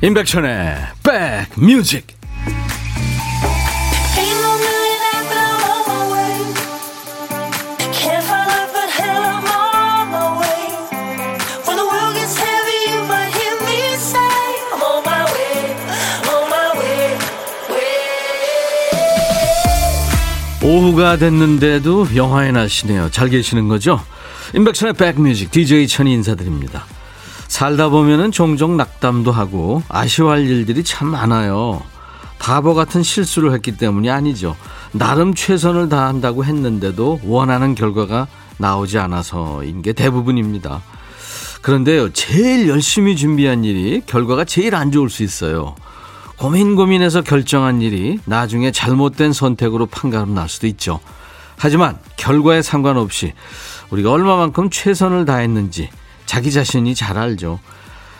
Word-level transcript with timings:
임백천의 0.00 0.76
백뮤직 1.02 2.06
오후가 20.62 21.16
됐는데도 21.16 22.08
영화에 22.14 22.52
나시네요. 22.52 23.10
잘 23.10 23.30
계시는 23.30 23.66
거죠? 23.66 24.00
임백천의 24.54 24.94
백뮤직 24.94 25.50
DJ 25.50 25.88
천이 25.88 26.12
인사드립니다. 26.12 26.84
살다 27.58 27.88
보면은 27.88 28.30
종종 28.30 28.76
낙담도 28.76 29.32
하고 29.32 29.82
아쉬워할 29.88 30.46
일들이 30.46 30.84
참 30.84 31.08
많아요. 31.08 31.82
바보 32.38 32.72
같은 32.72 33.02
실수를 33.02 33.52
했기 33.52 33.76
때문이 33.76 34.08
아니죠. 34.10 34.54
나름 34.92 35.34
최선을 35.34 35.88
다한다고 35.88 36.44
했는데도 36.44 37.22
원하는 37.24 37.74
결과가 37.74 38.28
나오지 38.58 39.00
않아서인 39.00 39.82
게 39.82 39.92
대부분입니다. 39.92 40.82
그런데요, 41.60 42.12
제일 42.12 42.68
열심히 42.68 43.16
준비한 43.16 43.64
일이 43.64 44.02
결과가 44.06 44.44
제일 44.44 44.76
안 44.76 44.92
좋을 44.92 45.10
수 45.10 45.24
있어요. 45.24 45.74
고민 46.36 46.76
고민해서 46.76 47.22
결정한 47.22 47.82
일이 47.82 48.20
나중에 48.24 48.70
잘못된 48.70 49.32
선택으로 49.32 49.86
판가름 49.86 50.32
날 50.32 50.48
수도 50.48 50.68
있죠. 50.68 51.00
하지만 51.56 51.98
결과에 52.16 52.62
상관없이 52.62 53.32
우리가 53.90 54.12
얼마만큼 54.12 54.70
최선을 54.70 55.24
다했는지 55.24 55.90
자기 56.28 56.52
자신이 56.52 56.94
잘 56.94 57.16
알죠. 57.16 57.58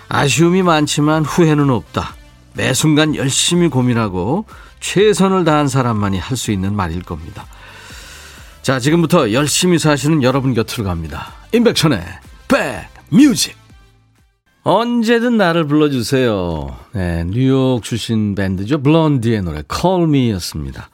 아쉬움이 0.09 0.63
많지만 0.63 1.27
후회는 1.27 1.69
없다. 1.69 2.15
매 2.55 2.73
순간 2.73 3.15
열심히 3.15 3.69
고민하고 3.69 4.47
최선을 4.81 5.45
다한 5.45 5.69
사람만이 5.69 6.19
할 6.19 6.35
수 6.37 6.51
있는 6.51 6.75
말일 6.75 7.03
겁니다. 7.03 7.45
자, 8.63 8.81
지금부터 8.81 9.33
열심히 9.33 9.79
사시는 9.79 10.23
여러분 10.23 10.55
곁으로 10.55 10.85
갑니다. 10.85 11.33
임백천의 11.53 12.03
백뮤직. 13.11 13.55
언제든 14.63 15.37
나를 15.37 15.67
불러주세요. 15.67 16.77
네, 16.93 17.25
뉴욕 17.25 17.83
출신 17.83 18.35
밴드죠. 18.35 18.83
블론디의 18.83 19.43
노래 19.43 19.63
Call 19.71 20.05
Me였습니다. 20.05 20.89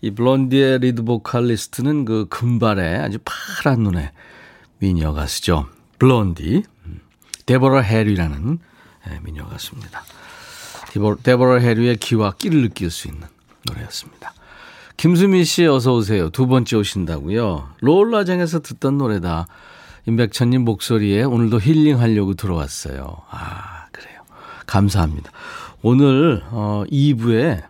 이 0.00 0.10
블론디의 0.10 0.80
리드 0.80 1.04
보컬리스트는 1.04 2.04
그 2.04 2.26
금발의 2.28 2.98
아주 2.98 3.18
파란 3.24 3.84
눈의 3.84 4.10
미녀 4.78 5.12
가수죠. 5.12 5.66
블론디, 5.98 6.62
데보라 7.46 7.80
해리라는 7.80 8.58
예, 9.10 9.20
미녀 9.22 9.46
가수입니다. 9.46 10.02
데보라 11.22 11.60
해리의 11.60 11.96
기와 11.96 12.32
끼를 12.32 12.62
느낄 12.62 12.90
수 12.90 13.08
있는 13.08 13.26
노래였습니다. 13.66 14.32
김수미 14.96 15.44
씨 15.44 15.64
어서 15.66 15.94
오세요. 15.94 16.30
두 16.30 16.46
번째 16.46 16.76
오신다고요. 16.76 17.68
롤라장에서 17.80 18.60
듣던 18.60 18.98
노래다. 18.98 19.46
임백천님 20.06 20.64
목소리에 20.64 21.22
오늘도 21.22 21.60
힐링하려고 21.60 22.34
들어왔어요. 22.34 23.22
아 23.30 23.86
그래요. 23.92 24.22
감사합니다. 24.66 25.30
오늘 25.82 26.42
어 26.50 26.84
2부에 26.90 27.62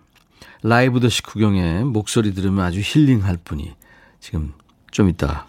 라이브 0.62 1.00
더시 1.00 1.22
구경에 1.22 1.82
목소리 1.82 2.32
들으면 2.32 2.64
아주 2.64 2.80
힐링할 2.82 3.38
분이 3.44 3.74
지금 4.20 4.54
좀 4.90 5.08
이따 5.08 5.47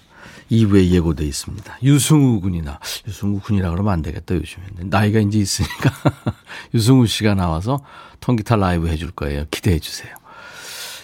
2부에 0.51 0.89
예고돼 0.89 1.25
있습니다. 1.25 1.77
유승우 1.83 2.41
군이나 2.41 2.79
유승우 3.07 3.39
군이라 3.39 3.69
그러면 3.71 3.93
안 3.93 4.01
되겠다 4.01 4.35
요즘에 4.35 4.65
나이가 4.83 5.19
이제 5.19 5.39
있으니까 5.39 5.91
유승우 6.73 7.05
씨가 7.07 7.35
나와서 7.35 7.83
통기타 8.19 8.55
라이브 8.55 8.87
해줄 8.87 9.11
거예요. 9.11 9.45
기대해 9.51 9.79
주세요. 9.79 10.13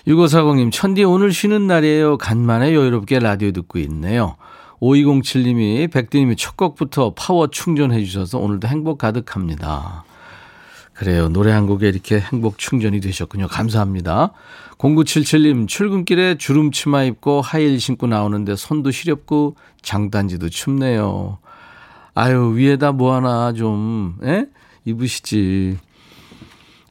6540님 0.07 0.71
천디 0.71 1.03
오늘 1.03 1.31
쉬는 1.33 1.67
날이에요. 1.67 2.17
간만에 2.17 2.73
여유롭게 2.73 3.19
라디오 3.19 3.51
듣고 3.51 3.79
있네요. 3.79 4.35
5207님이 4.81 5.91
백디님이 5.91 6.35
첫 6.35 6.57
곡부터 6.57 7.13
파워 7.15 7.47
충전해 7.47 8.03
주셔서 8.03 8.37
오늘도 8.37 8.67
행복 8.67 8.99
가득합니다. 8.99 10.03
그래요. 10.95 11.27
노래 11.27 11.51
한 11.51 11.67
곡에 11.67 11.89
이렇게 11.89 12.19
행복 12.19 12.57
충전이 12.57 13.01
되셨군요. 13.01 13.47
감사합니다. 13.47 14.31
0977님, 14.77 15.67
출근길에 15.67 16.37
주름 16.37 16.71
치마 16.71 17.03
입고 17.03 17.41
하이힐 17.41 17.79
신고 17.81 18.07
나오는데 18.07 18.55
손도 18.55 18.91
시렵고 18.91 19.57
장단지도 19.81 20.49
춥네요. 20.49 21.37
아유, 22.13 22.53
위에다 22.55 22.93
뭐 22.93 23.13
하나 23.13 23.51
좀, 23.51 24.15
에? 24.23 24.45
입으시지. 24.85 25.77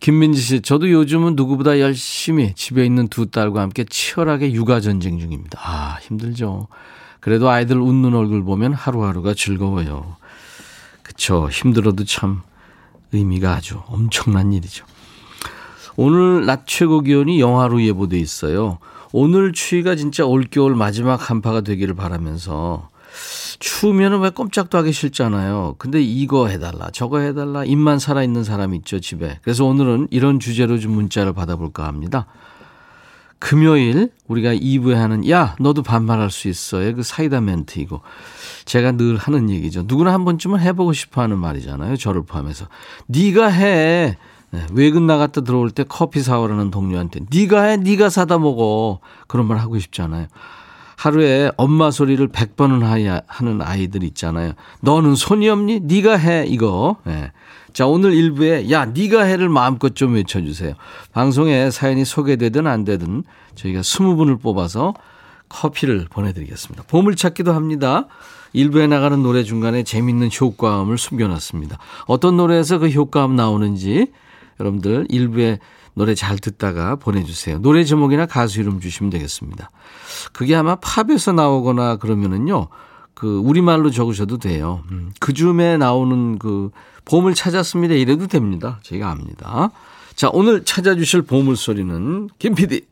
김민지 0.00 0.42
씨, 0.42 0.60
저도 0.60 0.90
요즘은 0.90 1.34
누구보다 1.34 1.80
열심히 1.80 2.54
집에 2.54 2.84
있는 2.84 3.08
두 3.08 3.30
딸과 3.30 3.62
함께 3.62 3.84
치열하게 3.84 4.52
육아 4.52 4.80
전쟁 4.80 5.18
중입니다. 5.18 5.58
아, 5.62 5.98
힘들죠. 6.02 6.68
그래도 7.20 7.48
아이들 7.48 7.80
웃는 7.80 8.14
얼굴 8.14 8.44
보면 8.44 8.74
하루하루가 8.74 9.32
즐거워요. 9.32 10.16
그쵸. 11.02 11.48
힘들어도 11.48 12.04
참 12.04 12.42
의미가 13.14 13.54
아주 13.54 13.80
엄청난 13.86 14.52
일이죠. 14.52 14.84
오늘 15.96 16.44
낮 16.46 16.66
최고 16.66 17.00
기온이 17.00 17.40
영하로 17.40 17.82
예보돼 17.82 18.18
있어요. 18.18 18.78
오늘 19.12 19.52
추위가 19.52 19.94
진짜 19.94 20.26
올겨울 20.26 20.74
마지막 20.74 21.30
한파가 21.30 21.60
되기를 21.60 21.94
바라면서 21.94 22.88
추우면 23.60 24.20
왜 24.20 24.30
꼼짝도 24.30 24.76
하기 24.78 24.92
싫잖아요. 24.92 25.76
근데 25.78 26.02
이거 26.02 26.48
해달라, 26.48 26.90
저거 26.92 27.20
해달라, 27.20 27.64
입만 27.64 28.00
살아있는 28.00 28.42
사람 28.42 28.74
있죠, 28.74 28.98
집에. 28.98 29.38
그래서 29.42 29.64
오늘은 29.64 30.08
이런 30.10 30.40
주제로 30.40 30.78
좀 30.78 30.92
문자를 30.92 31.32
받아볼까 31.32 31.86
합니다. 31.86 32.26
금요일 33.44 34.08
우리가 34.26 34.54
2부에 34.54 34.94
하는 34.94 35.28
야 35.28 35.54
너도 35.60 35.82
반말할 35.82 36.30
수 36.30 36.48
있어요. 36.48 36.94
그 36.94 37.02
사이다 37.02 37.42
멘트 37.42 37.78
이거 37.78 38.00
제가 38.64 38.92
늘 38.92 39.18
하는 39.18 39.50
얘기죠. 39.50 39.82
누구나 39.84 40.14
한 40.14 40.24
번쯤은 40.24 40.60
해보고 40.60 40.94
싶어하는 40.94 41.36
말이잖아요. 41.36 41.98
저를 41.98 42.24
포함해서 42.24 42.68
네가 43.06 43.48
해. 43.48 44.16
네, 44.50 44.66
외근 44.72 45.06
나갔다 45.06 45.42
들어올 45.42 45.70
때 45.70 45.84
커피 45.86 46.22
사오라는 46.22 46.70
동료한테 46.70 47.20
네가 47.30 47.64
해, 47.64 47.76
네가 47.76 48.08
사다 48.08 48.38
먹어 48.38 49.00
그런 49.26 49.46
말 49.46 49.58
하고 49.58 49.78
싶잖아요. 49.78 50.26
하루에 50.96 51.50
엄마 51.56 51.90
소리를 51.90 52.26
100번은 52.28 53.22
하는 53.26 53.62
아이들 53.62 54.02
있잖아요. 54.04 54.52
너는 54.80 55.14
손이 55.14 55.48
없니? 55.48 55.80
네가 55.80 56.16
해 56.16 56.44
이거. 56.46 56.96
네. 57.04 57.32
자, 57.72 57.86
오늘 57.86 58.12
일부에 58.12 58.70
야, 58.70 58.84
네가 58.84 59.22
해를 59.22 59.48
마음껏 59.48 59.94
좀 59.96 60.14
외쳐 60.14 60.40
주세요. 60.40 60.74
방송에 61.12 61.70
사연이 61.70 62.04
소개되든 62.04 62.66
안 62.66 62.84
되든 62.84 63.24
저희가 63.56 63.80
20분을 63.80 64.40
뽑아서 64.40 64.94
커피를 65.48 66.06
보내 66.10 66.32
드리겠습니다. 66.32 66.84
보물 66.84 67.16
찾기도 67.16 67.52
합니다. 67.52 68.06
일부에 68.52 68.86
나가는 68.86 69.20
노래 69.22 69.42
중간에 69.42 69.82
재밌는 69.82 70.30
효과음을 70.40 70.96
숨겨 70.98 71.26
놨습니다. 71.26 71.78
어떤 72.06 72.36
노래에서 72.36 72.78
그 72.78 72.88
효과음 72.88 73.34
나오는지 73.34 74.06
여러분들 74.60 75.06
일부에 75.10 75.58
노래 75.94 76.14
잘 76.14 76.38
듣다가 76.38 76.96
보내주세요. 76.96 77.60
노래 77.60 77.84
제목이나 77.84 78.26
가수 78.26 78.60
이름 78.60 78.80
주시면 78.80 79.10
되겠습니다. 79.10 79.70
그게 80.32 80.54
아마 80.56 80.76
팝에서 80.76 81.32
나오거나 81.32 81.96
그러면은요, 81.96 82.68
그 83.14 83.38
우리말로 83.38 83.90
적으셔도 83.90 84.38
돼요. 84.38 84.82
음, 84.90 85.12
그 85.20 85.32
줌에 85.32 85.76
나오는 85.76 86.38
그 86.38 86.70
보물 87.04 87.34
찾았습니다. 87.34 87.94
이래도 87.94 88.26
됩니다. 88.26 88.80
제가 88.82 89.10
압니다. 89.10 89.70
자, 90.16 90.28
오늘 90.32 90.64
찾아주실 90.64 91.22
보물 91.22 91.56
소리는 91.56 92.28
김 92.38 92.54
PD. 92.54 92.86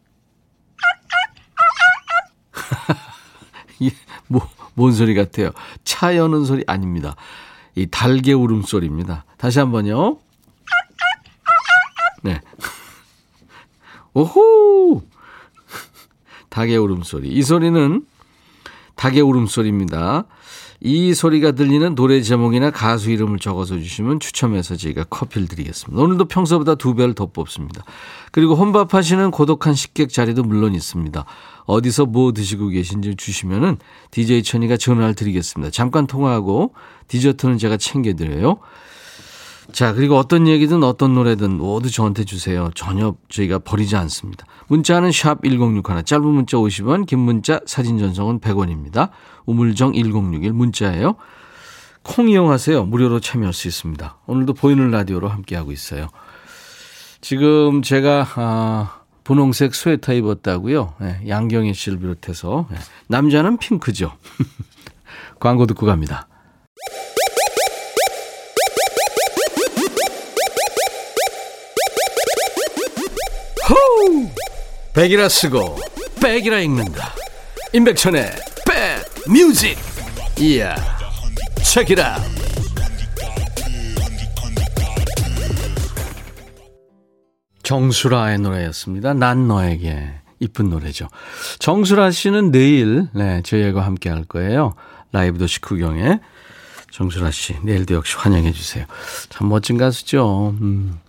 뭐, 4.28 4.48
뭔 4.74 4.92
소리 4.92 5.14
같아요? 5.14 5.50
차 5.84 6.16
여는 6.16 6.44
소리 6.44 6.62
아닙니다. 6.66 7.16
이 7.74 7.86
달개 7.86 8.32
울음소리입니다. 8.32 9.24
다시 9.38 9.58
한 9.58 9.72
번요. 9.72 10.18
네. 12.22 12.40
오호! 14.14 15.02
닭의 16.50 16.76
울음소리. 16.76 17.28
이 17.28 17.42
소리는 17.42 18.04
닭의 18.96 19.22
울음소리입니다. 19.22 20.26
이 20.84 21.14
소리가 21.14 21.52
들리는 21.52 21.94
노래 21.94 22.20
제목이나 22.22 22.72
가수 22.72 23.10
이름을 23.10 23.38
적어서 23.38 23.78
주시면 23.78 24.18
추첨해서 24.18 24.74
저희가 24.74 25.04
커피를 25.04 25.46
드리겠습니다. 25.46 26.02
오늘도 26.02 26.24
평소보다 26.24 26.74
두 26.74 26.96
배를 26.96 27.14
더 27.14 27.26
뽑습니다. 27.26 27.84
그리고 28.32 28.56
혼밥하시는 28.56 29.30
고독한 29.30 29.74
식객 29.74 30.08
자리도 30.08 30.42
물론 30.42 30.74
있습니다. 30.74 31.24
어디서 31.66 32.06
뭐 32.06 32.32
드시고 32.32 32.68
계신지 32.68 33.14
주시면은 33.14 33.78
DJ 34.10 34.42
천이가 34.42 34.76
전화를 34.76 35.14
드리겠습니다. 35.14 35.70
잠깐 35.70 36.08
통화하고 36.08 36.74
디저트는 37.06 37.58
제가 37.58 37.76
챙겨드려요. 37.76 38.58
자, 39.72 39.94
그리고 39.94 40.16
어떤 40.16 40.46
얘기든 40.46 40.82
어떤 40.84 41.14
노래든 41.14 41.56
모두 41.56 41.90
저한테 41.90 42.24
주세요. 42.24 42.70
전혀 42.74 43.14
저희가 43.28 43.58
버리지 43.58 43.96
않습니다. 43.96 44.46
문자는 44.68 45.12
샵 45.12 45.42
1061, 45.42 46.04
짧은 46.04 46.24
문자 46.24 46.58
50원, 46.58 47.06
긴 47.06 47.20
문자 47.20 47.60
사진 47.66 47.98
전송은 47.98 48.40
100원입니다. 48.40 49.10
우물정 49.46 49.94
1061 49.94 50.52
문자예요. 50.52 51.16
콩 52.02 52.28
이용하세요. 52.28 52.84
무료로 52.84 53.20
참여할 53.20 53.52
수 53.52 53.68
있습니다. 53.68 54.18
오늘도 54.26 54.54
보이는 54.54 54.90
라디오로 54.90 55.28
함께하고 55.28 55.72
있어요. 55.72 56.08
지금 57.20 57.82
제가 57.82 58.26
아, 58.34 59.00
분홍색 59.24 59.74
스웨터 59.74 60.12
입었다고요. 60.12 60.94
네, 61.00 61.20
양경희 61.28 61.72
씨를 61.74 61.98
비롯해서 61.98 62.66
네, 62.70 62.76
남자는 63.06 63.56
핑크죠. 63.56 64.12
광고 65.40 65.66
듣고 65.66 65.86
갑니다. 65.86 66.26
호우! 73.68 74.28
백이라 74.94 75.28
쓰고 75.28 75.78
백이라 76.20 76.60
읽는다. 76.60 77.14
임백천의 77.72 78.30
백 78.66 79.30
뮤직. 79.30 79.78
이야. 80.38 80.74
check 81.62 81.88
it 81.88 81.98
out. 81.98 82.18
정수라의 87.62 88.38
노래였습니다. 88.38 89.14
난 89.14 89.48
너에게. 89.48 90.10
이쁜 90.40 90.70
노래죠. 90.70 91.08
정수라 91.60 92.10
씨는 92.10 92.50
내일, 92.50 93.06
네, 93.14 93.42
저희와 93.42 93.86
함께 93.86 94.10
할 94.10 94.24
거예요. 94.24 94.74
라이브 95.12 95.38
도시 95.38 95.60
구경에. 95.60 96.18
정수라 96.90 97.30
씨, 97.30 97.56
내일도 97.62 97.94
역시 97.94 98.16
환영해 98.16 98.52
주세요. 98.52 98.84
참 99.30 99.48
멋진 99.48 99.78
가수죠. 99.78 100.56
음. 100.60 101.00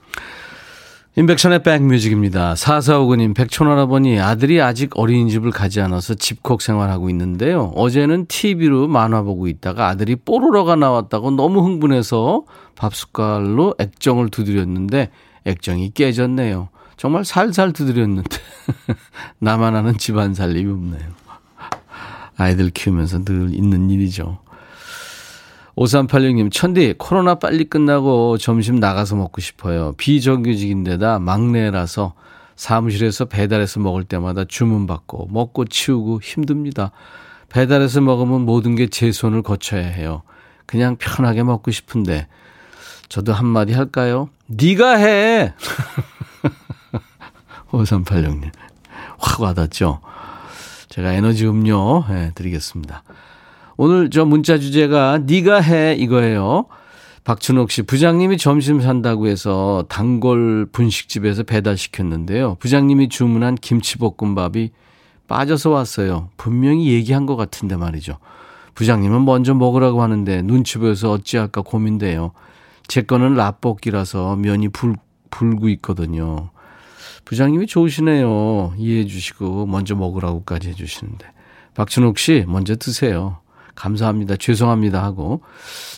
인백션의 1.16 1.62
백뮤직입니다. 1.62 2.56
4459님, 2.56 3.36
백촌할아버니 3.36 4.20
아들이 4.20 4.60
아직 4.60 4.98
어린이집을 4.98 5.52
가지 5.52 5.80
않아서 5.80 6.16
집콕 6.16 6.64
생활하고 6.64 7.08
있는데요. 7.12 7.72
어제는 7.76 8.26
TV로 8.26 8.88
만화 8.88 9.22
보고 9.22 9.48
있다가 9.48 9.90
아들이 9.90 10.16
뽀로로가 10.16 10.76
나왔다고 10.76 11.30
너무 11.30 11.62
흥분해서 11.62 12.46
밥 12.76 12.96
숟갈로 12.96 13.76
액정을 13.78 14.30
두드렸는데 14.30 15.12
액정이 15.46 15.92
깨졌네요. 15.92 16.70
정말 16.98 17.26
살살 17.26 17.74
두드렸는데 17.74 18.36
나만 19.38 19.76
아는 19.76 20.00
집안 20.00 20.34
살림이 20.34 20.72
없네요. 20.72 21.12
아이들 22.38 22.72
키우면서 22.72 23.24
늘 23.24 23.54
있는 23.54 23.92
일이죠. 23.92 24.40
5386님, 25.76 26.52
천디, 26.52 26.96
코로나 27.00 27.36
빨리 27.36 27.64
끝나고 27.66 28.38
점심 28.38 28.76
나가서 28.76 29.16
먹고 29.16 29.42
싶어요. 29.42 29.94
비정규직인데다 29.98 31.20
막내라서 31.20 32.14
사무실에서 32.56 33.26
배달해서 33.26 33.80
먹을 33.80 34.04
때마다 34.04 34.46
주문받고 34.46 35.30
먹고 35.32 35.66
치우고 35.66 36.22
힘듭니다. 36.22 36.92
배달해서 37.50 38.02
먹으면 38.02 38.42
모든 38.46 38.76
게 38.76 38.88
제 38.88 39.12
손을 39.12 39.42
거쳐야 39.42 39.86
해요. 39.86 40.22
그냥 40.68 40.96
편하게 40.98 41.42
먹고 41.44 41.72
싶은데 41.72 42.28
저도 43.10 43.34
한마디 43.34 43.74
할까요? 43.74 44.30
네가 44.48 44.98
해. 44.98 45.54
5386님. 47.72 48.52
확 49.18 49.42
와닿죠? 49.42 50.02
제가 50.90 51.14
에너지 51.14 51.48
음료 51.48 52.06
네, 52.08 52.32
드리겠습니다. 52.36 53.02
오늘 53.78 54.10
저 54.10 54.26
문자 54.26 54.58
주제가 54.58 55.20
네가 55.26 55.62
해 55.62 55.96
이거예요. 55.96 56.66
박춘옥 57.24 57.72
씨, 57.72 57.84
부장님이 57.84 58.38
점심 58.38 58.82
산다고 58.82 59.28
해서 59.28 59.86
단골 59.88 60.68
분식집에서 60.72 61.44
배달 61.44 61.78
시켰는데요. 61.78 62.56
부장님이 62.60 63.08
주문한 63.08 63.56
김치볶음밥이 63.56 64.72
빠져서 65.28 65.70
왔어요. 65.70 66.30
분명히 66.36 66.92
얘기한 66.92 67.26
것 67.26 67.38
같은데 67.38 67.78
말이죠. 67.78 68.18
부장님은 68.76 69.24
먼저 69.24 69.54
먹으라고 69.54 70.02
하는데 70.02 70.42
눈치 70.42 70.78
보여서 70.80 71.12
어찌할까 71.12 71.62
고민돼요. 71.62 72.32
제 72.88 73.02
거는 73.02 73.36
라볶이라서 73.36 74.36
면이 74.36 74.70
불, 74.70 74.96
불고 75.30 75.70
있거든요. 75.70 76.50
부장님이 77.24 77.68
좋으시네요. 77.68 78.74
이해해 78.78 79.06
주시고 79.06 79.66
먼저 79.68 79.96
먹으라고까지 79.96 80.70
해 80.70 80.74
주시는데. 80.74 81.26
박춘옥 81.74 82.18
씨, 82.18 82.44
먼저 82.48 82.76
드세요. 82.76 83.38
감사합니다. 83.76 84.36
죄송합니다 84.38 85.04
하고 85.04 85.42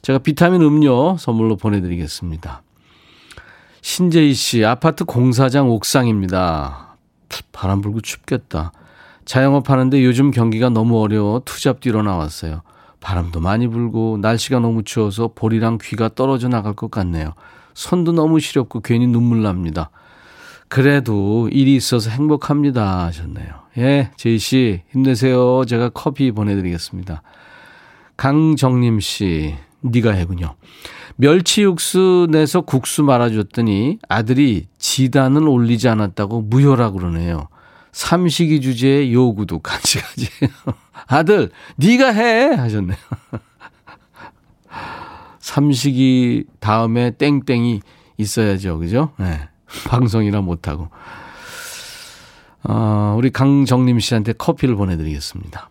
제가 0.02 0.20
비타민 0.20 0.62
음료 0.62 1.18
선물로 1.18 1.58
보내드리겠습니다. 1.58 2.62
신재희 3.82 4.34
씨, 4.34 4.66
아파트 4.66 5.06
공사장 5.06 5.70
옥상입니다. 5.70 6.98
바람 7.52 7.82
불고 7.82 8.02
춥겠다. 8.02 8.72
자영업 9.26 9.70
하는데 9.70 10.04
요즘 10.04 10.32
경기가 10.32 10.70
너무 10.70 11.00
어려워 11.02 11.42
투잡 11.46 11.82
뛰러 11.82 12.02
나왔어요. 12.02 12.62
바람도 13.00 13.40
많이 13.40 13.68
불고 13.68 14.18
날씨가 14.22 14.60
너무 14.60 14.84
추워서 14.84 15.32
볼이랑 15.36 15.78
귀가 15.82 16.10
떨어져 16.10 16.48
나갈 16.48 16.74
것 16.74 16.90
같네요. 16.90 17.34
손도 17.76 18.14
너무 18.14 18.40
시렵고 18.40 18.82
괜히 18.82 19.06
눈물 19.06 19.44
납니다. 19.44 19.92
그래도 20.68 21.48
일이 21.52 21.76
있어서 21.76 22.10
행복합니다 22.10 23.06
하셨네요. 23.06 23.48
예, 23.78 24.10
제이 24.18 24.40
씨 24.40 24.82
힘내세요. 24.92 25.66
제가 25.66 25.90
커피 25.90 26.32
보내드리겠습니다. 26.32 27.22
강정림 28.18 29.00
씨, 29.00 29.56
니가 29.84 30.12
해군요. 30.12 30.56
멸치 31.18 31.64
육수 31.64 32.28
내서 32.30 32.62
국수 32.62 33.04
말아줬더니 33.04 34.00
아들이 34.10 34.68
지단은 34.78 35.48
올리지 35.48 35.88
않았다고 35.88 36.42
무효라 36.42 36.92
그러네요. 36.92 37.48
삼식이 37.94 38.60
주제에 38.60 39.14
요구도 39.14 39.60
가지. 39.60 40.00
아들, 41.08 41.50
니가 41.80 42.12
해 42.12 42.54
하셨네요. 42.54 42.98
삼식이 45.40 46.46
다음에 46.60 47.12
땡땡이 47.12 47.80
있어야죠, 48.18 48.80
그죠? 48.80 49.12
네. 49.18 49.48
방송이라 49.88 50.42
못하고. 50.42 50.90
어, 52.64 53.16
우리 53.18 53.30
강정림 53.30 54.00
씨한테 54.00 54.34
커피를 54.34 54.76
보내드리겠습니다. 54.76 55.70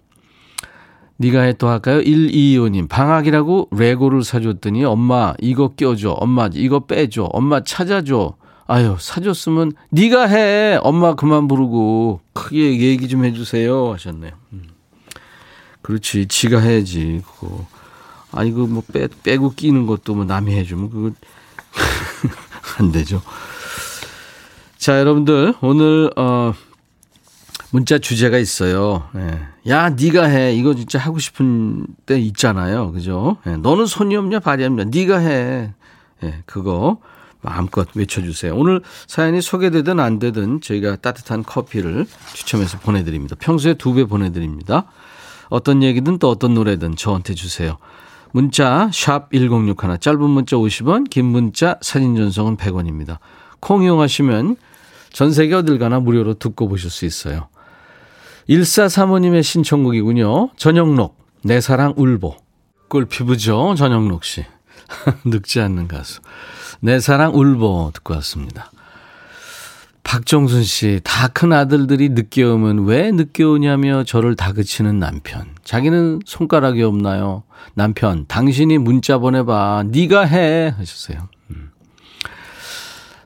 니가 1.25 1.41
해 1.41 1.55
또 1.55 1.69
할까요? 1.69 2.01
125님, 2.03 2.87
방학이라고 2.89 3.69
레고를 3.73 4.23
사줬더니 4.25 4.85
엄마 4.85 5.33
이거 5.41 5.69
껴줘. 5.69 6.11
엄마 6.11 6.51
이거 6.53 6.81
빼줘. 6.81 7.25
엄마 7.33 7.63
찾아줘. 7.65 8.35
아유, 8.67 8.97
사줬으면 8.99 9.73
니가 9.93 10.27
해. 10.27 10.79
엄마 10.83 11.15
그만 11.15 11.49
부르고 11.49 12.21
크게 12.35 12.79
얘기 12.79 13.09
좀 13.09 13.25
해주세요. 13.25 13.95
하셨네요. 13.95 14.33
음. 14.53 14.65
그렇지. 15.81 16.27
지가 16.29 16.59
해야지. 16.61 17.23
그거. 17.27 17.67
아, 18.33 18.45
이거 18.45 18.67
뭐 18.67 18.83
빼, 18.93 19.09
빼고 19.23 19.55
끼는 19.55 19.87
것도 19.87 20.15
뭐 20.15 20.25
남이 20.27 20.55
해주면 20.55 20.91
그거 20.91 21.11
안 22.79 22.93
되죠. 22.93 23.23
자, 24.77 24.99
여러분들, 25.01 25.55
오늘, 25.63 26.11
어, 26.17 26.53
문자 27.75 27.99
주제가 27.99 28.39
있어요. 28.39 29.09
네. 29.15 29.37
야, 29.67 29.91
네가 29.91 30.27
해. 30.27 30.55
이거 30.55 30.77
진짜 30.77 30.97
하고 31.01 31.19
싶은 31.19 31.89
때 32.07 32.17
있잖아요. 32.21 32.93
그죠? 32.93 33.39
네. 33.45 33.57
너는 33.57 33.87
손이 33.87 34.15
없냐, 34.15 34.39
발이 34.39 34.65
없냐. 34.65 34.85
네가 34.85 35.19
해. 35.19 35.75
네, 36.21 36.43
그거 36.47 36.99
마음껏 37.41 37.89
외쳐주세요. 37.93 38.55
오늘 38.55 38.81
사연이 39.09 39.43
소개되든 39.43 39.99
안 39.99 40.21
되든 40.21 40.61
저희가 40.61 40.95
따뜻한 40.95 41.43
커피를 41.43 42.07
추첨해서 42.33 42.79
보내드립니다. 42.79 43.35
평소에 43.41 43.75
두 43.75 43.95
배 43.95 44.05
보내드립니다. 44.05 44.85
어떤 45.49 45.83
얘기든 45.83 46.21
또 46.21 46.31
어떤 46.31 46.55
노래든 46.55 46.95
저한테 46.95 47.35
주세요. 47.35 47.79
문자 48.31 48.89
1061, 48.93 49.99
짧은 49.99 50.31
문자 50.31 50.55
50원, 50.55 51.11
긴 51.11 51.25
문자 51.25 51.77
사진 51.83 52.15
전송은 52.15 52.57
100원입니다. 52.57 53.19
콩 53.59 53.83
이용하시면 53.83 54.59
전 55.13 55.33
세계 55.33 55.57
어딜 55.57 55.81
가나 55.81 55.99
무료로 55.99 56.35
듣고 56.35 56.69
보실 56.69 56.89
수 56.89 57.05
있어요. 57.05 57.49
1435님의 58.49 59.43
신청곡이군요. 59.43 60.51
전영록, 60.57 61.19
내 61.43 61.61
사랑 61.61 61.95
울보. 61.97 62.37
꿀피부죠, 62.89 63.75
전영록 63.77 64.25
씨. 64.25 64.45
늙지 65.25 65.61
않는 65.61 65.89
가수. 65.89 66.21
내 66.81 67.01
사랑 67.01 67.35
울보 67.35 67.93
듣고 67.95 68.15
왔습니다. 68.15 68.71
박정순 70.03 70.63
씨, 70.65 71.01
다 71.03 71.29
큰 71.29 71.53
아들들이 71.53 72.11
늦게 72.11 72.45
오면 72.45 72.85
왜 72.85 73.11
늦게 73.11 73.43
오냐며 73.43 74.05
저를 74.05 74.37
다그치는 74.37 74.99
남편. 74.99 75.47
자기는 75.65 76.21
손가락이 76.27 76.83
없나요? 76.83 77.45
남편, 77.73 78.27
당신이 78.29 78.77
문자 78.79 79.17
보내봐. 79.19 79.85
네가 79.89 80.27
해 80.27 80.75
하셨어요. 80.77 81.29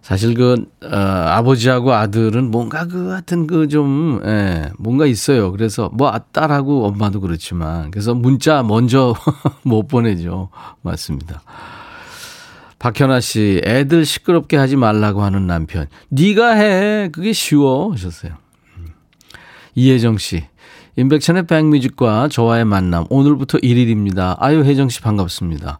사실 0.09 0.33
그 0.33 0.65
어, 0.83 0.97
아버지하고 0.97 1.93
아들은 1.93 2.50
뭔가 2.50 2.87
그 2.87 3.09
같은 3.09 3.47
그좀 3.47 4.23
예, 4.25 4.71
뭔가 4.79 5.05
있어요. 5.05 5.53
그래서 5.53 5.91
뭐 5.93 6.09
아, 6.09 6.19
딸하고 6.19 6.87
엄마도 6.87 7.21
그렇지만 7.21 7.91
그래서 7.91 8.15
문자 8.15 8.62
먼저 8.62 9.15
못 9.65 9.87
보내죠. 9.87 10.49
맞습니다. 10.81 11.43
박현아 12.79 13.21
씨, 13.21 13.61
애들 13.67 14.07
시끄럽게 14.07 14.57
하지 14.57 14.77
말라고 14.77 15.23
하는 15.23 15.47
남편. 15.47 15.88
네가 16.09 16.53
해. 16.53 17.11
그게 17.12 17.35
쉬워 17.35 17.93
하셨어요. 17.93 18.33
음. 18.79 18.87
이혜정 19.75 20.17
씨. 20.17 20.43
임백천의 20.97 21.47
백뮤직과 21.47 22.29
저와의 22.29 22.65
만남 22.65 23.05
오늘부터 23.11 23.59
1일입니다. 23.59 24.37
아유 24.38 24.65
혜정 24.65 24.88
씨 24.88 25.03
반갑습니다. 25.03 25.79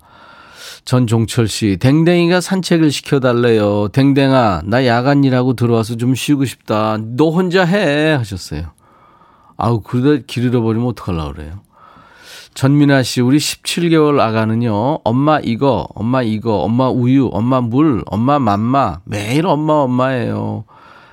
전종철 0.89 1.49
씨, 1.49 1.77
댕댕이가 1.77 2.41
산책을 2.41 2.91
시켜달래요. 2.91 3.89
댕댕아, 3.89 4.63
나 4.65 4.87
야간 4.87 5.23
일하고 5.23 5.53
들어와서 5.53 5.99
좀 5.99 6.15
쉬고 6.15 6.47
싶다. 6.47 6.97
너 6.99 7.29
혼자 7.29 7.67
해. 7.67 8.13
하셨어요. 8.13 8.71
아우, 9.59 9.83
그러다 9.83 10.25
길 10.27 10.45
잃어버리면 10.45 10.89
어떡하려고 10.89 11.35
그래요. 11.35 11.61
전민아 12.55 13.03
씨, 13.03 13.21
우리 13.21 13.37
17개월 13.37 14.19
아가는요, 14.19 15.01
엄마 15.05 15.41
이거, 15.41 15.87
엄마 15.95 16.23
이거, 16.23 16.61
엄마 16.61 16.89
우유, 16.89 17.29
엄마 17.35 17.61
물, 17.61 18.03
엄마 18.07 18.39
맘마, 18.39 19.01
매일 19.05 19.47
엄마 19.47 19.75
엄마예요. 19.75 20.65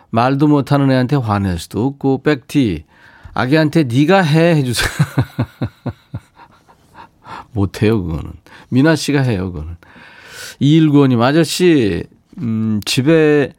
말도 0.09 0.47
못하는 0.47 0.89
애한테 0.89 1.17
화낼 1.17 1.59
수도 1.59 1.85
없고, 1.85 2.23
백티, 2.23 2.85
아기한테 3.33 3.83
네가 3.83 4.21
해 4.21 4.55
해주세요. 4.55 4.87
못해요, 7.51 8.01
그거는. 8.01 8.44
미나 8.69 8.95
씨가 8.95 9.21
해요, 9.21 9.51
그거는. 9.51 9.77
219님, 10.61 11.21
아저씨, 11.21 12.03
음, 12.39 12.79
집에 12.85 13.53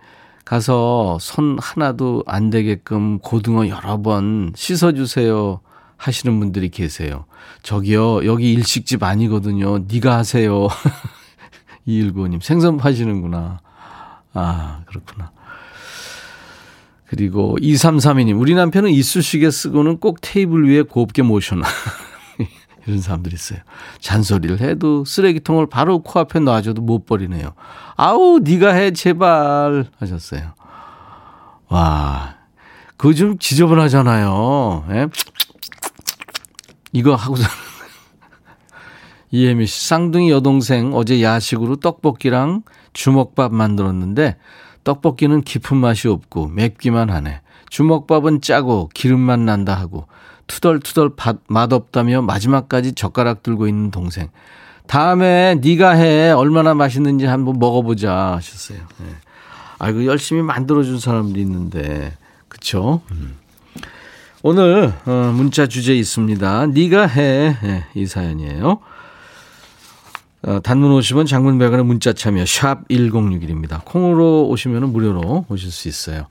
가서 0.44 1.18
손 1.20 1.58
하나도 1.60 2.22
안 2.26 2.50
되게끔 2.50 3.18
고등어 3.18 3.68
여러 3.68 4.00
번 4.00 4.52
씻어주세요. 4.54 5.60
하시는 5.96 6.38
분들이 6.38 6.68
계세요. 6.68 7.25
저기요, 7.62 8.26
여기 8.26 8.52
일식집 8.52 9.02
아니거든요. 9.02 9.78
네가 9.88 10.16
하세요. 10.18 10.68
219님, 11.88 12.42
생선 12.42 12.76
파시는구나. 12.76 13.60
아, 14.34 14.82
그렇구나. 14.86 15.32
그리고 17.06 17.56
2332님, 17.60 18.38
우리 18.38 18.54
남편은 18.54 18.90
이쑤시개 18.90 19.50
쓰고는 19.50 19.98
꼭 19.98 20.18
테이블 20.20 20.68
위에 20.68 20.82
곱게 20.82 21.22
모셔놔. 21.22 21.62
이런 22.86 23.00
사람들이 23.00 23.34
있어요. 23.34 23.58
잔소리를 24.00 24.60
해도 24.60 25.04
쓰레기통을 25.04 25.66
바로 25.66 26.00
코앞에 26.00 26.40
놔줘도 26.40 26.82
못 26.82 27.04
버리네요. 27.06 27.52
아우, 27.96 28.38
네가 28.38 28.72
해, 28.72 28.92
제발. 28.92 29.86
하셨어요. 29.98 30.52
와, 31.68 32.36
그거 32.96 33.12
좀 33.12 33.38
지저분하잖아요. 33.38 34.84
예? 34.90 35.06
이거 36.92 37.14
하고서. 37.14 37.44
이혜미 39.32 39.66
씨, 39.66 39.88
쌍둥이 39.88 40.30
여동생 40.30 40.94
어제 40.94 41.20
야식으로 41.20 41.76
떡볶이랑 41.76 42.62
주먹밥 42.92 43.52
만들었는데 43.52 44.36
떡볶이는 44.84 45.42
깊은 45.42 45.76
맛이 45.76 46.08
없고 46.08 46.48
맵기만 46.48 47.10
하네. 47.10 47.40
주먹밥은 47.68 48.40
짜고 48.40 48.90
기름만 48.94 49.44
난다 49.44 49.74
하고 49.74 50.06
투덜투덜 50.46 51.10
맛없다며 51.48 52.22
마지막까지 52.22 52.92
젓가락 52.92 53.42
들고 53.42 53.68
있는 53.68 53.90
동생. 53.90 54.28
다음에 54.86 55.56
네가 55.60 55.92
해 55.92 56.30
얼마나 56.30 56.74
맛있는지 56.74 57.26
한번 57.26 57.58
먹어보자 57.58 58.34
하셨어요. 58.36 58.78
네. 58.98 59.06
아이고 59.78 60.06
열심히 60.06 60.42
만들어준 60.42 61.00
사람도 61.00 61.38
있는데 61.40 62.16
그쵸? 62.48 63.02
음. 63.10 63.36
오늘 64.42 64.94
어, 65.06 65.32
문자 65.34 65.66
주제 65.66 65.94
있습니다. 65.94 66.66
네가 66.66 67.06
해. 67.08 67.56
네, 67.62 67.84
이 67.94 68.06
사연이에요. 68.06 68.78
어, 70.42 70.60
단문 70.62 70.92
50원 70.92 71.26
장문 71.26 71.58
100원의 71.58 71.84
문자 71.84 72.12
참여 72.12 72.46
샵 72.46 72.86
1061입니다. 72.88 73.84
콩으로 73.84 74.46
오시면 74.48 74.92
무료로 74.92 75.46
오실 75.48 75.72
수 75.72 75.88
있어요. 75.88 76.28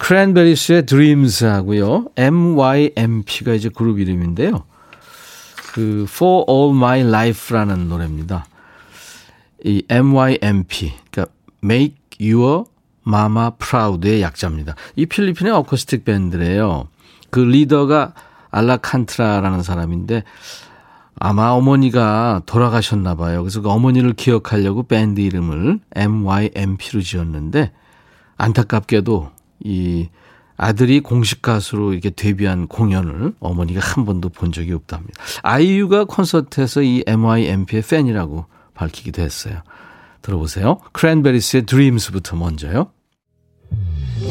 크랜베리스의 0.00 0.86
Dreams 0.86 1.44
하고요. 1.44 2.06
MYMP가 2.16 3.52
이제 3.52 3.68
그룹 3.68 3.98
이름인데요. 3.98 4.64
그 5.72 6.06
For 6.08 6.44
All 6.48 6.74
My 6.74 7.00
Life라는 7.00 7.88
노래입니다. 7.88 8.46
이 9.62 9.84
MYMP, 9.88 10.92
그러니까 11.10 11.32
Make 11.62 11.96
Your 12.18 12.64
Mama 13.06 13.50
Proud의 13.58 14.22
약자입니다. 14.22 14.74
이 14.96 15.04
필리핀의 15.04 15.52
어쿠스틱 15.52 16.06
밴드래요. 16.06 16.88
그 17.28 17.40
리더가 17.40 18.14
알라칸트라라는 18.50 19.62
사람인데 19.62 20.24
아마 21.16 21.50
어머니가 21.50 22.40
돌아가셨나 22.46 23.16
봐요. 23.16 23.42
그래서 23.42 23.60
그 23.60 23.68
어머니를 23.68 24.14
기억하려고 24.14 24.84
밴드 24.84 25.20
이름을 25.20 25.78
MYMP로 25.94 27.02
지었는데 27.02 27.72
안타깝게도 28.38 29.39
이 29.64 30.08
아들이 30.56 31.00
공식 31.00 31.40
가수로 31.40 31.92
이렇게 31.92 32.10
데뷔한 32.10 32.66
공연을 32.68 33.32
어머니가 33.40 33.80
한 33.80 34.04
번도 34.04 34.28
본 34.28 34.52
적이 34.52 34.74
없답니다. 34.74 35.22
아이유가 35.42 36.04
콘서트에서 36.04 36.82
이 36.82 37.02
MYMP의 37.06 37.82
팬이라고 37.82 38.44
밝히기도 38.74 39.22
했어요. 39.22 39.62
들어보세요. 40.20 40.80
크랜베리스의 40.92 41.64
드림스부터 41.64 42.36
먼저요. 42.36 42.90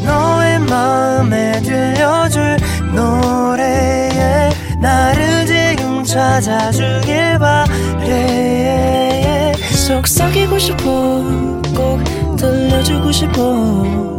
너의 0.06 0.60
마음에 0.60 1.60
들려줄 1.62 2.58
노래에 2.94 4.50
나를 4.82 5.46
지금 5.48 6.04
찾아주길 6.04 7.40
바래 7.40 8.80
속삭이고 9.88 10.60
싶어 10.60 10.84
꼭 11.76 12.04
들려주고 12.38 13.12
싶어 13.12 14.19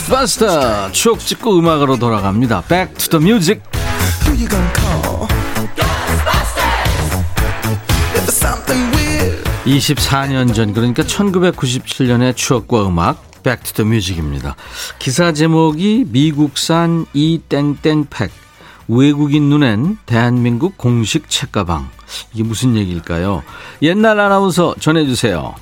고스트바스터 0.00 0.92
추억 0.92 1.20
찍고 1.20 1.58
음악으로 1.58 1.98
돌아갑니다. 1.98 2.62
Back 2.62 2.94
to 2.96 3.18
the 3.18 3.24
music. 3.24 3.60
24년 9.66 10.54
전 10.54 10.72
그러니까 10.72 11.02
1997년의 11.02 12.34
추억과 12.34 12.88
음악 12.88 13.42
Back 13.42 13.72
to 13.72 13.84
the 13.84 13.86
Music입니다. 13.86 14.56
기사 14.98 15.32
제목이 15.32 16.06
미국산 16.08 17.06
이 17.12 17.40
땡땡팩 17.48 18.30
외국인 18.88 19.44
눈엔 19.50 19.98
대한민국 20.06 20.76
공식 20.78 21.28
책가방 21.28 21.88
이게 22.32 22.42
무슨 22.42 22.76
얘기일까요? 22.76 23.42
옛날 23.82 24.18
아나운서 24.18 24.74
전해주세요. 24.80 25.54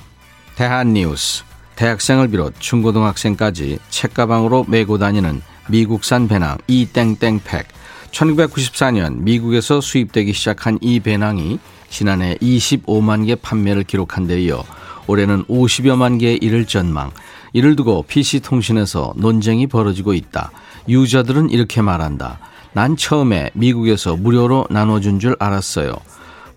대한뉴스 0.55 1.48
대학생을 1.79 2.27
비롯 2.27 2.55
중고등학생까지 2.59 3.79
책가방으로 3.89 4.65
메고 4.67 4.97
다니는 4.97 5.41
미국산 5.69 6.27
배낭 6.27 6.57
이 6.67 6.85
땡땡팩. 6.85 7.69
1994년 8.11 9.19
미국에서 9.19 9.79
수입되기 9.79 10.33
시작한 10.33 10.77
이 10.81 10.99
배낭이 10.99 11.57
지난해 11.89 12.35
25만 12.41 13.27
개 13.27 13.35
판매를 13.35 13.85
기록한 13.85 14.27
데 14.27 14.41
이어 14.41 14.65
올해는 15.07 15.45
50여만 15.45 16.19
개에 16.19 16.33
이를 16.41 16.65
전망. 16.65 17.11
이를 17.53 17.77
두고 17.77 18.03
PC통신에서 18.03 19.13
논쟁이 19.15 19.65
벌어지고 19.65 20.13
있다. 20.13 20.51
유저들은 20.89 21.49
이렇게 21.49 21.81
말한다. 21.81 22.39
난 22.73 22.97
처음에 22.97 23.51
미국에서 23.53 24.17
무료로 24.17 24.67
나눠준 24.69 25.19
줄 25.19 25.37
알았어요. 25.39 25.93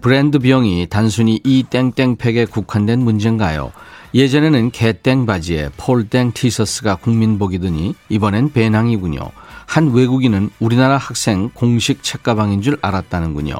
브랜드 0.00 0.40
병이 0.40 0.88
단순히 0.90 1.40
이 1.44 1.62
땡땡팩에 1.62 2.46
국한된 2.46 2.98
문제인가요? 2.98 3.70
예전에는 4.14 4.71
개땡 4.71 5.25
바지에 5.25 5.71
폴땡 5.76 6.33
티셔츠가 6.33 6.97
국민복이더니 6.97 7.95
이번엔 8.11 8.52
배낭이군요. 8.52 9.21
한 9.66 9.90
외국인은 9.92 10.50
우리나라 10.59 10.99
학생 10.99 11.50
공식 11.54 12.02
책가방인 12.02 12.61
줄 12.61 12.78
알았다는군요. 12.83 13.54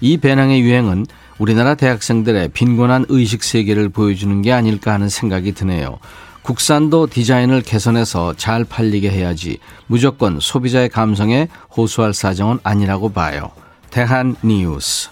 이 0.00 0.16
배낭의 0.16 0.62
유행은 0.62 1.06
우리나라 1.38 1.74
대학생들의 1.74 2.50
빈곤한 2.50 3.06
의식 3.08 3.42
세계를 3.42 3.90
보여주는 3.90 4.40
게 4.40 4.52
아닐까 4.52 4.92
하는 4.92 5.10
생각이 5.10 5.52
드네요. 5.52 5.98
국산도 6.42 7.08
디자인을 7.08 7.60
개선해서 7.60 8.34
잘 8.36 8.64
팔리게 8.64 9.10
해야지 9.10 9.58
무조건 9.86 10.40
소비자의 10.40 10.88
감성에 10.88 11.48
호소할 11.76 12.14
사정은 12.14 12.58
아니라고 12.62 13.12
봐요. 13.12 13.50
대한 13.90 14.36
뉴스. 14.42 15.10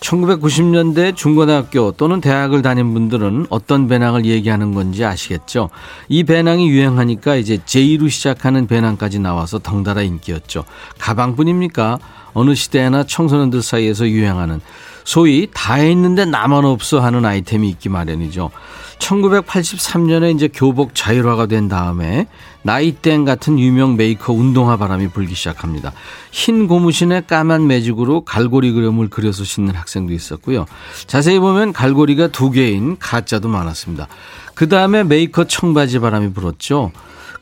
1990년대 0.00 1.16
중고등학교 1.16 1.92
또는 1.92 2.20
대학을 2.20 2.62
다닌 2.62 2.92
분들은 2.92 3.46
어떤 3.50 3.88
배낭을 3.88 4.24
얘기하는 4.26 4.74
건지 4.74 5.04
아시겠죠? 5.04 5.70
이 6.08 6.24
배낭이 6.24 6.68
유행하니까 6.68 7.36
이제 7.36 7.58
J로 7.64 8.08
시작하는 8.08 8.66
배낭까지 8.66 9.18
나와서 9.18 9.58
덩달아 9.58 10.02
인기였죠. 10.02 10.64
가방뿐입니까? 10.98 11.98
어느 12.34 12.54
시대나 12.54 13.04
청소년들 13.04 13.62
사이에서 13.62 14.08
유행하는 14.08 14.60
소위 15.04 15.48
다 15.54 15.78
있는데 15.78 16.24
나만 16.24 16.64
없어 16.64 17.00
하는 17.00 17.24
아이템이 17.24 17.68
있기 17.70 17.88
마련이죠. 17.88 18.50
1983년에 18.98 20.34
이제 20.34 20.48
교복 20.52 20.94
자율화가 20.94 21.46
된 21.46 21.68
다음에 21.68 22.26
나이땡 22.64 23.24
같은 23.26 23.58
유명 23.58 23.96
메이커 23.96 24.32
운동화 24.32 24.78
바람이 24.78 25.08
불기 25.08 25.34
시작합니다. 25.34 25.92
흰 26.32 26.66
고무신에 26.66 27.20
까만 27.22 27.66
매직으로 27.66 28.22
갈고리 28.22 28.72
그림을 28.72 29.10
그려서 29.10 29.44
신는 29.44 29.74
학생도 29.74 30.14
있었고요. 30.14 30.64
자세히 31.06 31.38
보면 31.38 31.74
갈고리가 31.74 32.28
두 32.28 32.50
개인 32.50 32.96
가짜도 32.98 33.48
많았습니다. 33.48 34.08
그 34.54 34.68
다음에 34.68 35.04
메이커 35.04 35.44
청바지 35.44 35.98
바람이 35.98 36.32
불었죠. 36.32 36.90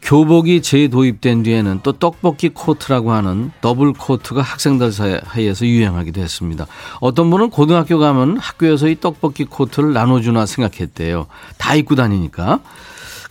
교복이 0.03 0.63
재도입된 0.63 1.45
뒤에는 1.45 1.81
또 1.85 1.93
떡볶이 1.93 2.49
코트라고 2.49 3.13
하는 3.13 3.53
더플 3.61 3.93
코트가 3.93 4.43
학생들 4.43 4.91
사이에서 4.91 5.65
유행하기도 5.65 6.21
했습니다. 6.21 6.67
어떤 6.99 7.31
분은 7.31 7.51
고등학교 7.51 8.01
가면 8.01 8.39
학교에서 8.39 8.89
이 8.89 8.99
떡볶이 8.99 9.45
코트를 9.45 9.93
나눠주나 9.93 10.47
생각했대요. 10.47 11.29
다 11.57 11.77
입고 11.77 11.95
다니니까. 11.95 12.59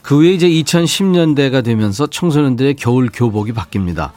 그 0.02 0.18
후에 0.18 0.34
이제 0.34 0.48
2010년대가 0.50 1.64
되면서 1.64 2.08
청소년들의 2.08 2.76
겨울 2.76 3.10
교복이 3.12 3.54
바뀝니다. 3.54 4.12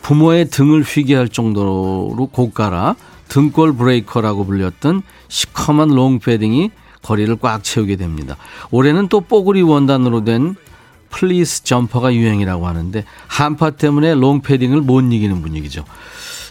부모의 0.00 0.50
등을 0.50 0.82
휘게 0.82 1.14
할 1.14 1.28
정도로 1.28 2.28
고가라 2.32 2.96
등골 3.28 3.76
브레이커라고 3.76 4.46
불렸던 4.46 5.02
시커먼 5.28 5.88
롱패딩이 5.88 6.70
거리를 7.02 7.36
꽉 7.36 7.62
채우게 7.62 7.96
됩니다. 7.96 8.36
올해는 8.70 9.08
또 9.08 9.20
뽀글이 9.20 9.62
원단으로 9.62 10.24
된 10.24 10.56
플리스 11.10 11.64
점퍼가 11.64 12.14
유행이라고 12.14 12.66
하는데 12.66 13.04
한파 13.26 13.70
때문에 13.70 14.14
롱패딩을 14.14 14.80
못 14.80 15.00
이기는 15.00 15.40
분위기죠. 15.42 15.84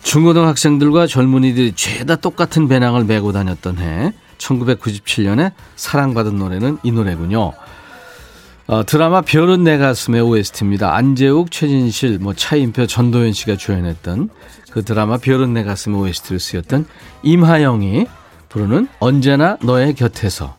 중고등학생들과 0.04 1.08
젊은이들이 1.08 1.74
죄다 1.76 2.16
똑같은 2.16 2.68
배낭을 2.68 3.06
메고 3.06 3.32
다녔던 3.32 3.80
해 3.80 4.14
1997년에 4.38 5.52
사랑받은 5.76 6.38
노래는 6.38 6.78
이 6.84 6.92
노래군요. 6.92 7.54
어, 8.68 8.84
드라마 8.84 9.22
별은 9.22 9.64
내 9.64 9.78
가슴의 9.78 10.22
OST입니다. 10.22 10.96
안재욱, 10.96 11.52
최진실, 11.52 12.18
뭐 12.18 12.34
차인표, 12.34 12.88
전도연 12.88 13.32
씨가 13.32 13.58
주연했던 13.58 14.30
그 14.72 14.84
드라마 14.84 15.18
별은 15.18 15.54
내 15.54 15.64
가슴의 15.64 16.00
OST를 16.00 16.40
쓰였던 16.40 16.88
임하영이 17.22 18.08
부르는 18.50 18.88
언제나 19.00 19.58
너의 19.62 19.94
곁에서 19.94 20.58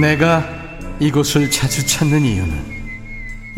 내가 0.00 0.53
이곳을 1.04 1.50
자주 1.50 1.86
찾는 1.86 2.22
이유는 2.22 2.64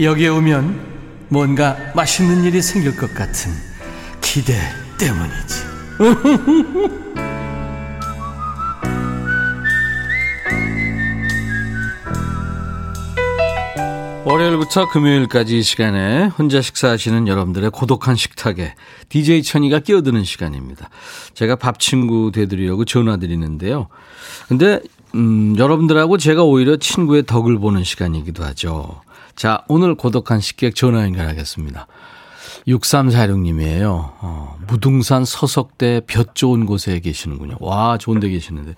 여기에 0.01 0.29
오면 0.29 0.97
뭔가 1.29 1.77
맛있는 1.95 2.43
일이 2.43 2.61
생길 2.61 2.97
것 2.97 3.15
같은 3.15 3.53
기대 4.21 4.59
때문이지. 4.99 5.65
월요일부터 14.27 14.89
금요일까지 14.89 15.59
이 15.59 15.63
시간에 15.63 16.25
혼자 16.25 16.61
식사하시는 16.61 17.29
여러분들의 17.29 17.71
고독한 17.71 18.17
식탁에 18.17 18.75
DJ 19.09 19.45
천이가 19.45 19.79
끼어드는 19.79 20.25
시간입니다. 20.25 20.91
제가 21.35 21.55
밥 21.55 21.79
친구 21.79 22.33
되드리려고 22.35 22.85
전화 22.85 23.19
드리는데요. 23.19 23.87
근데 24.49 24.81
음, 25.17 25.57
여러분들하고 25.59 26.19
제가 26.19 26.45
오히려 26.45 26.77
친구의 26.77 27.25
덕을 27.25 27.59
보는 27.59 27.85
시간이기도 27.85 28.45
하죠. 28.45 29.01
자, 29.35 29.65
오늘 29.69 29.95
고독한 29.95 30.41
식객 30.41 30.75
전화 30.75 31.03
연결하겠습니다. 31.05 31.87
6346님이에요. 32.69 33.89
어, 33.89 34.59
무등산 34.67 35.25
서석대 35.25 36.03
볕 36.07 36.35
좋은 36.35 36.67
곳에 36.67 37.01
계시는군요. 37.01 37.57
와, 37.61 37.97
좋은 37.99 38.21
데 38.21 38.29
계시는데. 38.29 38.75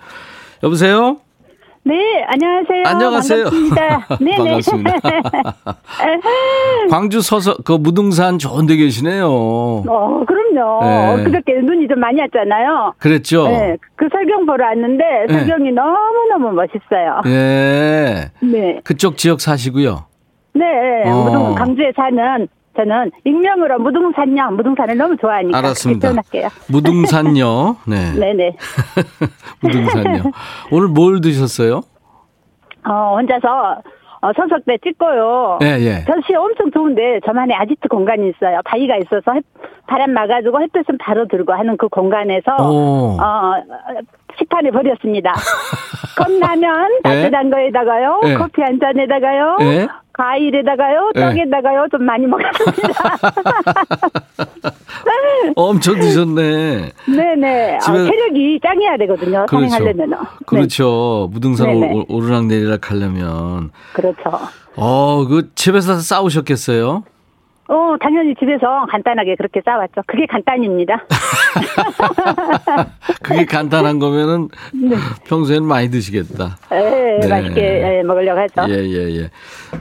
여보세요? 0.62 1.18
네, 1.88 2.22
안녕하세요. 2.26 2.82
안녕하세요. 2.84 3.44
반갑습니다. 3.44 4.06
네, 4.20 4.36
반갑습니다. 4.36 4.92
광주 6.90 7.22
서서 7.22 7.56
그 7.64 7.72
무등산 7.72 8.38
좋은 8.38 8.66
데 8.66 8.76
계시네요. 8.76 9.26
어, 9.26 10.24
그럼요. 10.26 11.16
네. 11.16 11.24
그저께 11.24 11.62
눈이 11.62 11.88
좀 11.88 11.98
많이 11.98 12.20
왔잖아요. 12.20 12.92
그랬죠. 12.98 13.48
네, 13.48 13.78
그 13.96 14.06
설경 14.12 14.44
보러 14.44 14.66
왔는데 14.66 15.04
네. 15.28 15.32
설경이 15.32 15.70
네. 15.70 15.70
너무너무 15.70 16.52
멋있어요. 16.56 17.22
네. 17.24 18.30
네. 18.40 18.80
그쪽 18.84 19.16
지역 19.16 19.40
사시고요. 19.40 20.04
네, 20.52 20.64
어. 21.06 21.24
무등 21.24 21.54
강주에 21.54 21.92
사는 21.96 22.48
저는 22.78 23.10
익명으로 23.24 23.80
무등산녀, 23.80 24.52
무등산을 24.52 24.96
너무 24.96 25.16
좋아하니까. 25.16 25.58
알았습니다. 25.58 26.14
할게요. 26.14 26.48
무등산녀. 26.68 27.74
네. 27.88 28.12
네네. 28.12 28.56
무등산녀. 29.60 30.22
오늘 30.70 30.86
뭘 30.86 31.20
드셨어요? 31.20 31.80
어, 32.88 33.16
혼자서 33.16 33.82
어, 34.20 34.32
선석대 34.36 34.78
찍고요. 34.84 35.58
예, 35.62 35.66
예. 35.80 36.04
전시 36.04 36.34
엄청 36.36 36.70
좋은데 36.70 37.20
저만의 37.26 37.56
아지트 37.56 37.88
공간이 37.88 38.28
있어요. 38.30 38.60
바위가 38.64 38.96
있어서 38.98 39.32
햇, 39.32 39.44
바람 39.88 40.12
막아주고 40.12 40.60
햇볕은 40.62 40.98
바로 40.98 41.26
들고 41.26 41.52
하는 41.52 41.76
그 41.76 41.88
공간에서 41.88 42.56
오. 42.60 43.16
어, 43.20 43.54
식판에 44.38 44.70
버렸습니다. 44.70 45.32
컵라면 46.16 46.90
예? 46.94 47.02
따뜻한 47.02 47.50
거에다가요. 47.50 48.20
예. 48.26 48.34
커피 48.34 48.62
한 48.62 48.78
잔에다가요. 48.80 49.58
예? 49.62 49.88
과일에다가요, 50.18 51.12
예. 51.14 51.20
떡에다가요, 51.20 51.86
좀 51.92 52.04
많이 52.04 52.26
먹었습니다. 52.26 53.18
엄청 55.54 55.94
드셨네. 56.00 56.92
네네. 57.06 57.76
아, 57.76 57.78
집에... 57.78 57.98
아, 57.98 58.04
체력이 58.04 58.60
짱이야 58.60 58.96
되거든요. 58.98 59.46
그렇죠. 59.46 59.68
성행하려면. 59.68 60.18
그렇죠. 60.44 61.28
네. 61.30 61.34
무등산 61.34 61.68
오, 61.68 62.04
오르락 62.08 62.46
내리락 62.46 62.90
하려면. 62.90 63.70
그렇죠. 63.92 64.18
어, 64.74 65.24
그 65.28 65.50
집에서 65.54 65.94
싸우셨겠어요? 66.00 67.04
어, 67.68 67.94
당연히 68.00 68.34
집에서 68.34 68.86
간단하게 68.90 69.36
그렇게 69.36 69.60
싸왔죠. 69.62 70.00
그게 70.06 70.24
간단입니다. 70.26 71.04
그게 73.22 73.44
간단한 73.44 73.98
거면은 73.98 74.48
네. 74.72 74.96
평소에는 75.26 75.68
많이 75.68 75.90
드시겠다. 75.90 76.56
네, 76.70 77.18
네. 77.20 77.28
맛있게 77.28 77.98
예, 77.98 78.02
먹으려고 78.02 78.40
하죠. 78.40 78.64
예, 78.72 78.78
예, 78.84 79.20
예. 79.20 79.30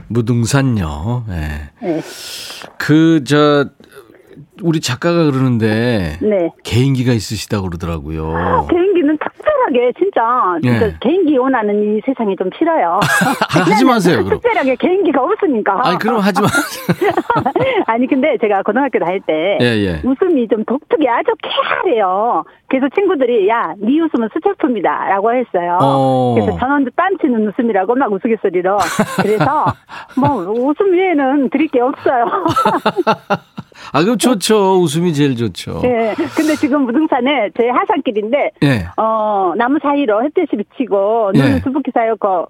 무등산요. 0.08 1.24
예. 1.30 1.70
네. 1.80 2.00
그, 2.76 3.24
저, 3.24 3.64
우리 4.62 4.80
작가가 4.80 5.24
그러는데 5.24 6.18
네. 6.20 6.50
개인기가 6.64 7.12
있으시다고 7.12 7.68
그러더라고요. 7.68 8.36
아, 8.36 8.66
개인기는 8.66 8.87
특별하게 9.68 9.92
진짜 9.98 10.58
진짜 10.62 10.86
네. 10.86 10.94
개인기 11.00 11.36
원하는 11.36 11.98
이 11.98 12.00
세상이 12.04 12.36
좀 12.36 12.50
싫어요. 12.56 12.98
하지 13.48 13.84
마세요. 13.84 14.24
그럼. 14.24 14.40
특별하게 14.40 14.76
개인기가 14.76 15.22
없으니까. 15.22 15.80
아니 15.84 15.98
그럼 15.98 16.18
하지 16.20 16.40
마세요. 16.40 17.12
아니 17.86 18.06
근데 18.06 18.36
제가 18.40 18.62
고등학교 18.62 18.98
다닐 18.98 19.20
때 19.20 19.58
예, 19.60 19.64
예. 19.64 20.00
웃음이 20.04 20.48
좀 20.48 20.64
독특해 20.64 21.08
아주 21.08 21.32
쾌활해요. 21.42 22.44
그래서 22.68 22.86
친구들이 22.94 23.48
야네 23.48 24.00
웃음은 24.00 24.28
수첩품이다라고 24.32 25.34
했어요. 25.34 25.78
어. 25.80 26.34
그래서 26.34 26.58
전원도 26.58 26.90
딴치는 26.96 27.48
웃음이라고 27.48 27.94
막 27.94 28.12
우스갯소리로. 28.12 28.78
그래서 29.22 29.66
뭐 30.18 30.36
웃음 30.50 30.92
외에는 30.92 31.50
드릴 31.50 31.68
게 31.68 31.80
없어요. 31.80 32.24
아, 33.92 34.02
그럼 34.02 34.18
좋죠. 34.18 34.80
웃음이 34.80 35.12
제일 35.14 35.36
좋죠. 35.36 35.80
네. 35.82 36.14
근데 36.36 36.54
지금 36.56 36.82
무등산에 36.82 37.50
제 37.56 37.68
하산길인데, 37.68 38.50
네. 38.60 38.86
어, 38.96 39.52
나무 39.56 39.78
사이로 39.82 40.22
햇볕이 40.24 40.56
비치고, 40.56 41.32
눈은 41.34 41.54
네. 41.56 41.60
수북히 41.60 41.90
쌓였고, 41.92 42.46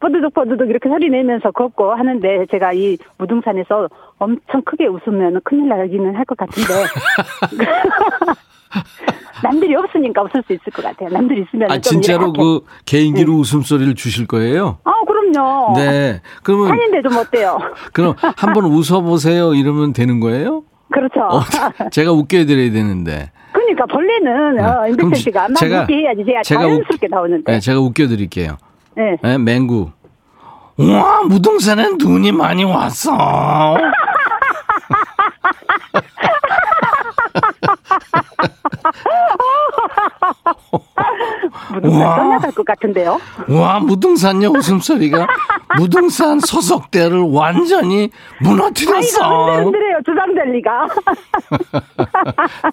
뽀드득 0.00 0.34
뽀드득 0.34 0.68
이렇게 0.68 0.88
소리 0.88 1.08
내면서 1.10 1.50
걷고 1.52 1.92
하는데, 1.92 2.46
제가 2.50 2.72
이 2.72 2.96
무등산에서 3.18 3.88
엄청 4.18 4.62
크게 4.62 4.86
웃으면 4.86 5.40
큰일 5.44 5.68
나기는 5.68 6.14
할 6.16 6.24
것 6.24 6.36
같은데. 6.36 6.72
남들이 9.42 9.74
없으니까 9.74 10.22
웃을 10.22 10.42
수 10.46 10.52
있을 10.52 10.64
것 10.72 10.82
같아요. 10.82 11.08
남들이 11.10 11.42
있으면. 11.42 11.70
아, 11.70 11.78
진짜로 11.78 12.32
그 12.32 12.60
개인기로 12.86 13.32
네. 13.32 13.38
웃음소리를 13.38 13.94
주실 13.96 14.26
거예요? 14.26 14.78
아, 14.84 14.92
그럼요. 15.06 15.74
네. 15.76 16.20
그러면. 16.42 16.68
산인데 16.68 17.02
좀 17.02 17.16
어때요? 17.18 17.58
그럼 17.92 18.14
한번 18.36 18.64
웃어보세요. 18.66 19.54
이러면 19.54 19.92
되는 19.92 20.20
거예요? 20.20 20.62
그렇죠. 20.92 21.20
어, 21.20 21.40
제가 21.90 22.12
웃게 22.12 22.40
해드려야 22.40 22.70
되는데. 22.72 23.30
그러니까 23.52 23.86
벌레는 23.86 24.56
네. 24.56 24.62
어, 24.62 24.86
임백천 24.88 25.14
씨가 25.14 25.48
막 25.48 25.56
제가, 25.56 25.82
웃게 25.82 25.94
해야지 25.94 26.24
제가, 26.24 26.42
제가 26.42 26.62
자연스럽게 26.62 27.08
나오는데. 27.08 27.52
네, 27.52 27.60
제가 27.60 27.80
웃겨 27.80 28.06
드릴게요. 28.08 28.56
네. 28.96 29.16
네, 29.22 29.38
맹구. 29.38 29.90
와 30.78 31.22
무등산에 31.24 31.96
눈이 31.98 32.32
많이 32.32 32.64
왔어. 32.64 33.76
무등산 41.72 42.16
떠나갈 42.16 42.52
것 42.52 42.64
같은데요? 42.64 43.18
와, 43.48 43.80
무등산요 43.80 44.48
웃음소리가 44.48 45.26
무등산 45.78 46.40
소속대를 46.40 47.18
완전히 47.32 48.10
무너뜨렸어. 48.40 49.24
아이고, 49.24 49.52
흔들흔들해요 49.64 49.98
주상절리가. 50.04 50.88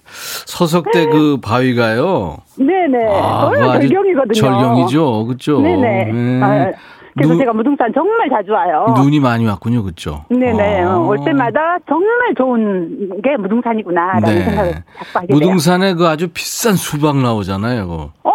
소속대 0.46 1.06
그 1.06 1.38
바위가요? 1.42 2.38
네네. 2.58 3.06
아, 3.20 3.50
절경이거든요. 3.54 4.34
절경이죠, 4.34 5.26
그죠? 5.26 5.60
네네. 5.60 6.04
네. 6.12 6.40
아, 6.42 6.70
그래서 7.14 7.32
눈, 7.32 7.38
제가 7.38 7.52
무등산 7.52 7.92
정말 7.92 8.28
자주 8.30 8.52
와요. 8.52 8.94
눈이 8.96 9.18
많이 9.20 9.44
왔군요, 9.46 9.82
그렇죠? 9.82 10.24
네네. 10.30 10.82
아. 10.82 10.96
올 10.98 11.18
때마다 11.24 11.76
정말 11.88 12.34
좋은 12.36 13.20
게 13.22 13.36
무등산이구나라는 13.36 14.22
네. 14.28 14.44
생각을 14.44 14.72
자꾸 14.72 15.18
하게 15.18 15.32
무등산에 15.34 15.86
돼요. 15.86 15.96
그 15.96 16.06
아주 16.06 16.28
비싼 16.28 16.74
수박 16.74 17.16
나오잖아요, 17.16 17.88
그거. 17.88 18.10
어, 18.22 18.30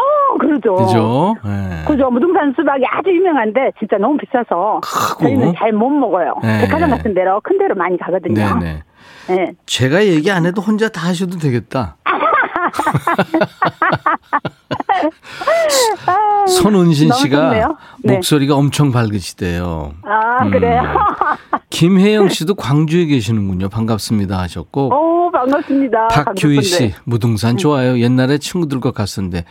그러죠. 0.62 0.76
그죠? 0.76 1.36
네. 1.44 1.84
그죠. 1.88 2.10
무등산 2.10 2.54
수박이 2.56 2.84
아주 2.90 3.10
유명한데 3.10 3.72
진짜 3.80 3.98
너무 3.98 4.18
비싸서 4.18 4.82
크고. 4.84 5.24
저희는 5.24 5.54
잘 5.58 5.72
못 5.74 5.90
먹어요. 5.90 6.36
네. 6.44 6.62
백화점 6.62 6.92
같은 6.92 7.14
데로 7.14 7.42
큰 7.42 7.58
데로 7.58 7.76
많이 7.76 7.98
가거든요. 7.98 8.60
네네. 8.60 8.84
네. 9.28 9.52
제가 9.66 10.06
얘기 10.06 10.32
안 10.32 10.46
해도 10.46 10.62
혼자 10.62 10.88
다 10.90 11.08
하셔도 11.08 11.38
되겠다. 11.38 11.98
손은신 16.48 17.12
씨가 17.12 17.76
네. 18.04 18.14
목소리가 18.16 18.56
엄청 18.56 18.92
밝으시대요. 18.92 19.94
아, 20.04 20.44
음. 20.46 20.52
그래요? 20.52 20.82
김혜영 21.70 22.30
씨도 22.30 22.56
광주에 22.56 23.06
계시는군요. 23.06 23.70
반갑습니다 23.70 24.38
하셨고. 24.40 24.90
오, 24.94 25.32
반갑습니다. 25.32 26.08
박규희 26.08 26.62
씨, 26.62 26.94
무등산 27.04 27.58
좋아요. 27.58 28.00
옛날에 28.00 28.38
친구들과 28.38 28.92
갔었는데 28.92 29.44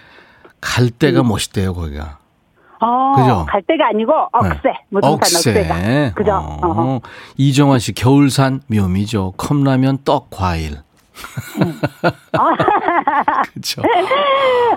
갈 0.65 0.91
음. 1.23 1.29
멋있대요, 1.29 1.75
거기가. 1.75 2.19
어, 2.81 3.13
그죠? 3.17 3.47
갈 3.49 3.63
데가 3.63 3.89
아니고 3.89 4.13
억새, 4.33 4.61
네. 4.65 4.73
무등산 4.89 5.19
억새. 5.19 5.51
억새가. 5.51 6.13
그죠? 6.15 6.33
어. 6.63 7.01
이정화 7.37 7.79
씨, 7.79 7.93
겨울산 7.93 8.63
묘미죠. 8.67 9.35
컵라면, 9.37 9.99
떡, 10.05 10.31
과일. 10.31 10.79
그렇죠. 13.53 13.83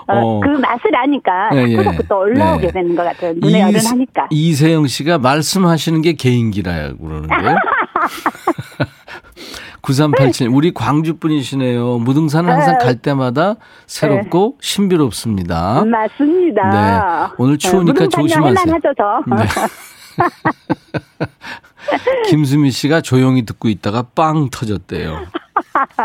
어, 0.08 0.39
그 0.39 0.50
맛을 0.50 0.95
아니까 0.95 1.50
예, 1.54 1.76
자꾸자꾸 1.76 2.08
또 2.08 2.19
올라오게 2.19 2.67
네. 2.67 2.73
되는 2.73 2.95
것 2.95 3.04
같아요. 3.04 3.34
눈에 3.38 3.63
어른하니까. 3.63 4.28
이세영 4.30 4.86
씨가 4.88 5.17
말씀하시는 5.17 6.02
게 6.04 6.13
개인기라고 6.13 6.97
그러는데요. 6.97 7.56
9387 9.88 10.50
우리 10.50 10.73
광주 10.73 11.15
분이시네요. 11.17 12.00
무등산은 12.00 12.52
항상 12.52 12.78
네. 12.78 12.84
갈 12.84 12.95
때마다 12.97 13.56
새롭고 13.86 14.58
네. 14.60 14.67
신비롭습니다. 14.67 15.86
맞습니다. 15.86 17.30
네. 17.30 17.34
오늘 17.38 17.58
추우니까 17.58 18.08
조심하세요. 18.08 18.73
하죠, 18.73 18.93
저. 18.97 19.23
네. 19.34 19.45
김수미 22.28 22.71
씨가 22.71 23.00
조용히 23.00 23.45
듣고 23.45 23.69
있다가 23.69 24.04
빵 24.13 24.50
터졌대요. 24.50 25.26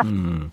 음. 0.05 0.51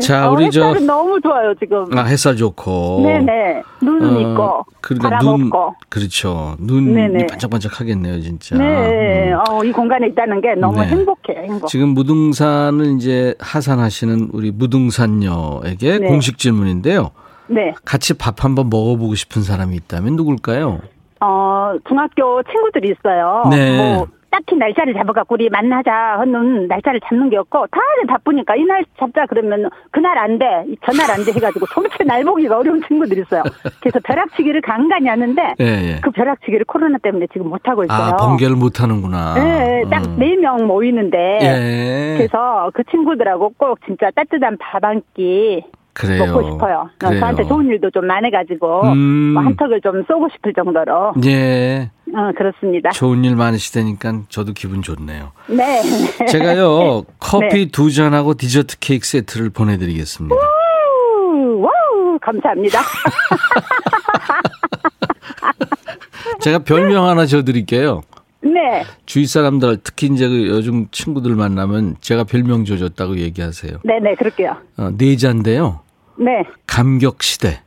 자, 0.00 0.28
어, 0.28 0.32
우리 0.32 0.50
저 0.50 0.74
너무 0.74 1.20
좋아요 1.20 1.54
지금. 1.54 1.86
아 1.96 2.04
햇살 2.04 2.36
좋고. 2.36 3.02
네네. 3.04 3.62
눈은 3.82 4.16
어, 4.16 4.20
있고. 4.20 4.64
그러니까 4.80 5.18
눈 5.18 5.44
없고. 5.44 5.74
그렇죠. 5.88 6.56
눈이 6.58 6.92
네네. 6.92 7.26
반짝반짝하겠네요 7.26 8.20
진짜. 8.20 8.56
네. 8.56 9.32
음. 9.32 9.38
어, 9.48 9.64
이 9.64 9.72
공간에 9.72 10.06
있다는 10.08 10.40
게 10.40 10.54
너무 10.54 10.80
네. 10.80 10.86
행복해요. 10.88 11.42
행복. 11.42 11.68
지금 11.68 11.90
무등산을 11.90 12.96
이제 12.96 13.34
하산하시는 13.38 14.30
우리 14.32 14.50
무등산녀에게 14.50 15.98
네. 15.98 16.08
공식 16.08 16.38
질문인데요. 16.38 17.10
네. 17.48 17.74
같이 17.84 18.14
밥 18.16 18.44
한번 18.44 18.70
먹어보고 18.70 19.14
싶은 19.14 19.42
사람이 19.42 19.76
있다면 19.76 20.16
누굴까요? 20.16 20.80
어 21.20 21.72
중학교 21.86 22.42
친구들이 22.44 22.94
있어요. 22.98 23.42
네. 23.50 23.76
뭐 23.76 24.06
딱히 24.30 24.54
날짜를 24.56 24.94
잡아갖고 24.94 25.34
우리 25.34 25.48
만나자 25.48 25.92
하는 26.18 26.66
날짜를 26.68 27.00
잡는 27.06 27.30
게 27.30 27.36
없고 27.36 27.66
다들 27.70 28.06
바쁘니까 28.08 28.56
이날 28.56 28.84
잡자 28.98 29.26
그러면 29.26 29.68
그날 29.90 30.16
안 30.18 30.38
돼, 30.38 30.46
전날 30.86 31.10
안 31.10 31.24
돼 31.24 31.32
해가지고 31.32 31.66
도무지 31.66 32.04
날 32.04 32.24
보기가 32.24 32.58
어려운 32.58 32.80
친구들이 32.86 33.22
있어요. 33.22 33.42
그래서 33.80 33.98
벼락치기를 34.04 34.60
간간히 34.62 35.08
하는데 35.08 35.54
예, 35.60 35.64
예. 35.64 36.00
그 36.02 36.10
벼락치기를 36.10 36.64
코로나 36.66 36.98
때문에 36.98 37.26
지금 37.32 37.48
못 37.48 37.60
하고 37.68 37.84
있어요. 37.84 38.14
아 38.14 38.16
번개를 38.16 38.56
못 38.56 38.80
하는구나. 38.80 39.34
네, 39.34 39.84
딱 39.90 40.02
네명 40.16 40.60
음. 40.60 40.66
모이는데 40.66 41.38
예. 41.42 42.14
그래서 42.16 42.70
그 42.74 42.84
친구들하고 42.84 43.52
꼭 43.56 43.78
진짜 43.86 44.10
따뜻한 44.14 44.56
밥 44.58 44.84
한 44.84 45.02
끼 45.14 45.62
그래요. 45.92 46.26
먹고 46.26 46.50
싶어요. 46.52 46.88
그래요. 46.98 47.20
저한테 47.20 47.44
좋은 47.46 47.66
일도 47.66 47.90
좀 47.90 48.06
많아가지고 48.06 48.82
음. 48.92 49.32
뭐 49.34 49.42
한턱을 49.42 49.80
좀 49.80 50.04
쏘고 50.06 50.28
싶을 50.32 50.52
정도로. 50.54 51.14
예. 51.26 51.90
어, 52.14 52.32
그렇습니다. 52.36 52.90
좋은 52.90 53.24
일 53.24 53.36
많으시다니까 53.36 54.22
저도 54.28 54.52
기분 54.52 54.82
좋네요. 54.82 55.32
네. 55.48 55.80
제가요 56.26 57.04
커피 57.20 57.66
네. 57.66 57.70
두 57.70 57.92
잔하고 57.92 58.34
디저트 58.34 58.78
케이크 58.80 59.06
세트를 59.06 59.50
보내드리겠습니다. 59.50 60.34
우, 60.34 61.60
wow, 61.60 62.18
감사합니다. 62.20 62.80
제가 66.40 66.60
별명 66.60 67.06
하나 67.06 67.26
줘드릴게요. 67.26 68.00
네. 68.42 68.84
주위 69.06 69.26
사람들 69.26 69.78
특히 69.84 70.06
이제 70.08 70.28
그 70.28 70.48
요즘 70.48 70.88
친구들 70.90 71.34
만나면 71.34 71.96
제가 72.00 72.24
별명 72.24 72.64
줘줬다고 72.64 73.18
얘기하세요. 73.18 73.78
네네 73.84 74.00
네, 74.00 74.14
그럴게요. 74.14 74.56
어, 74.78 74.90
네자인데요. 74.96 75.80
네. 76.18 76.44
감격 76.66 77.22
시대. 77.22 77.60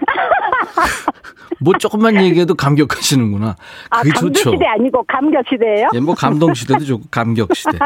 뭐 1.60 1.72
조금만 1.78 2.22
얘기해도 2.22 2.54
감격하시는구나. 2.54 3.56
아, 3.90 4.02
그게 4.02 4.10
감격 4.10 4.34
좋죠. 4.34 4.50
시대 4.52 4.66
아니고 4.66 5.02
감격 5.04 5.42
시대예요? 5.48 5.88
예, 5.94 6.00
뭐 6.00 6.14
감동 6.14 6.52
시대도 6.52 6.84
좋고 6.84 7.04
감격 7.10 7.54
시대. 7.54 7.78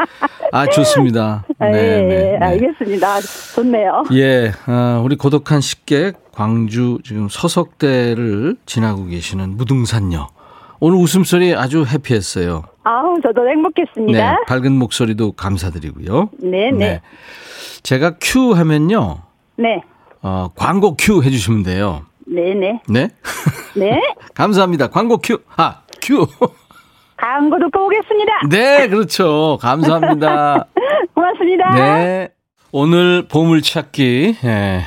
아 0.51 0.67
좋습니다. 0.71 1.45
네, 1.59 1.71
네, 1.71 2.01
네, 2.01 2.37
네. 2.37 2.45
알겠습니다. 2.45 3.21
좋네요. 3.55 4.03
예, 4.13 4.51
아, 4.65 5.01
우리 5.03 5.15
고독한 5.15 5.61
식객 5.61 6.31
광주 6.33 6.99
지금 7.05 7.29
서석대를 7.29 8.57
지나고 8.65 9.05
계시는 9.05 9.55
무등산녀. 9.57 10.27
오늘 10.83 10.97
웃음소리 10.97 11.55
아주 11.55 11.85
해피했어요. 11.85 12.63
아우, 12.83 13.21
저도 13.21 13.47
행복했습니다. 13.47 14.31
네, 14.31 14.37
밝은 14.47 14.71
목소리도 14.71 15.33
감사드리고요. 15.33 16.31
네, 16.39 16.71
네. 16.71 16.77
네. 16.77 17.01
제가 17.83 18.15
큐 18.19 18.53
하면요. 18.53 19.19
네. 19.57 19.83
어, 20.23 20.49
광고 20.55 20.95
큐 20.97 21.21
해주시면 21.23 21.61
돼요. 21.61 22.05
네네. 22.25 22.81
네? 22.89 23.09
네. 23.75 24.01
감사합니다. 24.33 24.87
광고 24.87 25.17
큐. 25.19 25.37
아, 25.55 25.81
큐. 26.01 26.25
광고 27.15 27.59
듣고 27.59 27.85
오겠습니다. 27.85 28.31
네, 28.49 28.87
그렇죠. 28.87 29.59
감사합니다. 29.61 30.65
고맙습니다. 31.13 31.69
네. 31.75 32.29
오늘 32.71 33.27
보물찾기, 33.27 34.37
예. 34.43 34.81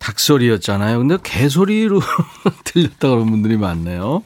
닭소리였잖아요. 0.00 0.98
근데 0.98 1.16
개소리로 1.22 2.00
들렸다 2.64 3.08
그런 3.10 3.30
분들이 3.30 3.56
많네요. 3.56 4.24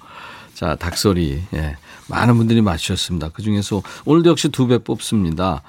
자, 0.60 0.76
닭소리. 0.76 1.42
예. 1.54 1.76
많은 2.08 2.36
분들이 2.36 2.60
맞추셨습니다. 2.60 3.30
그 3.30 3.40
중에서 3.40 3.82
오늘도 4.04 4.28
역시 4.28 4.50
두 4.50 4.66
배 4.66 4.76
뽑습니다. 4.76 5.62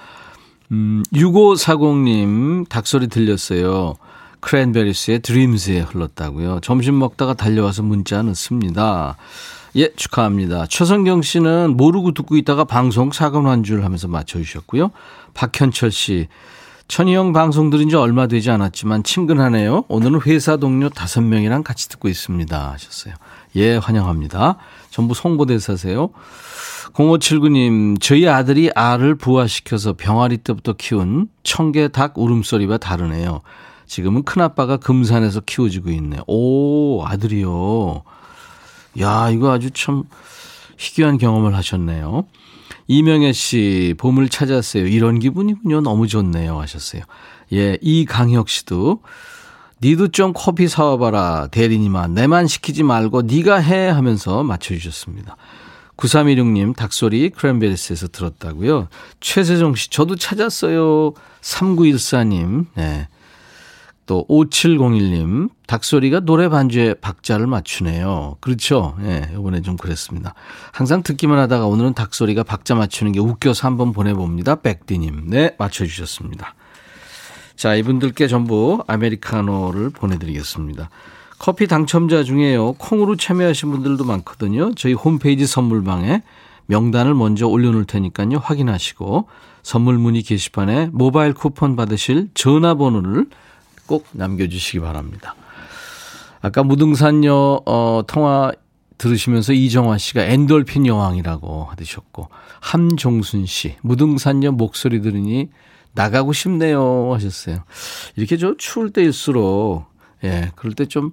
음, 0.73 1.01
6540님, 1.13 2.67
닭소리 2.67 3.07
들렸어요. 3.07 3.95
크랜베리스의 4.41 5.19
드림즈에 5.19 5.79
흘렀다고요. 5.79 6.59
점심 6.61 6.99
먹다가 6.99 7.35
달려와서 7.35 7.83
문자 7.83 8.21
넣습니다. 8.21 9.15
예, 9.77 9.93
축하합니다. 9.95 10.65
최성경 10.67 11.21
씨는 11.21 11.77
모르고 11.77 12.11
듣고 12.13 12.35
있다가 12.35 12.65
방송 12.65 13.13
사건 13.13 13.47
한줄 13.47 13.85
하면서 13.85 14.09
맞춰주셨고요. 14.09 14.91
박현철 15.33 15.91
씨, 15.91 16.27
천희영 16.89 17.31
방송 17.31 17.69
들은 17.69 17.87
지 17.87 17.95
얼마 17.95 18.27
되지 18.27 18.51
않았지만 18.51 19.03
친근하네요. 19.03 19.85
오늘은 19.87 20.19
회사 20.25 20.57
동료 20.57 20.89
다섯 20.89 21.21
명이랑 21.21 21.63
같이 21.63 21.87
듣고 21.87 22.09
있습니다. 22.09 22.73
하셨어요. 22.73 23.13
예, 23.55 23.77
환영합니다. 23.77 24.57
전부 24.89 25.13
송보대사세요. 25.13 26.09
0579님, 26.93 28.01
저희 28.01 28.27
아들이 28.27 28.69
알을 28.73 29.15
부화시켜서 29.15 29.93
병아리 29.93 30.37
때부터 30.37 30.73
키운 30.73 31.27
청개 31.43 31.89
닭 31.89 32.17
울음소리와 32.17 32.77
다르네요. 32.77 33.41
지금은 33.87 34.23
큰아빠가 34.23 34.77
금산에서 34.77 35.41
키워지고 35.41 35.89
있네. 35.91 36.19
오, 36.27 37.03
아들이요. 37.05 38.03
야, 38.99 39.29
이거 39.29 39.51
아주 39.51 39.71
참 39.71 40.03
희귀한 40.77 41.17
경험을 41.17 41.55
하셨네요. 41.55 42.25
이명애 42.87 43.31
씨, 43.31 43.93
봄을 43.97 44.29
찾았어요. 44.29 44.87
이런 44.87 45.19
기분이군요. 45.19 45.81
너무 45.81 46.07
좋네요. 46.07 46.59
하셨어요. 46.59 47.03
예, 47.53 47.77
이강혁 47.81 48.49
씨도 48.49 49.01
니도 49.83 50.09
좀 50.09 50.31
커피 50.33 50.67
사와봐라. 50.67 51.47
대리님아, 51.51 52.07
내만 52.07 52.47
시키지 52.47 52.83
말고 52.83 53.23
니가 53.23 53.57
해 53.57 53.89
하면서 53.89 54.43
맞춰주셨습니다. 54.43 55.37
9316님, 55.97 56.75
닭소리 56.75 57.29
크랜베리스에서 57.29 58.07
들었다고요. 58.07 58.87
최세정 59.19 59.75
씨, 59.75 59.89
저도 59.89 60.15
찾았어요. 60.15 61.13
3914님, 61.41 62.65
네. 62.75 63.07
또 64.07 64.25
5701님, 64.27 65.49
닭소리가 65.67 66.21
노래 66.21 66.49
반주에 66.49 66.95
박자를 66.95 67.47
맞추네요. 67.47 68.37
그렇죠. 68.41 68.95
예, 69.01 69.05
네, 69.05 69.29
이번에 69.33 69.61
좀 69.61 69.77
그랬습니다. 69.77 70.33
항상 70.71 71.01
듣기만 71.03 71.39
하다가 71.39 71.67
오늘은 71.67 71.93
닭소리가 71.93 72.43
박자 72.43 72.75
맞추는 72.75 73.13
게 73.13 73.19
웃겨서 73.19 73.67
한번 73.67 73.93
보내봅니다. 73.93 74.55
백디님. 74.55 75.29
네, 75.29 75.55
맞춰주셨습니다. 75.57 76.55
자, 77.61 77.75
이분들께 77.75 78.27
전부 78.27 78.83
아메리카노를 78.87 79.91
보내드리겠습니다. 79.91 80.89
커피 81.37 81.67
당첨자 81.67 82.23
중에요. 82.23 82.73
콩으로 82.73 83.17
참여하신 83.17 83.69
분들도 83.69 84.03
많거든요. 84.03 84.73
저희 84.73 84.93
홈페이지 84.93 85.45
선물방에 85.45 86.23
명단을 86.65 87.13
먼저 87.13 87.45
올려놓을 87.45 87.85
테니까요. 87.85 88.39
확인하시고 88.39 89.27
선물 89.61 89.99
문의 89.99 90.23
게시판에 90.23 90.89
모바일 90.91 91.35
쿠폰 91.35 91.75
받으실 91.75 92.29
전화번호를 92.33 93.27
꼭 93.85 94.07
남겨주시기 94.13 94.79
바랍니다. 94.79 95.35
아까 96.41 96.63
무등산여 96.63 97.61
어, 97.67 98.01
통화 98.07 98.51
들으시면서 98.97 99.53
이정화 99.53 99.99
씨가 99.99 100.23
엔돌핀 100.23 100.87
여왕이라고 100.87 101.69
하셨고 101.77 102.29
함종순 102.59 103.45
씨 103.45 103.75
무등산여 103.83 104.53
목소리 104.53 105.03
들으니 105.03 105.49
나가고 105.93 106.33
싶네요 106.33 107.13
하셨어요. 107.13 107.63
이렇게 108.15 108.37
좀 108.37 108.55
추울 108.57 108.91
때일수록 108.91 109.85
예, 110.23 110.51
그럴 110.55 110.73
때 110.73 110.85
좀 110.85 111.11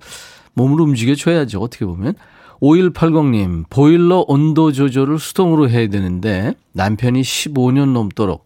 몸을 0.54 0.80
움직여 0.80 1.14
줘야죠. 1.14 1.60
어떻게 1.60 1.86
보면. 1.86 2.14
5180님, 2.60 3.64
보일러 3.70 4.24
온도 4.26 4.72
조절을 4.72 5.20
수동으로 5.20 5.70
해야 5.70 5.88
되는데 5.88 6.54
남편이 6.72 7.22
15년 7.22 7.92
넘도록 7.92 8.44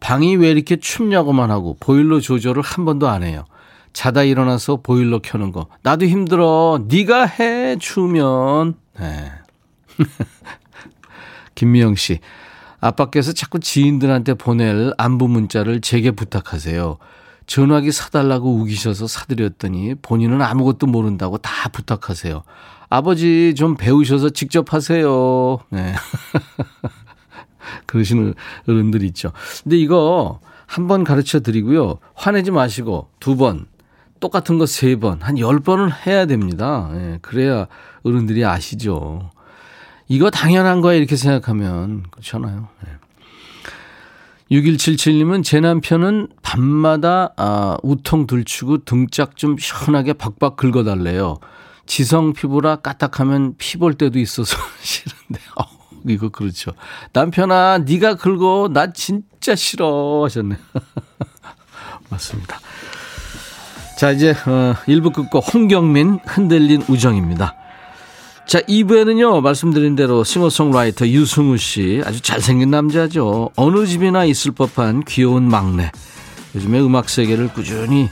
방이 0.00 0.36
왜 0.36 0.50
이렇게 0.50 0.76
춥냐고만 0.76 1.50
하고 1.50 1.76
보일러 1.78 2.18
조절을 2.18 2.62
한 2.62 2.86
번도 2.86 3.08
안 3.08 3.22
해요. 3.22 3.44
자다 3.92 4.22
일어나서 4.22 4.76
보일러 4.82 5.18
켜는 5.18 5.52
거. 5.52 5.66
나도 5.82 6.06
힘들어. 6.06 6.82
네가 6.88 7.26
해 7.26 7.76
추우면. 7.78 8.74
네. 8.98 9.32
김미영 11.54 11.94
씨. 11.96 12.20
아빠께서 12.82 13.32
자꾸 13.32 13.60
지인들한테 13.60 14.34
보낼 14.34 14.92
안부 14.98 15.28
문자를 15.28 15.80
제게 15.80 16.10
부탁하세요. 16.10 16.98
전화기 17.46 17.92
사달라고 17.92 18.54
우기셔서 18.56 19.06
사드렸더니 19.06 19.94
본인은 20.02 20.42
아무것도 20.42 20.86
모른다고 20.88 21.38
다 21.38 21.68
부탁하세요. 21.68 22.42
아버지 22.90 23.54
좀 23.56 23.76
배우셔서 23.76 24.30
직접 24.30 24.74
하세요. 24.74 25.58
네. 25.70 25.94
그러시는 27.86 28.34
어른들 28.68 29.02
있죠. 29.04 29.32
근데 29.62 29.76
이거 29.76 30.40
한 30.66 30.88
번 30.88 31.04
가르쳐 31.04 31.40
드리고요. 31.40 31.98
화내지 32.14 32.50
마시고 32.50 33.08
두 33.20 33.36
번, 33.36 33.66
똑같은 34.20 34.58
거 34.58 34.64
세 34.66 34.96
번, 34.96 35.20
한 35.22 35.38
열 35.38 35.60
번을 35.60 35.92
해야 36.06 36.26
됩니다. 36.26 36.90
네. 36.92 37.18
그래야 37.22 37.66
어른들이 38.02 38.44
아시죠. 38.44 39.30
이거 40.12 40.28
당연한 40.28 40.82
거야 40.82 40.92
이렇게 40.92 41.16
생각하면 41.16 42.02
그렇잖아요. 42.10 42.68
네. 42.84 42.90
6177님은 44.50 45.42
제 45.42 45.58
남편은 45.58 46.28
밤마다 46.42 47.32
아, 47.38 47.78
우통 47.82 48.26
들추고 48.26 48.84
등짝 48.84 49.38
좀 49.38 49.56
시원하게 49.56 50.12
박박 50.12 50.56
긁어달래요. 50.56 51.38
지성 51.86 52.34
피부라 52.34 52.76
까딱하면 52.76 53.54
피볼 53.56 53.94
때도 53.94 54.18
있어서 54.18 54.58
싫은데. 54.82 55.40
어, 55.58 55.64
이거 56.06 56.28
그렇죠. 56.28 56.72
남편아 57.14 57.78
네가 57.86 58.16
긁어 58.16 58.68
나 58.70 58.92
진짜 58.92 59.54
싫어 59.54 60.24
하셨네. 60.24 60.58
맞습니다. 62.10 62.60
자 63.96 64.10
이제 64.10 64.32
어, 64.32 64.74
1부 64.84 65.14
끝곡 65.14 65.54
홍경민 65.54 66.18
흔들린 66.26 66.82
우정입니다. 66.86 67.61
자, 68.46 68.60
2부에는요, 68.60 69.40
말씀드린 69.40 69.96
대로 69.96 70.24
싱어송라이터 70.24 71.06
유승우 71.08 71.56
씨, 71.56 72.02
아주 72.04 72.20
잘생긴 72.20 72.70
남자죠. 72.70 73.50
어느 73.56 73.86
집이나 73.86 74.24
있을 74.24 74.52
법한 74.52 75.04
귀여운 75.06 75.44
막내. 75.48 75.90
요즘에 76.54 76.80
음악 76.80 77.08
세계를 77.08 77.48
꾸준히 77.48 78.08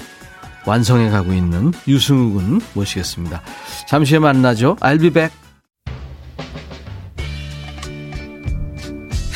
완성해 0.64 1.10
가고 1.10 1.32
있는 1.34 1.72
유승우 1.86 2.32
군 2.32 2.60
모시겠습니다. 2.74 3.42
잠시 3.88 4.14
후에 4.14 4.20
만나죠. 4.20 4.76
I'll 4.80 5.00
be 5.00 5.10
back. 5.10 5.36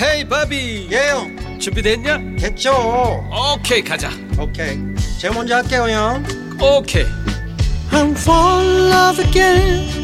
헤이 0.01 0.29
바비 0.29 0.89
예영 0.91 1.59
준비됐냐? 1.61 2.19
됐죠 2.39 2.73
오케이 3.55 3.81
가자 3.83 4.11
오케이 4.39 4.77
제가 5.21 5.35
먼저 5.35 5.55
할게요 5.55 5.85
형 5.89 6.25
오케이 6.61 7.05
I'm 7.93 8.11
fall 8.11 8.61
in 8.61 8.91
love 8.91 9.25
again 9.25 10.04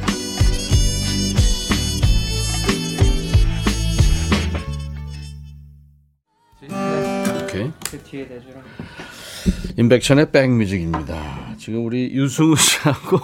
오케이. 7.51 7.71
인백션의 9.77 10.31
백뮤직입니다. 10.31 11.55
지금 11.57 11.85
우리 11.85 12.11
유승우 12.13 12.55
씨하고 12.55 13.19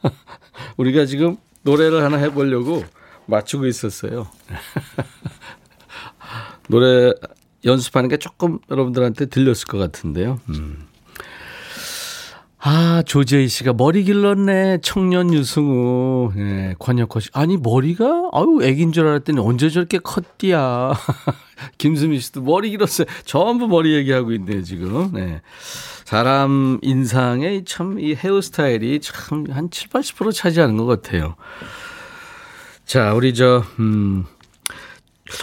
우리가 0.76 1.06
지금 1.06 1.36
노래를 1.62 2.02
하나 2.02 2.16
해보려고 2.16 2.84
맞추고 3.26 3.66
있었어요. 3.66 4.28
노래 6.68 7.12
연습하는 7.64 8.08
게 8.08 8.16
조금 8.16 8.58
여러분들한테 8.70 9.26
들렸을 9.26 9.66
것 9.66 9.78
같은데요. 9.78 10.40
음. 10.48 10.88
아, 12.64 13.02
조재희 13.04 13.48
씨가 13.48 13.72
머리 13.72 14.04
길렀네. 14.04 14.78
청년 14.82 15.34
유승우. 15.34 16.32
예, 16.36 16.74
권혁호 16.78 17.18
씨. 17.18 17.28
아니, 17.32 17.56
머리가, 17.56 18.30
아유, 18.32 18.60
애긴 18.62 18.92
줄 18.92 19.08
알았더니 19.08 19.40
언제 19.40 19.68
저렇게 19.68 19.98
컸디야. 19.98 20.92
김수미 21.78 22.20
씨도 22.20 22.42
머리 22.42 22.70
길었어요. 22.70 23.08
전부 23.24 23.66
머리 23.66 23.94
얘기하고 23.94 24.30
있네요, 24.34 24.62
지금. 24.62 25.10
네. 25.12 25.40
사람 26.04 26.78
인상에 26.82 27.64
참 27.64 27.98
이 27.98 28.14
헤어스타일이 28.14 29.00
참 29.00 29.44
한 29.50 29.68
7, 29.70 29.88
80% 29.88 30.32
차지하는 30.32 30.76
것 30.76 30.86
같아요. 30.86 31.34
자, 32.84 33.12
우리 33.12 33.34
저, 33.34 33.64
음, 33.80 34.24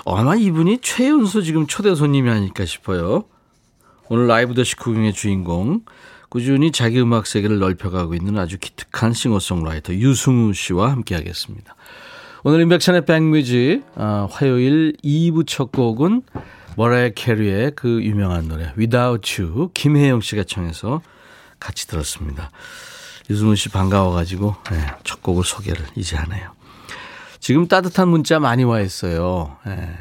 아마 0.05 0.35
이분이 0.35 0.77
최연소 0.81 1.41
지금 1.41 1.67
초대 1.67 1.93
손님이 1.95 2.29
아닐까 2.29 2.63
싶어요. 2.63 3.25
오늘 4.07 4.27
라이브 4.27 4.53
더 4.53 4.63
시쿠경의 4.63 5.13
주인공. 5.13 5.81
꾸준히 6.29 6.71
자기 6.71 7.01
음악 7.01 7.25
세계를 7.25 7.59
넓혀가고 7.59 8.13
있는 8.13 8.37
아주 8.37 8.57
기특한 8.59 9.13
싱어송라이터 9.13 9.93
유승우 9.95 10.53
씨와 10.53 10.91
함께하겠습니다. 10.91 11.75
오늘 12.43 12.61
인백션의 12.61 13.05
백뮤직 13.05 13.83
어, 13.95 14.27
화요일 14.31 14.93
2부 15.03 15.45
첫 15.47 15.71
곡은 15.71 16.21
머라이 16.77 17.13
캐리의 17.13 17.73
그 17.75 18.01
유명한 18.03 18.47
노래 18.47 18.71
Without 18.77 19.41
You 19.41 19.71
김혜영 19.73 20.21
씨가 20.21 20.43
청해서 20.43 21.01
같이 21.59 21.87
들었습니다. 21.87 22.51
유승우 23.29 23.55
씨 23.55 23.69
반가워가지고 23.69 24.55
네, 24.71 24.85
첫 25.03 25.21
곡을 25.21 25.43
소개를 25.43 25.83
이제 25.95 26.15
하네요. 26.15 26.51
지금 27.39 27.67
따뜻한 27.67 28.07
문자 28.07 28.39
많이 28.39 28.63
와 28.63 28.81
있어요. 28.81 29.57
네. 29.65 29.97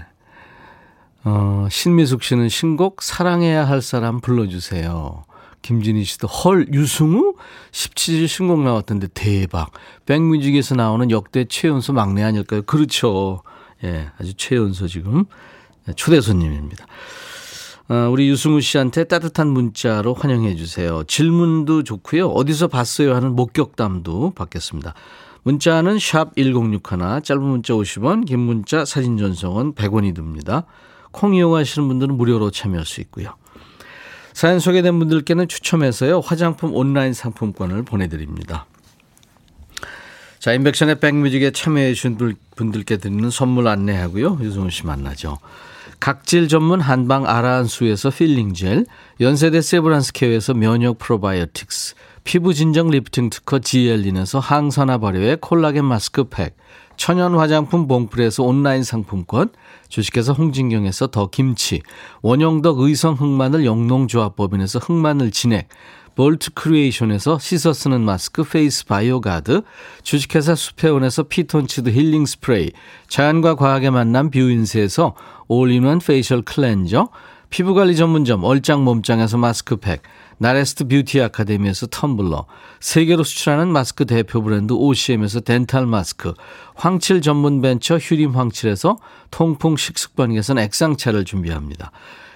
어, 1.25 1.67
신미숙 1.71 2.23
씨는 2.23 2.49
신곡 2.49 3.03
사랑해야 3.03 3.67
할 3.67 3.83
사람 3.83 4.21
불러주세요. 4.21 5.25
김진희 5.63 6.05
씨도 6.05 6.29
헐 6.29 6.67
유승우 6.73 7.35
17일 7.73 8.29
신곡 8.29 8.63
나왔던데 8.63 9.09
대박. 9.15 9.71
백뮤직에서 10.07 10.75
나오는 10.75 11.11
역대 11.11 11.45
최연소 11.45 11.93
막내 11.93 12.23
아닐까요? 12.23 12.63
그렇죠. 12.63 13.43
예, 13.85 14.11
아주 14.19 14.35
최연소 14.35 14.87
지금 14.87 15.25
초대 15.97 16.21
손님입니다. 16.21 16.87
어, 17.91 18.09
우리 18.11 18.29
유승우 18.29 18.61
씨한테 18.61 19.05
따뜻한 19.05 19.49
문자로 19.49 20.13
환영해 20.13 20.57
주세요. 20.57 21.05
질문도 21.05 21.85
좋고요. 21.85 22.29
어디서 22.29 22.69
봤어요 22.69 23.15
하는 23.15 23.35
목격담도 23.35 24.33
받겠습니다. 24.35 24.95
문자는 25.43 25.99
샵 25.99 26.37
1061, 26.37 27.23
짧은 27.23 27.43
문자 27.43 27.73
50원, 27.73 28.27
긴 28.27 28.41
문자 28.41 28.85
사진 28.85 29.17
전송은 29.17 29.75
100원이 29.75 30.15
듭니다. 30.15 30.67
콩 31.11 31.35
이용하시는 31.35 31.89
분들은 31.89 32.17
무료로 32.19 32.51
참여할 32.51 32.85
수 32.85 33.01
있고요. 33.01 33.35
사연 34.39 34.61
소개된 34.61 34.97
분들께는 35.01 35.49
추첨해서요. 35.49 36.21
화장품 36.21 36.73
온라인 36.73 37.13
상품권을 37.13 37.83
보내드립니다. 37.83 38.67
자, 40.39 40.53
임백천의 40.53 41.01
백뮤직에 41.01 41.51
참여해 41.51 41.93
주신 41.95 42.37
분들께 42.55 42.99
드리는 42.99 43.29
선물 43.31 43.67
안내하고요. 43.67 44.39
유승우 44.41 44.71
씨 44.71 44.87
만나죠. 44.87 45.39
각질 45.99 46.47
전문 46.47 46.81
한방 46.81 47.27
아라한수에서 47.27 48.11
필링 48.11 48.55
젤, 48.55 48.87
연세대 49.19 49.61
세브란스 49.61 50.13
케어에서 50.13 50.55
면역 50.55 50.99
프로바이오틱스, 50.99 51.97
피부 52.23 52.55
진정 52.55 52.91
리프팅 52.91 53.31
특허 53.31 53.59
지엘린에서 53.59 54.39
항산화 54.39 54.99
발효의 54.99 55.39
콜라겐 55.41 55.85
마스크팩, 55.85 56.57
천연 56.97 57.35
화장품 57.35 57.89
봉프에서 57.89 58.45
온라인 58.45 58.85
상품권, 58.85 59.49
주식회사 59.89 60.33
홍진경에서 60.33 61.09
더 61.09 61.29
김치, 61.29 61.83
원형덕 62.23 62.81
의성 62.81 63.15
흑마늘 63.15 63.65
영농조합법인에서 63.65 64.79
흑마늘 64.79 65.31
진액, 65.31 65.69
볼트 66.15 66.55
크리에이션에서 66.55 67.39
씻어 67.39 67.73
쓰는 67.73 68.01
마스크 68.01 68.43
페이스 68.43 68.85
바이오 68.87 69.21
가드, 69.21 69.63
주식회사 70.03 70.57
수페온에서 70.57 71.23
피톤치드 71.25 71.91
힐링 71.91 72.27
스프레이, 72.27 72.73
자연과 73.09 73.55
과학의 73.55 73.93
만남 73.93 74.31
뷰인스에서 74.31 75.15
올인원 75.47 76.01
페이셜 76.01 76.43
클렌저, 76.43 77.09
피부관리 77.51 77.97
전문점 77.97 78.45
얼짱 78.45 78.85
몸짱에서 78.85 79.39
마스크팩, 79.39 80.03
나레스트 80.37 80.87
뷰티 80.87 81.21
아카데미에서 81.23 81.87
텀블러, 81.87 82.45
세계로 82.81 83.25
수출하는 83.25 83.69
마스크 83.69 84.05
대표 84.05 84.43
브랜드 84.43 84.75
OCM에서 84.75 85.41
덴탈 85.41 85.87
마스크, 85.87 86.35
황칠 86.75 87.23
전문 87.23 87.61
벤처 87.61 87.97
휴림 87.97 88.37
황칠에서 88.37 88.99
통풍 89.31 89.77
식습관에서는 89.77 90.63
액상차를 90.63 91.25
준비합니다. 91.25 91.91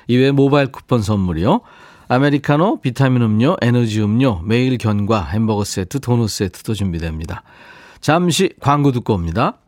이외에 0.09 0.31
모바일 0.33 0.73
쿠폰 0.73 1.03
선물이요. 1.03 1.61
아메리카노, 2.09 2.81
비타민 2.81 3.23
음료, 3.23 3.57
에너지 3.61 4.03
음료, 4.03 4.41
매일 4.41 4.77
견과, 4.79 5.25
햄버거 5.25 5.65
세트, 5.65 6.01
도넛 6.01 6.29
세트도 6.29 6.75
준비됩니다. 6.75 7.43
잠시 8.01 8.51
광고 8.61 8.91
듣고 8.93 9.15
옵니다. 9.15 9.59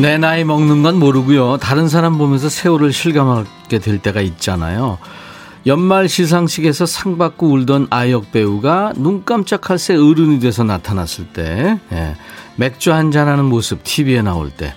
내 0.00 0.18
나이 0.18 0.42
먹는 0.42 0.82
건 0.82 0.98
모르고요. 0.98 1.58
다른 1.58 1.88
사람 1.88 2.18
보면서 2.18 2.48
세월을 2.48 2.92
실감하게 2.92 3.78
될 3.78 3.98
때가 3.98 4.22
있잖아요. 4.22 4.98
연말 5.66 6.08
시상식에서 6.08 6.84
상 6.84 7.16
받고 7.16 7.46
울던 7.48 7.86
아역 7.90 8.32
배우가 8.32 8.92
눈 8.96 9.24
깜짝할 9.24 9.78
새 9.78 9.94
어른이 9.94 10.40
돼서 10.40 10.64
나타났을 10.64 11.26
때, 11.28 11.78
예, 11.92 12.16
맥주 12.56 12.92
한잔 12.92 13.28
하는 13.28 13.44
모습 13.44 13.84
TV에 13.84 14.20
나올 14.20 14.50
때, 14.50 14.74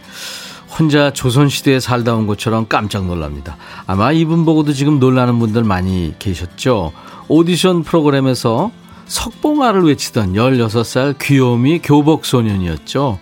혼자 0.78 1.12
조선시대에 1.12 1.80
살다 1.80 2.14
온 2.14 2.28
것처럼 2.28 2.68
깜짝 2.70 3.06
놀랍니다. 3.06 3.58
아마 3.88 4.12
이분 4.12 4.46
보고도 4.46 4.72
지금 4.74 5.00
놀라는 5.00 5.40
분들 5.40 5.64
많이 5.64 6.14
계셨죠? 6.20 6.92
오디션 7.28 7.82
프로그램에서 7.82 8.72
석봉아를 9.08 9.84
외치던 9.84 10.34
16살 10.34 11.16
귀요미 11.20 11.80
교복 11.80 12.26
소년이었죠. 12.26 13.18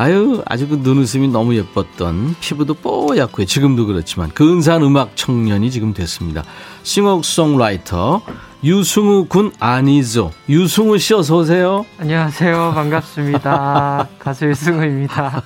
아유, 0.00 0.44
아주 0.46 0.68
그 0.68 0.76
눈웃음이 0.76 1.26
너무 1.26 1.56
예뻤던 1.56 2.36
피부도 2.38 2.74
뽀얗고요. 2.74 3.46
지금도 3.46 3.86
그렇지만 3.86 4.30
근사한 4.30 4.82
음악 4.84 5.16
청년이 5.16 5.72
지금 5.72 5.92
됐습니다. 5.92 6.44
싱어송라이터 6.84 8.22
유승우 8.62 9.26
군 9.28 9.50
아니죠. 9.58 10.30
유승우 10.48 10.98
씨 10.98 11.14
어서 11.14 11.38
오세요. 11.38 11.84
안녕하세요. 11.98 12.74
반갑습니다. 12.76 14.08
가수 14.20 14.46
유승우입니다. 14.46 15.42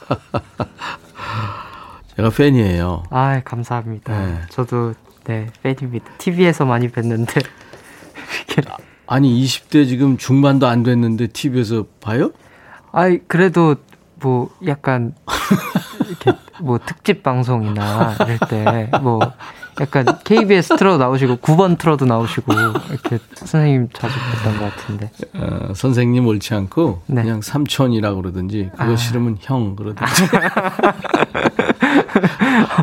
제가 2.17 2.29
팬이에요. 2.29 3.05
아, 3.09 3.41
감사합니다. 3.43 4.27
네. 4.27 4.41
저도 4.51 4.93
네, 5.25 5.47
팬입니다. 5.63 6.13
TV에서 6.19 6.67
많이 6.67 6.91
뵀는데 6.91 7.43
아니 9.07 9.43
20대 9.43 9.89
지금 9.89 10.19
중반도 10.19 10.67
안 10.67 10.83
됐는데 10.83 11.29
TV에서 11.29 11.87
봐요? 12.03 12.33
아이 12.93 13.19
그래도 13.27 13.77
뭐 14.23 14.51
약간 14.67 15.15
이렇게 16.09 16.33
뭐 16.61 16.79
특집 16.85 17.23
방송이나 17.23 18.15
이럴 18.21 18.39
때 18.49 18.91
뭐 19.03 19.21
약간 19.81 20.05
KBS 20.25 20.77
틀어 20.77 20.99
나오시고 20.99 21.37
9번 21.39 21.79
틀어도 21.79 22.05
나오시고 22.05 22.53
이렇게 22.91 23.19
선생님 23.35 23.89
자주 23.95 24.15
봤던 24.19 24.59
것 24.59 24.77
같은데. 24.77 25.11
어, 25.35 25.73
선생님 25.75 26.27
옳지 26.27 26.53
않고 26.55 27.01
네. 27.07 27.23
그냥 27.23 27.41
삼촌이라 27.41 28.13
그러든지 28.15 28.71
그거 28.77 28.93
아. 28.93 28.97
싫으면 28.97 29.39
형 29.41 29.75
그러든지. 29.75 30.03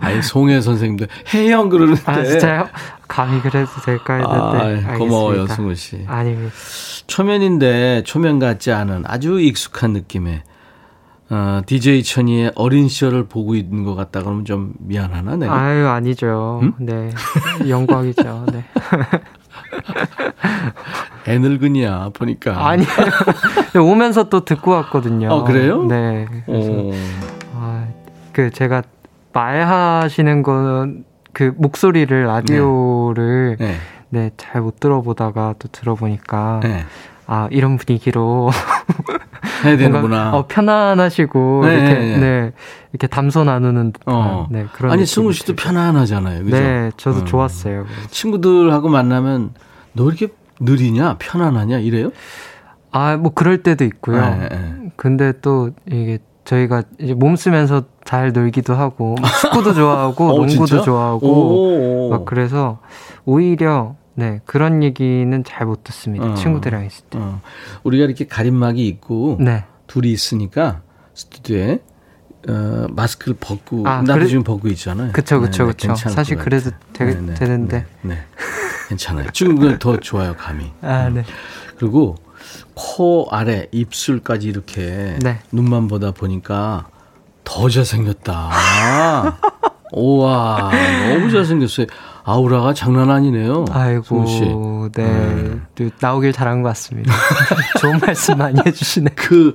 아니 0.01 0.21
송혜 0.23 0.61
선생님도 0.61 1.05
해형 1.33 1.69
그러는데. 1.69 2.01
아 2.05 2.23
진짜요? 2.23 2.67
감히 3.07 3.39
그래도 3.41 3.69
될까 3.85 4.13
했는데. 4.15 4.83
아, 4.87 4.97
고마워요 4.97 5.47
승우 5.47 5.73
씨. 5.75 6.03
아닙니다. 6.07 6.53
초면인데 7.07 8.03
초면 8.05 8.39
같지 8.39 8.71
않은 8.71 9.03
아주 9.05 9.39
익숙한 9.39 9.93
느낌의 9.93 10.41
어, 11.31 11.61
DJ 11.65 12.01
천이의 12.03 12.53
어린 12.55 12.87
시절을 12.87 13.27
보고 13.27 13.53
있는 13.55 13.83
것 13.83 13.93
같다 13.95 14.21
그러면 14.23 14.45
좀 14.45 14.73
미안하나 14.79 15.35
내가? 15.35 15.53
아유 15.55 15.87
아니죠. 15.87 16.59
음? 16.63 16.73
네 16.79 17.11
영광이죠. 17.67 18.45
네. 18.51 18.63
애 21.27 21.37
늙은이야 21.37 22.09
보니까. 22.13 22.67
아니요. 22.67 22.87
오면서 23.79 24.29
또 24.29 24.43
듣고 24.45 24.71
왔거든요. 24.71 25.29
어 25.29 25.43
그래요? 25.43 25.83
네. 25.83 26.25
그래서 26.47 26.71
아, 27.55 27.87
그 28.31 28.49
제가 28.49 28.81
말하시는 29.33 30.41
거는 30.41 31.03
그 31.33 31.53
목소리를 31.57 32.23
라디오를 32.25 33.57
네, 33.59 33.75
네. 34.09 34.31
잘 34.37 34.61
못 34.63 34.79
들어보다가 34.79 35.53
또 35.59 35.67
들어보니까 35.71 36.61
네. 36.63 36.83
아 37.27 37.47
이런 37.51 37.77
분위기로 37.77 38.49
해야 39.63 39.77
되는구나. 39.77 40.35
어, 40.35 40.45
편안하시고 40.47 41.61
네, 41.65 41.73
이렇게 41.73 41.93
네, 41.93 42.17
네. 42.17 42.51
이렇게 42.91 43.07
담소 43.07 43.43
나누는 43.43 43.93
듯한 43.93 44.13
어. 44.15 44.47
네, 44.49 44.65
그런 44.73 44.91
아니 44.91 45.05
승우 45.05 45.31
씨도 45.31 45.55
편안하잖아요. 45.55 46.43
그죠? 46.43 46.55
네, 46.57 46.91
저도 46.97 47.19
어. 47.19 47.25
좋았어요. 47.25 47.85
친구들하고 48.09 48.89
만나면 48.89 49.51
너 49.93 50.07
이렇게 50.07 50.27
느리냐, 50.59 51.17
편안하냐 51.19 51.79
이래요? 51.79 52.11
아, 52.91 53.17
뭐 53.17 53.31
그럴 53.33 53.63
때도 53.63 53.85
있고요. 53.85 54.21
네, 54.21 54.49
네. 54.49 54.91
근데 54.95 55.33
또 55.41 55.69
이게 55.87 56.19
저희가 56.45 56.83
이제 56.99 57.13
몸 57.13 57.35
쓰면서 57.35 57.83
잘 58.03 58.33
놀기도 58.33 58.73
하고 58.73 59.15
축구도 59.41 59.73
좋아하고 59.75 60.25
어, 60.25 60.37
농구도 60.37 60.65
진짜? 60.65 60.81
좋아하고 60.83 61.27
오. 61.27 62.09
막 62.09 62.25
그래서 62.25 62.79
오히려 63.25 63.95
네, 64.19 64.41
그런 64.45 64.83
얘기는 64.83 65.43
잘 65.45 65.65
못 65.65 65.83
듣습니다. 65.85 66.25
어, 66.25 66.33
친구들이랑 66.35 66.85
있을 66.85 67.05
때. 67.09 67.17
어. 67.21 67.39
우리가 67.83 68.03
이렇게 68.03 68.27
가림막이 68.27 68.85
있고 68.87 69.37
네. 69.39 69.63
둘이 69.87 70.11
있으니까 70.11 70.81
스튜디오에 71.13 71.79
어, 72.49 72.87
마스크를 72.89 73.37
벗고 73.39 73.87
아, 73.87 74.01
나도 74.01 74.13
그래, 74.15 74.27
지금 74.27 74.43
벗고 74.43 74.67
있잖아요. 74.69 75.11
그쵸, 75.13 75.39
그쵸, 75.39 75.67
네, 75.67 75.71
그쵸. 75.71 75.95
사실 75.95 76.35
그래도 76.37 76.71
되, 76.91 77.05
네, 77.05 77.13
네, 77.21 77.33
되는데. 77.33 77.85
네, 78.01 78.15
네. 78.15 78.19
괜찮아요. 78.89 79.29
지금 79.31 79.77
더 79.79 79.97
좋아요, 79.97 80.35
감이. 80.35 80.69
아, 80.81 81.09
네. 81.09 81.23
그리고 81.77 82.15
코 82.73 83.27
아래 83.31 83.67
입술까지 83.71 84.47
이렇게 84.47 85.17
네. 85.21 85.39
눈만 85.51 85.87
보다 85.87 86.11
보니까 86.11 86.87
더 87.45 87.69
잘생겼다. 87.69 88.49
우와, 89.93 90.71
너무 91.09 91.31
잘생겼어요. 91.31 91.87
아우라가 92.33 92.73
장난 92.73 93.09
아니네요. 93.09 93.65
아이고, 93.71 94.89
네. 94.93 95.59
네. 95.75 95.89
나오길 95.99 96.31
잘한 96.31 96.61
것 96.61 96.69
같습니다. 96.69 97.11
좋은 97.81 97.99
말씀 97.99 98.37
많이 98.37 98.59
해주시네. 98.65 99.11
그 99.15 99.53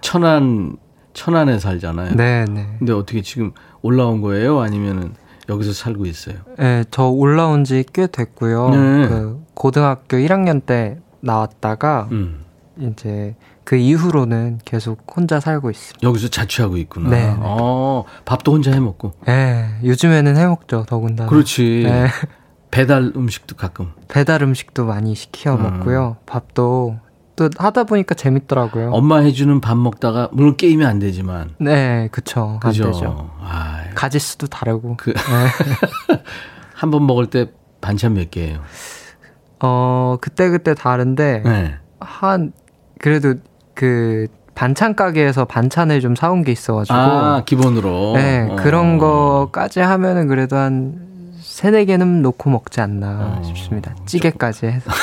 천안 0.00 0.76
천안에 1.12 1.58
살잖아요. 1.58 2.14
네, 2.16 2.44
네. 2.46 2.66
근데 2.78 2.92
어떻게 2.92 3.22
지금 3.22 3.52
올라온 3.82 4.20
거예요? 4.20 4.60
아니면은 4.60 5.14
여기서 5.48 5.72
살고 5.72 6.06
있어요? 6.06 6.36
네, 6.58 6.84
저 6.90 7.06
올라온 7.08 7.64
지 7.64 7.84
꽤 7.92 8.06
됐고요. 8.06 8.70
네. 8.70 9.08
그 9.08 9.44
고등학교 9.54 10.16
1학년 10.16 10.64
때 10.64 10.98
나왔다가 11.20 12.08
음. 12.12 12.44
이제 12.78 13.34
그 13.68 13.76
이후로는 13.76 14.60
계속 14.64 15.04
혼자 15.14 15.40
살고 15.40 15.68
있습니다. 15.68 16.08
여기서 16.08 16.28
자취하고 16.28 16.78
있구나. 16.78 17.10
네. 17.10 17.36
어, 17.38 18.04
밥도 18.24 18.50
혼자 18.50 18.72
해 18.72 18.80
먹고. 18.80 19.12
네, 19.26 19.68
요즘에는 19.84 20.38
해 20.38 20.46
먹죠, 20.46 20.86
더군다나. 20.88 21.28
그렇지. 21.28 21.82
네. 21.84 22.06
배달 22.70 23.12
음식도 23.14 23.56
가끔. 23.56 23.92
배달 24.08 24.42
음식도 24.42 24.86
많이 24.86 25.14
시켜 25.14 25.54
음. 25.56 25.64
먹고요. 25.64 26.16
밥도 26.24 26.98
또 27.36 27.50
하다 27.58 27.84
보니까 27.84 28.14
재밌더라고요. 28.14 28.90
엄마 28.92 29.18
해주는 29.18 29.60
밥 29.60 29.76
먹다가 29.76 30.30
물론 30.32 30.56
게임이 30.56 30.86
안 30.86 30.98
되지만. 30.98 31.54
네, 31.58 32.08
그쵸. 32.10 32.58
그죠? 32.62 32.86
안 32.86 32.92
되죠. 32.92 33.30
아이. 33.42 33.90
가지수도 33.94 34.46
다르고. 34.46 34.96
그 34.96 35.12
네. 35.12 36.22
한번 36.72 37.06
먹을 37.06 37.26
때 37.26 37.50
반찬 37.82 38.14
몇 38.14 38.30
개예요? 38.30 38.62
어 39.60 40.16
그때 40.22 40.48
그때 40.48 40.72
다른데 40.72 41.42
네. 41.44 41.74
한 42.00 42.54
그래도 42.98 43.34
그 43.78 44.26
반찬 44.56 44.96
가게에서 44.96 45.44
반찬을 45.44 46.00
좀 46.00 46.16
사온 46.16 46.42
게 46.42 46.50
있어가지고 46.50 46.98
아 46.98 47.44
기본으로 47.46 48.14
네 48.16 48.48
어. 48.50 48.56
그런 48.56 48.98
거까지 48.98 49.78
하면은 49.78 50.26
그래도 50.26 50.56
한 50.56 50.98
세네 51.40 51.84
개는 51.84 52.22
놓고 52.22 52.50
먹지 52.50 52.80
않나 52.80 53.38
어. 53.38 53.42
싶습니다. 53.44 53.94
찌개까지 54.04 54.66
해서. 54.66 54.90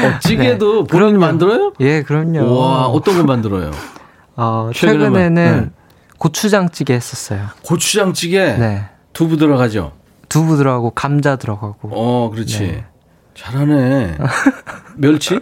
어, 0.00 0.18
찌개도 0.20 0.86
네. 0.86 0.98
본인 0.98 1.18
만들어요? 1.18 1.74
예, 1.80 2.02
그럼요. 2.02 2.58
와, 2.58 2.86
어떤 2.86 3.18
거 3.18 3.24
만들어요? 3.24 3.70
어, 4.36 4.70
최근에는 4.74 5.34
네. 5.34 5.70
고추장찌개 6.16 6.94
했었어요. 6.94 7.48
고추장찌개? 7.66 8.56
네. 8.56 8.86
두부 9.12 9.36
들어가죠? 9.36 9.92
두부 10.30 10.56
들어가고 10.56 10.92
감자 10.92 11.36
들어가고. 11.36 11.90
어, 11.92 12.30
그렇지. 12.30 12.60
네. 12.60 12.84
잘하네. 13.34 14.16
멸치? 14.96 15.38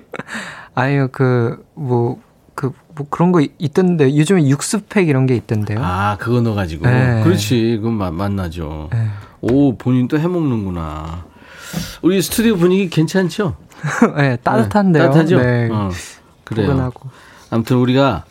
아니요, 0.77 1.09
그, 1.11 1.65
뭐, 1.75 2.21
그, 2.55 2.71
뭐 2.95 3.07
그런 3.11 3.33
거 3.33 3.41
있던데, 3.59 4.15
요즘에 4.17 4.47
육수팩 4.47 5.09
이런 5.09 5.27
게 5.27 5.35
있던데요. 5.35 5.81
아, 5.83 6.17
그거 6.19 6.41
넣어가지고. 6.43 6.87
네. 6.87 7.23
그렇지. 7.25 7.79
그건 7.79 7.95
마, 7.95 8.11
맛나죠. 8.11 8.91
네. 8.93 9.09
오, 9.41 9.77
본인 9.77 10.07
또 10.07 10.19
해먹는구나. 10.19 11.25
우리 12.03 12.21
스튜디오 12.21 12.57
분위기 12.57 12.91
괜찮죠? 12.91 13.57
네, 14.17 14.37
따뜻한데요. 14.37 15.03
네, 15.03 15.09
따뜻하죠? 15.09 15.39
네. 15.39 15.69
어, 15.73 15.91
그래요. 16.45 16.69
포근하고. 16.69 17.09
아무튼 17.51 17.79
우리가 17.79 18.25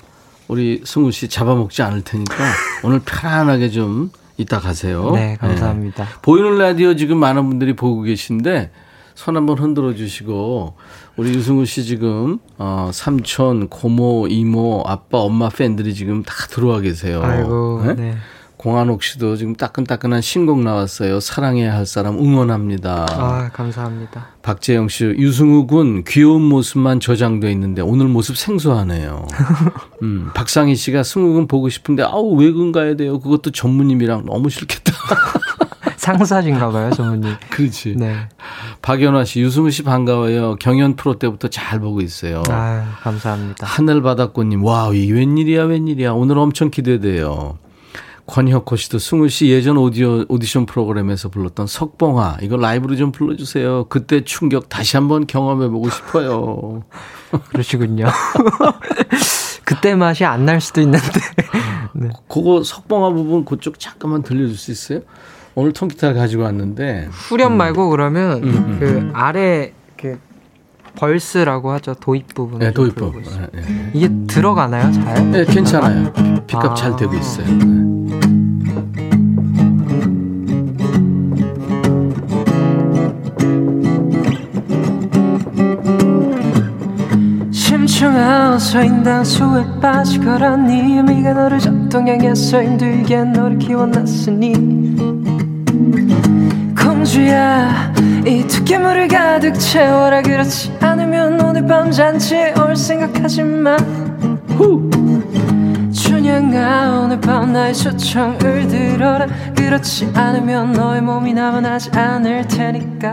우리 0.47 0.83
승우 0.85 1.11
씨 1.11 1.27
잡아먹지 1.27 1.81
않을 1.81 2.03
테니까 2.03 2.35
오늘 2.83 2.99
편안하게 2.99 3.69
좀 3.69 4.11
이따 4.37 4.59
가세요. 4.59 5.11
네, 5.11 5.35
감사합니다. 5.39 6.03
네. 6.03 6.09
보이는 6.21 6.57
라디오 6.57 6.95
지금 6.95 7.17
많은 7.17 7.47
분들이 7.49 7.75
보고 7.75 8.01
계신데 8.01 8.71
손 9.15 9.37
한번 9.37 9.57
흔들어 9.57 9.95
주시고 9.95 10.75
우리 11.17 11.29
유승우 11.33 11.65
씨 11.65 11.85
지금 11.85 12.39
어 12.57 12.89
삼촌, 12.93 13.69
고모, 13.69 14.27
이모, 14.27 14.83
아빠, 14.85 15.19
엄마 15.19 15.49
팬들이 15.49 15.93
지금 15.93 16.23
다 16.23 16.33
들어와 16.49 16.81
계세요. 16.81 17.21
아이고. 17.23 17.83
네? 17.85 17.93
네. 17.93 18.15
공한옥 18.57 19.03
씨도 19.03 19.35
지금 19.35 19.55
따끈따끈한 19.55 20.21
신곡 20.21 20.59
나왔어요. 20.61 21.19
사랑해야 21.19 21.73
할 21.75 21.85
사람 21.85 22.17
응원합니다. 22.17 23.05
아, 23.11 23.49
감사합니다. 23.53 24.29
박재영 24.41 24.87
씨, 24.87 25.05
유승우 25.05 25.67
군 25.67 26.03
귀여운 26.07 26.41
모습만 26.41 26.99
저장돼 26.99 27.51
있는데 27.51 27.83
오늘 27.83 28.07
모습 28.07 28.35
생소하네요. 28.35 29.27
음, 30.01 30.31
박상희 30.33 30.75
씨가 30.75 31.03
승우 31.03 31.33
군 31.33 31.47
보고 31.47 31.69
싶은데 31.69 32.03
아우 32.03 32.35
외근 32.35 32.71
가야 32.71 32.95
돼요. 32.95 33.19
그것도 33.19 33.51
전무님이랑 33.51 34.25
너무 34.25 34.49
싫겠다. 34.49 34.93
상사신가 36.05 36.69
봐요, 36.71 36.91
전무님. 36.91 37.33
그렇지. 37.49 37.95
네. 37.97 38.27
박연화 38.83 39.25
씨, 39.25 39.41
유승우 39.41 39.71
씨 39.71 39.81
반가워요. 39.83 40.55
경연 40.57 40.95
프로 40.95 41.17
때부터 41.17 41.47
잘 41.47 41.79
보고 41.79 42.01
있어요. 42.01 42.43
아, 42.49 42.97
감사합니다. 43.01 43.65
하늘바닷꽃님, 43.65 44.63
와우, 44.63 44.93
이 44.93 45.11
웬일이야, 45.11 45.63
웬일이야. 45.63 46.11
오늘 46.11 46.37
엄청 46.37 46.69
기대돼요. 46.69 47.57
권혁호 48.27 48.75
씨도 48.75 48.97
승우 48.97 49.29
씨 49.29 49.49
예전 49.49 49.77
오디오 49.77 50.25
오디션 50.29 50.65
프로그램에서 50.65 51.29
불렀던 51.29 51.67
석봉아 51.67 52.37
이거 52.41 52.57
라이브로 52.57 52.95
좀 52.95 53.11
불러주세요. 53.11 53.85
그때 53.85 54.23
충격 54.23 54.67
다시 54.67 54.97
한번 54.97 55.27
경험해보고 55.27 55.91
싶어요. 55.91 56.81
그러시군요. 57.49 58.07
그때 59.63 59.93
맛이 59.95 60.25
안 60.25 60.45
날 60.45 60.59
수도 60.59 60.81
있는데. 60.81 61.05
네. 61.93 62.09
그거 62.27 62.63
석봉아 62.63 63.11
부분 63.11 63.45
그쪽 63.45 63.79
잠깐만 63.79 64.23
들려줄 64.23 64.57
수 64.57 64.71
있어요? 64.71 65.01
오늘 65.55 65.71
통기타를 65.71 66.15
가지고 66.15 66.43
왔는데 66.43 67.07
후렴 67.11 67.53
음. 67.53 67.57
말고 67.57 67.89
그러면 67.89 68.43
음, 68.43 68.49
음, 68.49 68.77
그 68.79 68.85
음. 68.85 69.11
아래 69.13 69.71
그 69.97 70.19
벌스라고 70.95 71.71
하죠 71.71 71.93
도입 71.95 72.33
부분. 72.33 72.59
네, 72.59 72.71
도입 72.71 72.95
부분. 72.95 73.23
네, 73.23 73.47
네. 73.53 73.91
이게 73.93 74.09
들어가나요, 74.27 74.91
잘? 74.91 75.31
네, 75.31 75.45
괜찮아요. 75.45 76.11
픽업 76.47 76.71
아. 76.71 76.75
잘 76.75 76.95
되고 76.95 77.13
있어요. 77.15 77.45
네. 77.47 77.85
심청하서 87.51 88.83
인당수에 88.83 89.79
빠지거라니 89.81 91.01
미가 91.03 91.33
너를 91.33 91.59
적동향해서 91.59 92.63
힘들게 92.63 93.23
너를 93.23 93.57
키워놨으니 93.57 95.14
공주야 96.77 97.93
이 98.25 98.45
두께물을 98.47 99.07
가득 99.07 99.53
채워라. 99.53 100.21
그렇지 100.21 100.75
않으면 100.79 101.41
오늘 101.41 101.65
밤 101.65 101.91
잔치 101.91 102.53
올 102.59 102.75
생각하지 102.75 103.43
마. 103.43 103.77
후. 104.57 104.89
춘향아 105.93 107.01
오늘 107.03 107.19
밤 107.19 107.53
나의 107.53 107.73
초청을 107.73 108.67
들어라. 108.67 109.27
그렇지 109.55 110.11
않으면 110.13 110.73
너의 110.73 111.01
몸이 111.01 111.33
남아나지 111.33 111.91
않을 111.91 112.47
테니까. 112.47 113.11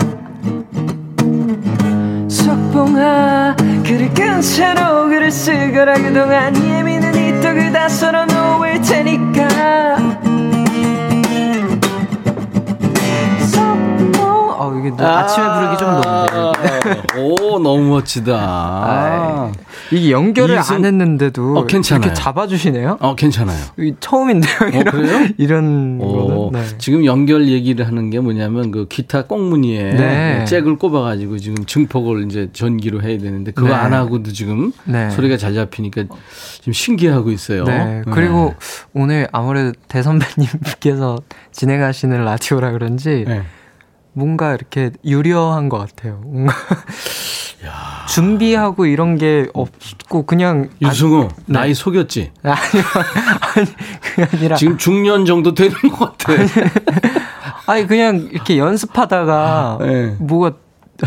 석봉아 2.29 3.57
글을 3.85 4.15
끈 4.15 4.41
채로 4.41 5.09
글을 5.09 5.31
쓰거라. 5.31 5.95
그동안 5.95 6.57
예민은 6.57 7.15
이 7.15 7.41
떡을 7.41 7.73
다 7.73 7.89
썰어 7.89 8.27
놓을 8.27 8.81
테니까 8.81 9.42
어, 14.93 14.95
이게 14.95 15.05
아~ 15.05 15.27
침에 15.27 15.47
부르기 15.55 15.77
좀 15.79 16.01
너무. 16.01 16.53
오, 17.19 17.59
너무 17.59 17.89
멋지다. 17.91 18.35
아, 18.35 19.53
이게 19.91 20.11
연결을 20.11 20.59
이승... 20.59 20.77
안 20.77 20.85
했는데도 20.85 21.59
어, 21.59 21.67
괜찮아요. 21.67 22.03
이렇게 22.03 22.15
잡아주시네요. 22.15 22.99
어, 23.01 23.15
괜찮아요. 23.15 23.59
처음인데요. 24.01 24.53
어, 24.63 24.67
이런, 24.69 24.89
어, 24.89 24.91
그래요? 24.91 25.29
이런 25.39 25.99
오, 26.01 26.51
네. 26.53 26.65
지금 26.79 27.05
연결 27.05 27.49
얘기를 27.49 27.87
하는 27.87 28.11
게 28.11 28.21
뭐냐면 28.21 28.71
그 28.71 28.87
기타 28.89 29.23
꽁무니에 29.23 29.95
네. 29.95 30.45
잭을 30.47 30.77
꼽아가지고 30.77 31.39
지금 31.39 31.65
증폭을 31.65 32.27
이제 32.27 32.49
전기로 32.53 33.03
해야 33.03 33.19
되는데 33.19 33.53
그거 33.53 33.69
네. 33.69 33.75
안 33.75 33.93
하고도 33.93 34.33
지금 34.33 34.73
네. 34.85 35.11
소리가 35.11 35.37
잘 35.37 35.55
잡히니까 35.55 36.05
지금 36.59 36.73
신기하고 36.73 37.31
있어요. 37.31 37.65
네. 37.65 38.03
그리고 38.11 38.55
오늘 38.95 39.29
아무래도 39.33 39.73
대선배님께서 39.89 41.19
진행하시는 41.53 42.25
라디오라 42.25 42.73
그런지. 42.73 43.25
네. 44.15 44.21
뭔가 44.21 44.55
이렇게 44.55 44.91
유려한 45.05 45.69
것 45.69 45.79
같아요. 45.79 46.21
뭔가 46.25 46.55
준비하고 48.09 48.87
이런 48.87 49.17
게 49.17 49.47
없고 49.55 50.27
그냥 50.27 50.69
유승우 50.83 51.25
아, 51.25 51.29
네. 51.29 51.45
나이 51.47 51.75
속였지? 51.75 52.33
아니요 52.43 52.85
아니 53.57 53.67
그게 54.01 54.29
아니라 54.37 54.57
지금 54.57 54.77
중년 54.79 55.25
정도 55.25 55.55
되는 55.55 55.73
것 55.91 56.17
같아. 56.19 56.33
아니, 57.67 57.87
그냥 57.87 58.29
이렇게 58.33 58.59
연습하다가 58.59 59.79
네. 59.81 60.17
뭐가 60.19 60.53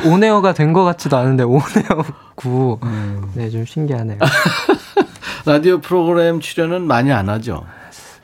온에어가 0.06 0.54
된 0.54 0.74
것 0.74 0.84
같지도 0.84 1.16
않은데 1.18 1.44
온에어고 1.44 2.80
음. 2.84 3.32
네좀 3.36 3.66
신기하네요. 3.66 4.18
라디오 5.46 5.80
프로그램 5.80 6.40
출연은 6.40 6.88
많이 6.88 7.12
안 7.12 7.30
하죠? 7.30 7.66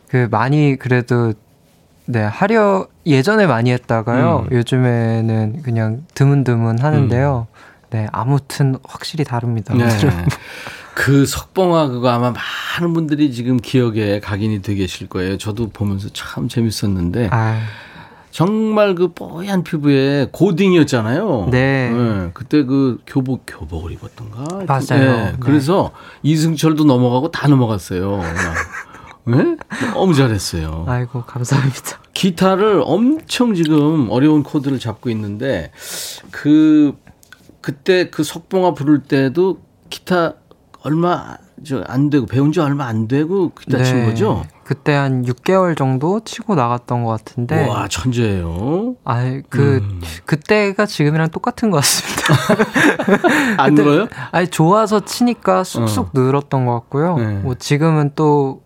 그 0.09 0.27
많이 0.32 0.77
그래도 0.77 1.34
네, 2.12 2.22
하려 2.24 2.88
예전에 3.05 3.47
많이 3.47 3.72
했다가요. 3.72 4.47
음. 4.51 4.55
요즘에는 4.55 5.62
그냥 5.64 6.03
드문드문 6.14 6.80
하는데요. 6.80 7.47
음. 7.49 7.88
네, 7.89 8.07
아무튼 8.12 8.76
확실히 8.84 9.24
다릅니다. 9.24 9.74
네. 9.74 9.88
그 10.93 11.26
석봉화 11.26 11.88
그거 11.88 12.09
아마 12.09 12.34
많은 12.34 12.93
분들이 12.93 13.32
지금 13.32 13.57
기억에 13.57 14.20
각인이 14.20 14.62
되게 14.62 14.82
계실 14.82 15.07
거예요. 15.07 15.38
저도 15.38 15.70
보면서 15.70 16.09
참 16.14 16.47
재밌었는데. 16.49 17.30
아. 17.32 17.59
정말 18.32 18.95
그 18.95 19.09
뽀얀 19.09 19.64
피부에 19.64 20.28
고딩이었잖아요. 20.32 21.49
네. 21.51 21.91
네. 21.91 22.32
그때 22.34 22.64
그 22.64 22.99
교복 23.05 23.43
교복을 23.45 23.91
입었던가. 23.91 24.66
맞아요. 24.66 25.12
네. 25.12 25.36
그래서 25.39 25.91
네. 26.22 26.32
이승철도 26.32 26.86
넘어가고 26.86 27.32
다 27.32 27.47
넘어갔어요. 27.47 28.22
네? 29.28 29.57
너무 29.93 30.14
잘했어요. 30.14 30.86
아이고, 30.88 31.24
감사합니다. 31.24 32.01
기타를 32.14 32.82
엄청 32.86 33.53
지금 33.53 34.09
어려운 34.09 34.43
코드를 34.43 34.80
잡고 34.80 35.09
있는데, 35.09 35.72
그, 36.32 36.95
그때 37.62 38.09
그 38.09 38.24
석봉아 38.24 38.74
부를 38.74 39.03
때도 39.03 39.59
기타 39.89 40.34
얼마 40.84 41.38
안 41.86 42.09
되고 42.09 42.26
배운 42.26 42.51
지 42.51 42.59
얼마 42.59 42.86
안 42.88 43.07
되고 43.07 43.51
기타 43.53 43.78
네. 43.78 43.84
친 43.84 44.05
거죠? 44.05 44.43
그때 44.64 44.93
한 44.93 45.24
6개월 45.24 45.78
정도 45.78 46.22
치고 46.24 46.55
나갔던 46.55 47.03
것 47.03 47.12
같은데. 47.12 47.68
와 47.68 47.88
천재예요. 47.88 48.95
아, 49.03 49.41
그 49.49 49.78
음. 49.78 50.01
그때가 50.26 50.86
지금이랑 50.86 51.30
똑같은 51.30 51.70
것 51.70 51.78
같습니다. 51.78 52.34
안 53.62 53.76
늘어요? 53.76 54.07
아니 54.32 54.47
좋아서 54.47 55.01
치니까 55.01 55.64
쑥쑥 55.64 56.05
어. 56.07 56.09
늘었던 56.14 56.66
것 56.66 56.74
같고요. 56.74 57.18
네. 57.18 57.26
뭐 57.39 57.55
지금은 57.55 58.14
또 58.16 58.64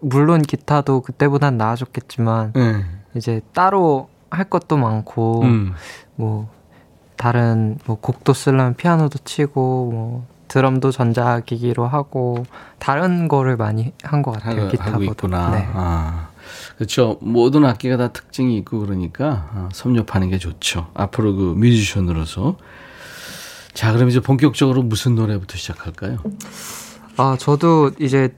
물론 0.00 0.42
기타도 0.42 1.00
그때보단 1.02 1.56
나아졌겠지만 1.56 2.52
네. 2.54 2.84
이제 3.14 3.40
따로 3.52 4.08
할 4.30 4.44
것도 4.44 4.76
많고 4.76 5.42
음. 5.42 5.72
뭐 6.16 6.48
다른 7.16 7.78
뭐 7.86 7.96
곡도 8.00 8.32
쓰려면 8.32 8.74
피아노도 8.74 9.18
치고 9.24 9.90
뭐 9.92 10.26
드럼도 10.48 10.90
전자기기로 10.92 11.86
하고 11.86 12.44
다른 12.78 13.28
거를 13.28 13.56
많이 13.56 13.92
한 14.02 14.22
것 14.22 14.32
같아요. 14.32 14.68
기타보다. 14.68 15.50
네. 15.50 15.68
아. 15.74 16.28
그렇죠. 16.76 17.18
모든 17.20 17.66
악기가 17.66 17.96
다 17.98 18.08
특징이 18.08 18.56
있고 18.58 18.78
그러니까 18.80 19.50
아, 19.52 19.68
섭렵하는 19.72 20.30
게 20.30 20.38
좋죠. 20.38 20.88
앞으로 20.94 21.34
그 21.34 21.42
뮤지션으로서 21.56 22.56
자, 23.74 23.92
그럼 23.92 24.08
이제 24.08 24.20
본격적으로 24.20 24.82
무슨 24.82 25.14
노래부터 25.14 25.56
시작할까요? 25.58 26.18
아, 27.16 27.36
저도 27.38 27.90
이제 28.00 28.34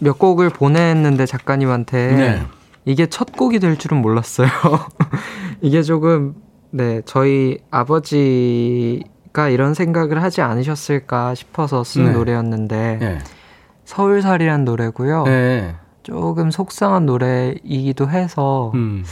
몇 0.00 0.18
곡을 0.18 0.50
보냈는데 0.50 1.26
작가님한테 1.26 2.12
네. 2.12 2.42
이게 2.84 3.06
첫 3.06 3.32
곡이 3.32 3.58
될 3.58 3.76
줄은 3.76 4.00
몰랐어요. 4.00 4.48
이게 5.60 5.82
조금 5.82 6.34
네, 6.70 7.02
저희 7.04 7.58
아버지가 7.70 9.48
이런 9.50 9.74
생각을 9.74 10.22
하지 10.22 10.40
않으셨을까 10.40 11.34
싶어서 11.34 11.84
쓴 11.84 12.06
네. 12.06 12.12
노래였는데 12.12 12.98
네. 13.00 13.18
서울살이란 13.84 14.64
노래고요. 14.64 15.24
네. 15.24 15.74
조금 16.02 16.50
속상한 16.50 17.06
노래이기도 17.06 18.08
해서 18.08 18.72
음. 18.74 19.04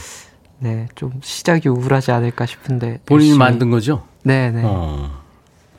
네, 0.59 0.87
좀 0.95 1.11
시작이 1.21 1.69
우울하지 1.69 2.11
않을까 2.11 2.45
싶은데 2.45 2.99
본인이 3.05 3.29
열심히. 3.29 3.37
만든 3.37 3.69
거죠? 3.69 4.03
네, 4.23 4.49
네. 4.51 4.61
어. 4.65 5.21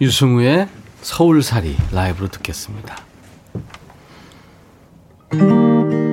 유승우의 0.01 0.69
서울살이 1.03 1.77
라이브로 1.93 2.29
듣겠습니다. 2.29 3.08
눈 5.31 6.08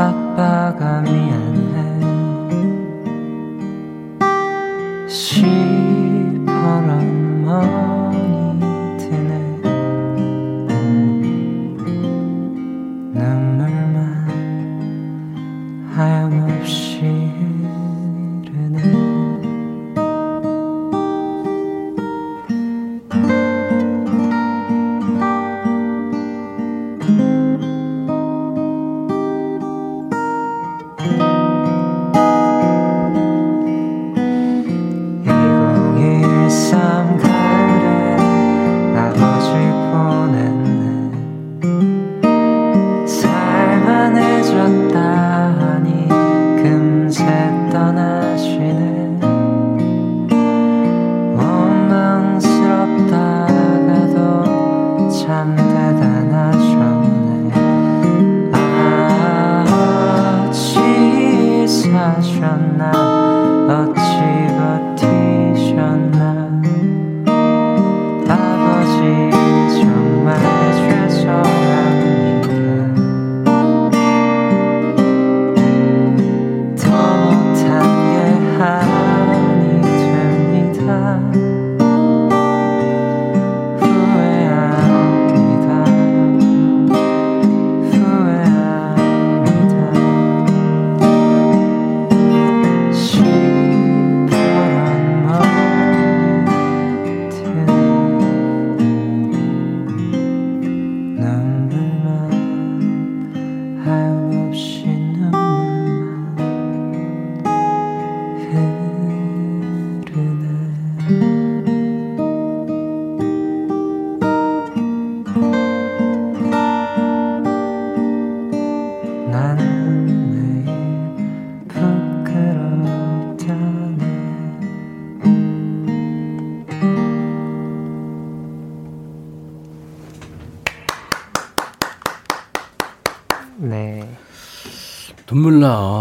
아빠가 0.00 1.02
미안해. 1.02 1.80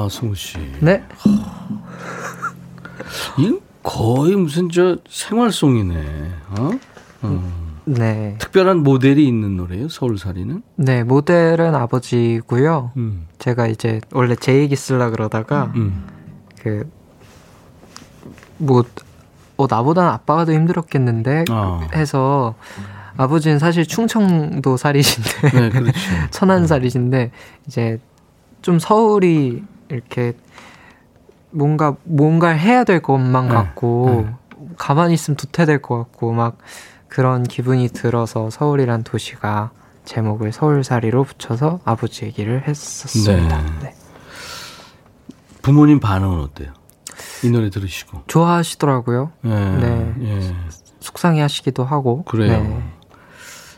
승우 0.10 0.36
씨. 0.36 0.58
네? 0.80 1.04
이 3.38 3.60
거의 3.84 4.36
무슨 4.36 4.70
저 4.70 4.98
생활송이네. 5.10 6.32
어? 6.58 6.70
음. 7.24 7.70
네. 7.86 8.36
특별한 8.38 8.84
모델이 8.84 9.28
있는 9.28 9.58
노래예요, 9.58 9.90
서울살이는? 9.90 10.62
네, 10.76 11.04
모델은 11.04 11.74
아버지고요. 11.74 12.92
음. 12.98 13.28
제가 13.40 13.68
이제 13.68 14.00
원래 14.12 14.36
제 14.36 14.56
얘기 14.56 14.76
쓸라 14.76 15.10
그러다가 15.10 15.72
음. 15.76 16.06
그뭐 18.60 18.84
어, 19.58 19.68
나보다는 19.70 20.10
아빠가 20.10 20.46
더 20.46 20.54
힘들었겠는데 20.54 21.46
어. 21.50 21.82
해서 21.94 22.56
아버지는 23.18 23.60
사실 23.60 23.86
충청도 23.86 24.78
살이신데 24.78 25.50
네, 25.52 25.70
그렇죠. 25.70 25.92
천안 26.32 26.68
살이신데 26.68 27.32
이제 27.68 28.00
좀 28.62 28.80
서울이 28.80 29.64
이렇게 29.90 30.34
뭔가 31.52 31.96
뭔가를 32.04 32.60
해야 32.60 32.84
될 32.84 33.02
것만 33.02 33.48
네. 33.48 33.54
같고 33.54 34.26
네. 34.28 34.66
가만히 34.78 35.14
있으면 35.14 35.38
도태될 35.38 35.82
것 35.82 35.98
같고 35.98 36.32
막 36.32 36.58
그런 37.08 37.44
기분이 37.44 37.90
들어서 37.90 38.50
서울이란 38.50 39.04
도시가 39.04 39.72
제목을 40.06 40.52
서울살이로 40.52 41.24
붙여서 41.24 41.82
아버지 41.86 42.26
얘기를 42.26 42.68
했었습니다. 42.68 43.62
네. 43.62 43.72
네. 43.82 43.96
부모님 45.62 46.00
반응은 46.00 46.40
어때요? 46.40 46.74
이 47.44 47.50
노래 47.50 47.70
들으시고 47.70 48.24
좋아하시더라고요. 48.28 49.32
네, 49.42 49.78
네. 49.78 50.14
예. 50.22 50.56
속상해 51.00 51.42
하시기도 51.42 51.84
하고. 51.84 52.24
그래요. 52.24 52.84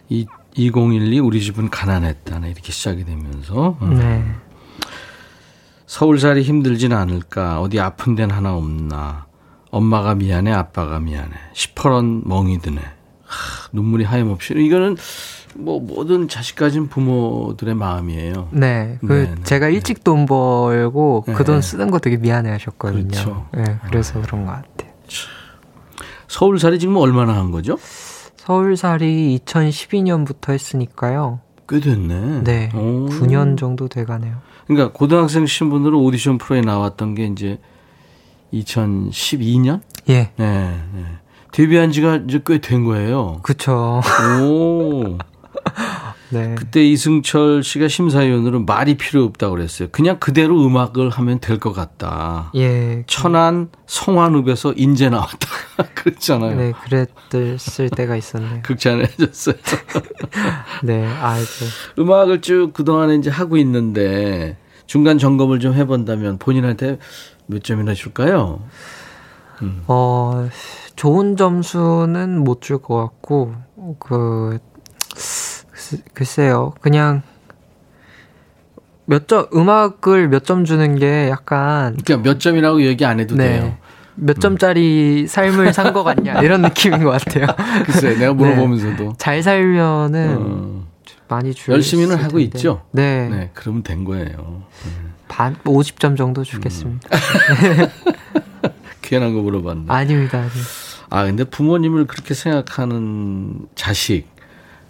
네. 0.09 0.27
이2012 0.55 1.25
우리 1.25 1.41
집은 1.41 1.69
가난했다네 1.69 2.49
이렇게 2.49 2.71
시작이 2.71 3.05
되면서 3.05 3.77
어. 3.79 3.85
네. 3.87 4.23
서울살이 5.91 6.43
힘들진 6.43 6.93
않을까 6.93 7.59
어디 7.59 7.81
아픈 7.81 8.15
데는 8.15 8.33
하나 8.33 8.55
없나 8.55 9.25
엄마가 9.71 10.15
미안해 10.15 10.49
아빠가 10.49 11.01
미안해 11.01 11.33
시퍼런 11.51 12.21
멍이 12.25 12.59
드네 12.59 12.79
하, 12.79 13.69
눈물이 13.73 14.05
하염없이 14.05 14.53
이거는 14.55 14.95
뭐 15.55 15.81
모든 15.81 16.29
자식 16.29 16.55
가진 16.55 16.87
부모들의 16.87 17.75
마음이에요. 17.75 18.47
네, 18.51 18.99
그 19.01 19.11
네, 19.11 19.35
네 19.35 19.43
제가 19.43 19.67
네. 19.67 19.73
일찍 19.73 20.05
돈 20.05 20.25
벌고 20.25 21.25
네. 21.27 21.33
그돈 21.33 21.61
쓰는 21.61 21.91
거 21.91 21.99
되게 21.99 22.15
미안해 22.15 22.49
하셨거든요. 22.51 23.09
그렇죠. 23.09 23.45
네, 23.53 23.77
그래서 23.87 24.19
아. 24.19 24.21
그런 24.21 24.45
것 24.45 24.53
같아요. 24.53 24.91
서울살이 26.29 26.79
지금 26.79 26.95
얼마나 26.95 27.35
한 27.35 27.51
거죠? 27.51 27.77
서울살이 28.37 29.41
2012년부터 29.43 30.53
했으니까요. 30.53 31.41
꽤 31.67 31.81
됐네. 31.81 32.43
네, 32.45 32.71
오. 32.73 33.09
9년 33.09 33.57
정도 33.57 33.89
돼가네요. 33.89 34.50
그러니까 34.75 34.93
고등학생 34.97 35.45
신분들은 35.45 35.97
오디션 35.97 36.37
프로에 36.37 36.61
나왔던 36.61 37.15
게 37.15 37.25
이제 37.25 37.59
2012년? 38.53 39.81
예. 40.09 40.31
네. 40.37 40.79
네. 40.93 41.05
데뷔한 41.51 41.91
지가 41.91 42.21
이제 42.27 42.41
꽤 42.45 42.59
된 42.59 42.85
거예요. 42.85 43.39
그쵸. 43.43 44.01
오. 44.41 45.17
네. 46.29 46.55
그때 46.57 46.81
이승철 46.87 47.61
씨가 47.61 47.89
심사위원으로 47.89 48.61
말이 48.63 48.95
필요 48.95 49.25
없다고 49.25 49.55
그랬어요. 49.55 49.89
그냥 49.91 50.17
그대로 50.21 50.65
음악을 50.65 51.09
하면 51.09 51.39
될 51.41 51.59
것 51.59 51.73
같다. 51.73 52.49
예. 52.55 53.03
천안 53.07 53.67
성환읍에서 53.87 54.75
인제 54.77 55.09
나왔다. 55.09 55.47
그랬잖아요. 55.95 56.55
네, 56.55 56.71
그랬을 56.85 57.89
때가 57.89 58.15
있었네요. 58.15 58.61
극찬해줬어요. 58.63 59.55
네, 60.83 61.05
아이고. 61.05 61.49
음악을 61.99 62.39
쭉 62.39 62.71
그동안에 62.73 63.15
이제 63.15 63.29
하고 63.29 63.57
있는데 63.57 64.55
중간 64.91 65.17
점검을 65.17 65.61
좀 65.61 65.73
해본다면 65.73 66.37
본인한테 66.37 66.97
몇 67.47 67.63
점이나 67.63 67.93
줄까요? 67.93 68.59
음. 69.61 69.83
어, 69.87 70.49
좋은 70.97 71.37
점수는 71.37 72.37
못 72.43 72.59
줄 72.59 72.79
것 72.81 72.97
같고, 72.97 73.53
그, 73.99 74.59
글쎄요. 76.13 76.73
그냥 76.81 77.21
몇 79.05 79.29
점, 79.29 79.47
음악을 79.55 80.27
몇 80.27 80.43
점 80.43 80.65
주는 80.65 80.97
게 80.99 81.29
약간. 81.29 81.95
그러니까 82.03 82.29
몇 82.29 82.41
점이라고 82.41 82.81
얘기 82.81 83.05
안 83.05 83.21
해도 83.21 83.35
네. 83.37 83.61
돼요. 83.61 83.77
몇 84.15 84.41
점짜리 84.41 85.21
음. 85.21 85.27
삶을 85.27 85.71
산 85.71 85.93
것 85.93 86.03
같냐 86.03 86.41
이런 86.41 86.61
느낌인 86.67 87.01
것 87.05 87.11
같아요. 87.11 87.45
글쎄, 87.85 88.17
내가 88.17 88.33
물어보면서도 88.33 89.03
네. 89.03 89.09
잘 89.17 89.41
살면은 89.41 90.37
어. 90.37 90.90
많이 91.31 91.53
줄 91.53 91.73
열심히는 91.73 92.17
하고 92.17 92.39
텐데. 92.39 92.43
있죠. 92.43 92.81
네. 92.91 93.29
네, 93.29 93.49
그러면 93.53 93.83
된 93.83 94.03
거예요. 94.03 94.63
반 95.29 95.55
50점 95.63 96.17
정도 96.17 96.43
주겠습니다. 96.43 97.09
음. 97.09 97.87
괜한 99.01 99.33
거 99.33 99.41
물어봤네. 99.41 99.85
아닙니다. 99.87 100.39
아닙니다. 100.39 100.67
아 101.09 101.23
근데 101.25 101.45
부모님을 101.45 102.05
그렇게 102.07 102.33
생각하는 102.33 103.67
자식 103.75 104.27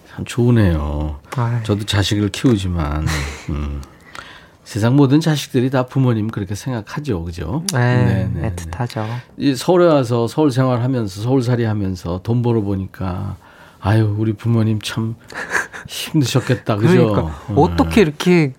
참 0.09 0.25
좋으네요. 0.25 1.19
아이. 1.35 1.63
저도 1.63 1.85
자식을 1.85 2.29
키우지만 2.29 3.05
음. 3.49 3.81
세상 4.63 4.95
모든 4.95 5.19
자식들이 5.19 5.69
다 5.69 5.85
부모님 5.85 6.29
그렇게 6.29 6.55
생각하죠, 6.55 7.23
그죠? 7.23 7.63
네, 7.73 8.29
네, 8.33 8.41
네 8.41 8.55
애틋하죠. 8.55 9.05
이 9.37 9.53
서울에 9.53 9.85
와서 9.85 10.27
서울 10.27 10.51
생활하면서 10.51 11.21
서울살이 11.21 11.65
하면서 11.65 12.19
돈 12.23 12.41
벌어 12.41 12.61
보니까 12.61 13.35
아유 13.79 14.15
우리 14.17 14.33
부모님 14.33 14.79
참 14.81 15.15
힘드셨겠다, 15.87 16.77
그죠? 16.77 17.11
그러니까 17.11 17.21
음. 17.49 17.55
어떻게 17.57 18.01
이렇게 18.01 18.53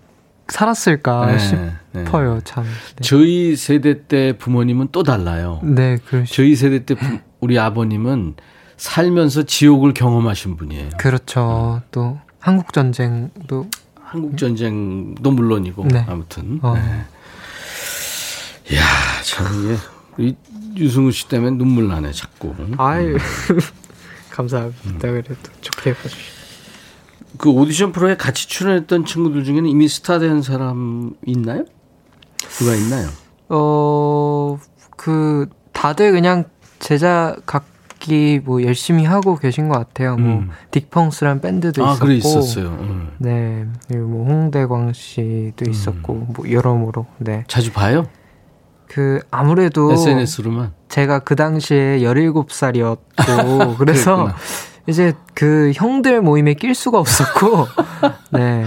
살았을까 0.48 1.26
네, 1.26 1.38
싶어요, 1.38 2.34
네. 2.34 2.40
참. 2.44 2.64
네. 2.64 3.02
저희 3.02 3.56
세대 3.56 4.06
때 4.06 4.36
부모님은 4.36 4.88
또 4.92 5.02
달라요. 5.02 5.60
네, 5.62 5.98
그렇죠. 6.06 6.32
저희 6.32 6.54
세대 6.56 6.84
때 6.84 6.94
부, 6.94 7.18
우리 7.40 7.58
아버님은 7.58 8.34
살면서 8.76 9.44
지옥을 9.44 9.94
경험하신 9.94 10.56
분이에요. 10.56 10.90
그렇죠. 10.98 11.80
음. 11.82 11.88
또 11.90 12.18
한국 12.38 12.72
전쟁도 12.72 13.68
한국 14.02 14.36
전쟁도 14.36 15.30
물론이고 15.30 15.86
네. 15.88 16.04
아무튼. 16.08 16.58
어. 16.62 16.74
네. 16.74 17.04
야, 18.76 18.82
참 19.24 19.78
이게 20.18 20.34
유승우 20.76 21.12
씨 21.12 21.28
때문에 21.28 21.56
눈물 21.56 21.88
나네 21.88 22.12
자꾸. 22.12 22.54
아유. 22.78 23.14
음. 23.14 23.18
감사합니다. 24.30 24.80
음. 24.86 24.98
그래도 24.98 25.34
좋게 25.60 25.94
봐주시. 25.94 26.41
그 27.38 27.50
오디션 27.50 27.92
프로에 27.92 28.16
같이 28.16 28.48
출연했던 28.48 29.04
친구들 29.04 29.44
중에는 29.44 29.66
이미 29.66 29.88
스타 29.88 30.18
된 30.18 30.42
사람 30.42 31.14
있나요? 31.26 31.64
누가 32.58 32.74
있나요? 32.74 33.08
어, 33.48 34.58
그 34.96 35.48
다들 35.72 36.12
그냥 36.12 36.44
제자 36.78 37.36
각 37.46 37.72
악기 38.02 38.40
뭐 38.44 38.62
열심히 38.64 39.04
하고 39.04 39.36
계신 39.36 39.68
것 39.68 39.78
같아요. 39.78 40.16
뭐 40.16 40.40
음. 40.40 40.50
딕펑스란 40.72 41.40
밴드도 41.40 41.86
아, 41.86 41.92
있었고, 41.92 42.04
그래 42.06 42.16
있었어요. 42.16 42.66
음. 42.66 43.10
네, 43.18 43.66
그리고 43.86 44.08
뭐 44.08 44.26
홍대광 44.26 44.92
씨도 44.92 45.64
음. 45.64 45.70
있었고, 45.70 46.14
뭐 46.14 46.50
여러모로. 46.50 47.06
네. 47.18 47.44
자주 47.46 47.72
봐요? 47.72 48.06
그 48.88 49.20
아무래도 49.30 49.92
SNS로만 49.92 50.72
제가 50.90 51.20
그 51.20 51.34
당시에 51.34 52.00
17살이었고 52.00 53.76
그래서 53.78 54.28
이제 54.88 55.14
그 55.34 55.72
형들 55.74 56.20
모임에 56.22 56.54
낄 56.54 56.74
수가 56.74 56.98
없었고 56.98 57.66
네 58.32 58.64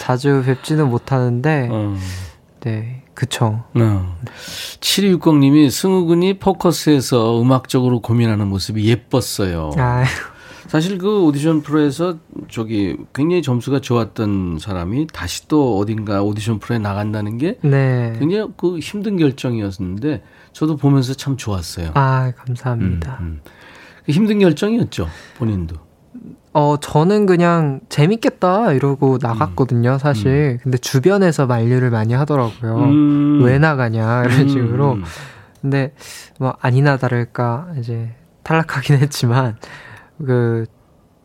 자주 0.00 0.42
뵙지는 0.44 0.88
못하는데 0.88 1.68
어. 1.70 1.96
네 2.60 3.02
그쵸. 3.14 3.64
어. 3.74 4.16
7260님이 4.80 5.70
승우군이 5.70 6.38
포커스에서 6.38 7.42
음악적으로 7.42 8.00
고민하는 8.00 8.46
모습이 8.46 8.84
예뻤어요. 8.84 9.72
아유. 9.76 10.06
사실 10.68 10.98
그 10.98 11.24
오디션 11.24 11.62
프로에서 11.62 12.18
저기 12.50 12.96
굉장히 13.14 13.42
점수가 13.42 13.80
좋았던 13.80 14.58
사람이 14.60 15.06
다시 15.12 15.48
또 15.48 15.78
어딘가 15.78 16.22
오디션 16.22 16.58
프로에 16.58 16.78
나간다는 16.78 17.38
게 17.38 17.58
네. 17.62 18.14
굉장히 18.18 18.52
그 18.56 18.78
힘든 18.78 19.16
결정이었는데 19.16 20.22
저도 20.52 20.76
보면서 20.76 21.14
참 21.14 21.36
좋았어요. 21.38 21.92
아 21.94 22.32
감사합니다. 22.36 23.18
음, 23.20 23.24
음. 23.24 23.40
힘든 24.08 24.38
결정이었죠 24.38 25.08
본인도. 25.38 25.76
어, 26.54 26.76
저는 26.80 27.26
그냥 27.26 27.80
재밌겠다 27.88 28.72
이러고 28.72 29.18
나갔거든요, 29.20 29.92
음. 29.92 29.98
사실. 29.98 30.58
음. 30.58 30.58
근데 30.62 30.78
주변에서 30.78 31.46
만류를 31.46 31.90
많이 31.90 32.14
하더라고요. 32.14 32.76
음. 32.84 33.42
왜 33.44 33.58
나가냐, 33.58 34.24
이런 34.24 34.40
음. 34.40 34.48
식으로. 34.48 34.98
근데 35.60 35.92
뭐 36.38 36.54
아니나 36.60 36.96
다를까 36.96 37.68
이제 37.78 38.10
탈락하긴 38.42 38.96
했지만 38.98 39.56
그 40.18 40.64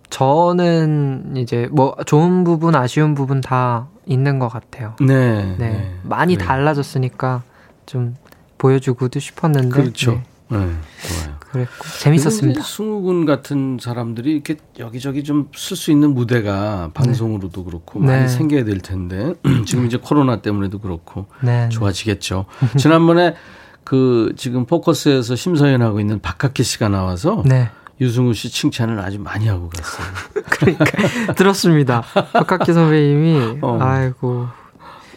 저는 0.09 1.33
이제 1.37 1.67
뭐 1.71 1.95
좋은 2.05 2.43
부분, 2.43 2.75
아쉬운 2.75 3.15
부분 3.15 3.41
다 3.41 3.87
있는 4.05 4.37
것 4.37 4.49
같아요. 4.49 4.95
네. 4.99 5.55
네. 5.57 5.69
네. 5.69 5.95
많이 6.03 6.37
네. 6.37 6.45
달라졌으니까 6.45 7.41
좀 7.85 8.15
보여주고도 8.57 9.19
싶었는데. 9.19 9.69
그렇죠. 9.69 10.21
네. 10.49 10.57
네. 10.57 10.57
좋아요. 10.57 11.42
그랬고 11.53 11.85
재밌었습니다. 12.01 12.61
승우군 12.61 13.25
같은 13.25 13.77
사람들이 13.79 14.31
이렇게 14.33 14.57
여기저기 14.79 15.23
좀 15.23 15.47
쓸 15.55 15.77
수 15.77 15.91
있는 15.91 16.13
무대가 16.13 16.89
방송으로도 16.93 17.61
네. 17.61 17.65
그렇고 17.69 17.99
많이 17.99 18.23
네. 18.23 18.27
생겨야 18.27 18.65
될 18.65 18.79
텐데 18.79 19.33
지금 19.65 19.85
이제 19.85 19.97
코로나 19.97 20.41
때문에도 20.41 20.79
그렇고 20.79 21.27
네. 21.41 21.69
좋아지겠죠. 21.69 22.45
지난번에 22.77 23.35
그 23.83 24.33
지금 24.37 24.65
포커스에서 24.65 25.35
심사위원 25.35 25.81
하고 25.81 25.99
있는 25.99 26.19
박학기 26.19 26.63
씨가 26.63 26.89
나와서 26.89 27.43
네. 27.45 27.69
유승우 28.01 28.33
씨 28.33 28.49
칭찬을 28.49 28.99
아주 28.99 29.19
많이 29.19 29.47
하고 29.47 29.69
갔어요. 29.69 30.07
그러니까 30.49 31.33
들었습니다. 31.33 32.01
박학기 32.33 32.73
선배님이 32.73 33.59
어. 33.61 33.77
아이고 33.81 34.47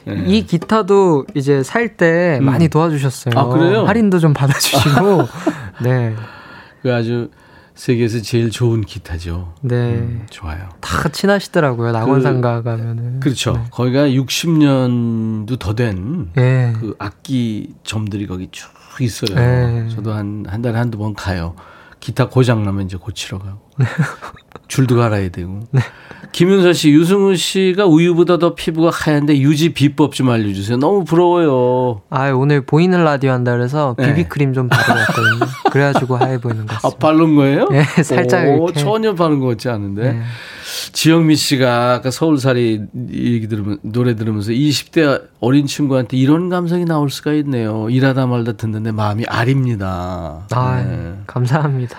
네. 0.07 0.25
이 0.27 0.47
기타도 0.47 1.27
이제 1.35 1.63
살 1.63 1.97
때 1.97 2.39
음. 2.41 2.45
많이 2.45 2.69
도와주셨어요. 2.69 3.35
아, 3.39 3.47
그래요? 3.47 3.85
할인도 3.87 4.19
좀 4.19 4.33
받아주시고. 4.35 5.29
네. 5.83 6.15
그 6.83 6.95
아주 6.95 7.31
세계에서 7.75 8.21
제일 8.23 8.51
좋은 8.51 8.81
기타죠. 8.83 9.53
네. 9.63 9.75
음, 9.77 10.27
좋아요. 10.31 10.69
다 10.81 11.09
친하시더라고요. 11.09 11.93
낙원상가 11.93 12.59
그, 12.63 12.65
가면은. 12.65 13.21
그렇죠. 13.21 13.53
네. 13.53 13.65
거기가 13.71 14.09
60년도 14.09 15.59
더 15.59 15.75
된그 15.75 16.31
네. 16.35 16.75
악기 16.99 17.75
점들이 17.85 18.27
거기 18.27 18.49
쭉 18.51 18.69
있어요. 19.01 19.35
네. 19.37 19.89
저도 19.91 20.13
한, 20.13 20.45
한 20.49 20.63
달에 20.63 20.79
한두 20.79 20.97
번 20.99 21.15
가요. 21.15 21.55
기타 22.01 22.29
고장 22.29 22.65
나면 22.65 22.87
이제 22.87 22.97
고치러 22.97 23.39
가고. 23.39 23.59
줄도 24.69 24.97
갈아야 24.97 25.29
되고. 25.29 25.61
네. 25.73 25.81
김윤서 26.33 26.75
씨, 26.75 26.91
유승우 26.91 27.35
씨가 27.37 27.87
우유보다 27.87 28.39
더 28.39 28.55
피부가 28.55 28.91
하얀데 28.93 29.39
유지 29.39 29.73
비법 29.73 30.13
좀 30.15 30.29
알려주세요. 30.29 30.77
너무 30.77 31.05
부러워요. 31.05 32.03
아, 32.11 32.29
오늘 32.31 32.61
보이는 32.67 33.03
라디오 33.03 33.31
한다 33.31 33.53
그래서 33.53 33.95
네. 33.99 34.09
비비크림 34.09 34.53
좀 34.53 34.69
바르고 34.69 34.99
왔거든요. 34.99 35.53
그래가지고 35.71 36.17
하얘 36.19 36.39
보이는 36.39 36.67
것 36.67 36.75
아, 36.75 36.79
같습니다. 36.79 37.07
아, 37.07 37.11
바른 37.11 37.37
거예요? 37.37 37.69
네, 37.71 37.85
살짝. 38.03 38.47
오, 38.49 38.67
이렇게. 38.67 38.81
전혀 38.81 39.15
바른 39.15 39.41
것 39.41 39.47
같지 39.47 39.71
않은데. 39.71 40.13
네. 40.13 40.23
지영미 40.93 41.37
씨가 41.37 41.95
아까 41.95 42.11
서울살이 42.11 42.83
얘기 43.13 43.49
들으면, 43.49 43.79
노래 43.83 44.15
들으면서 44.15 44.51
20대 44.51 45.23
어린 45.41 45.67
친구한테 45.67 46.17
이런 46.19 46.49
감성이 46.51 46.85
나올 46.85 47.09
수가 47.09 47.33
있네요. 47.35 47.89
일하다 47.89 48.27
말다 48.27 48.53
듣는데 48.53 48.93
마음이 48.93 49.25
아립니다. 49.27 50.47
아, 50.51 50.83
네. 50.87 51.15
감사합니다. 51.27 51.97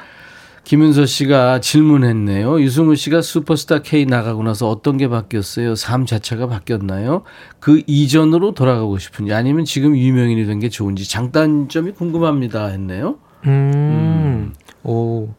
김윤서 0.68 1.06
씨가 1.06 1.62
질문했네요. 1.62 2.60
유승우 2.60 2.96
씨가 2.98 3.22
슈퍼스타 3.22 3.84
K 3.84 4.06
나가고 4.06 4.44
나서 4.44 4.68
어떤 4.68 4.98
게 4.98 5.08
바뀌었어요? 5.08 5.76
삶 5.76 6.06
자체가 6.06 6.48
바뀌었나요? 6.48 7.24
그 7.62 7.82
이전으로 7.88 8.54
돌아가고 8.54 8.98
싶은지 8.98 9.34
아니면 9.34 9.64
지금 9.64 9.96
유명인이 9.96 10.46
된 10.46 10.60
게 10.60 10.68
좋은지 10.68 11.08
장단점이 11.10 11.92
궁금합니다 11.94 12.66
했네요. 12.66 13.16
음, 13.46 13.72
음. 13.72 14.54
오, 14.84 15.30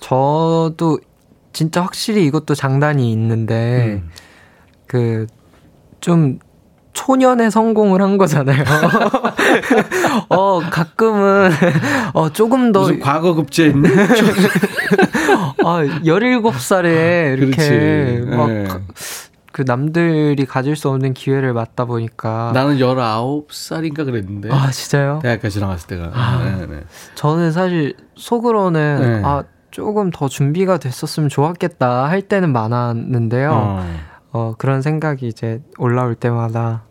저도 0.00 1.00
진짜 1.52 1.82
확실히 1.82 2.24
이것도 2.24 2.54
장단이 2.54 3.12
있는데 3.12 4.00
음. 4.02 4.08
그좀 4.86 6.38
초년에 6.96 7.50
성공을 7.50 8.00
한 8.00 8.16
거잖아요. 8.16 8.64
어, 10.30 10.60
가끔은, 10.70 11.50
어, 12.14 12.30
조금 12.30 12.72
더. 12.72 12.80
무슨 12.80 13.00
과거 13.00 13.34
급제 13.34 13.66
있네? 13.66 13.88
아, 15.62 15.82
17살에 16.04 17.38
이렇게 17.38 18.24
막. 18.34 18.48
네. 18.48 18.66
그 19.52 19.62
남들이 19.66 20.44
가질 20.44 20.76
수 20.76 20.90
없는 20.90 21.14
기회를 21.14 21.54
맞다 21.54 21.86
보니까 21.86 22.50
나는 22.52 22.76
19살인가 22.76 24.04
그랬는데 24.04 24.50
아 24.52 24.70
진짜요? 24.70 25.20
대학까지 25.22 25.60
나갔을 25.60 25.86
때가 25.86 26.10
아, 26.12 26.42
네, 26.44 26.66
네. 26.66 26.82
저는 27.14 27.52
사실 27.52 27.94
속으로는 28.16 29.00
네. 29.00 29.22
아 29.24 29.44
조금 29.70 30.10
더 30.10 30.28
준비가 30.28 30.76
됐었으면 30.76 31.30
좋았겠다 31.30 32.04
할 32.04 32.20
때는 32.20 32.52
많았는데요 32.52 33.50
어. 33.50 33.86
어, 34.36 34.54
그런 34.58 34.82
생각이 34.82 35.26
이제 35.26 35.62
올라올 35.78 36.14
때마다 36.14 36.82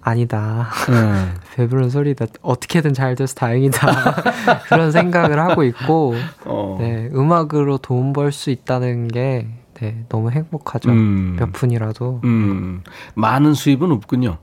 아니다. 0.00 0.68
네. 0.88 1.34
배부른 1.56 1.90
소리다. 1.90 2.24
어떻게든 2.40 2.94
잘 2.94 3.14
돼서 3.14 3.34
다행이다. 3.34 4.14
그런 4.68 4.90
생각을 4.92 5.38
하고 5.38 5.62
있고, 5.64 6.14
어. 6.46 6.78
네, 6.80 7.10
음악으로 7.14 7.76
돈 7.78 8.14
벌 8.14 8.32
수 8.32 8.48
있다는 8.50 9.08
게 9.08 9.46
네, 9.74 10.04
너무 10.08 10.30
행복하죠. 10.30 10.88
음. 10.90 11.36
몇 11.38 11.52
푼이라도. 11.52 12.22
음. 12.24 12.82
많은 13.14 13.52
수입은 13.52 13.92
없군요. 13.92 14.38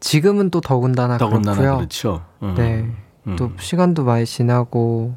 지금은 0.00 0.50
또 0.50 0.60
더군다나, 0.60 1.16
더군다나 1.16 1.56
그렇고요. 1.56 1.76
그렇죠. 1.78 2.24
음. 2.42 2.54
네, 2.56 2.86
음. 3.28 3.36
또 3.36 3.52
시간도 3.58 4.02
많이 4.04 4.24
지나고 4.26 5.14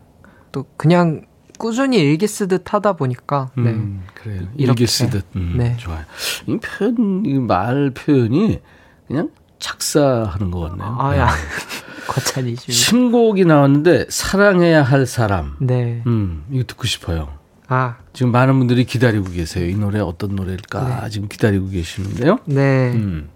또 0.52 0.66
그냥 0.78 1.24
꾸준히 1.62 2.00
일기 2.00 2.26
쓰듯 2.26 2.74
하다 2.74 2.94
보니까 2.94 3.52
네. 3.56 3.70
음, 3.70 4.02
그래요. 4.16 4.48
일기 4.58 4.88
쓰듯. 4.88 5.24
음, 5.36 5.54
네. 5.58 5.78
좋아요. 5.78 6.04
이 6.48 6.58
표현, 6.58 7.22
이 7.24 7.34
말 7.38 7.92
표현이 7.92 8.60
그냥 9.08 9.30
작사하는 9.60 10.50
것 10.50 10.62
같네요. 10.72 10.98
아, 11.00 11.16
야. 11.18 11.30
거찬이시. 12.08 12.72
신곡이 12.72 13.46
나왔는데 13.46 14.08
사랑해야 14.10 14.82
할 14.82 15.06
사람. 15.06 15.56
네. 15.60 16.02
음, 16.08 16.46
이거 16.52 16.64
듣고 16.66 16.88
싶어요. 16.88 17.30
아. 17.68 17.98
지금 18.12 18.32
많은 18.32 18.58
분들이 18.58 18.84
기다리고 18.84 19.30
계세요. 19.30 19.68
이 19.68 19.76
노래 19.76 20.00
어떤 20.00 20.36
노래일까 20.36 21.02
네. 21.04 21.10
지금 21.12 21.28
기다리고 21.30 21.70
계시는데요. 21.70 22.40
네. 22.46 22.92
음. 22.96 23.30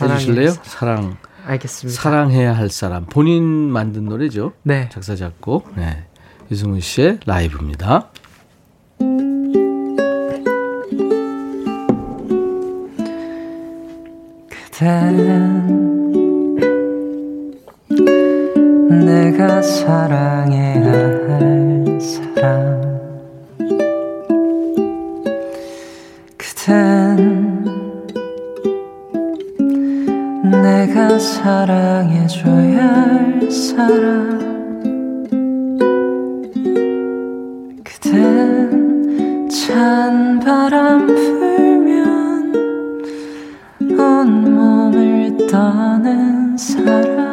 해주실래요? 0.00 0.52
사랑. 0.62 1.16
알겠습니다. 1.44 2.00
사랑해야 2.00 2.56
할 2.56 2.70
사람. 2.70 3.06
본인 3.06 3.42
만든 3.44 4.04
노래죠. 4.04 4.52
네. 4.62 4.88
작사 4.92 5.16
작곡. 5.16 5.72
네. 5.76 6.04
유승훈 6.50 6.80
씨의 6.80 7.20
라이브입니다. 7.26 8.08
그댄 14.48 15.88
내가 19.04 19.60
사랑해야 19.60 20.84
할 20.84 22.00
사람 22.00 22.80
그댄 26.38 27.64
내가 30.62 31.18
사랑해줘야 31.18 32.86
할 32.86 33.50
사람 33.50 34.57
찬 39.66 40.38
바람 40.38 41.06
불면 41.06 42.54
온몸을 43.98 45.48
떠는 45.50 46.56
사람 46.56 47.27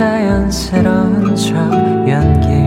자연스러운 0.00 1.36
척 1.36 1.54
연기 2.08 2.59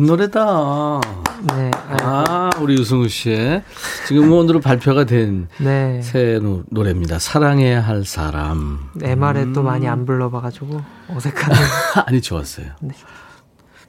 노래다. 0.00 1.00
네. 1.54 1.70
아, 2.02 2.50
우리 2.60 2.74
유승우 2.74 3.08
씨의 3.08 3.62
지금 4.06 4.32
오늘 4.32 4.60
발표가 4.60 5.04
된새 5.04 5.48
네. 5.58 6.38
노래입니다. 6.70 7.18
사랑해야 7.18 7.80
할 7.80 8.04
사람. 8.04 8.90
MR에 9.02 9.44
음. 9.44 9.52
또 9.52 9.62
많이 9.62 9.88
안 9.88 10.04
불러봐가지고 10.04 10.80
어색하네요. 11.08 11.66
아니, 12.06 12.20
좋았어요. 12.20 12.66
네. 12.80 12.94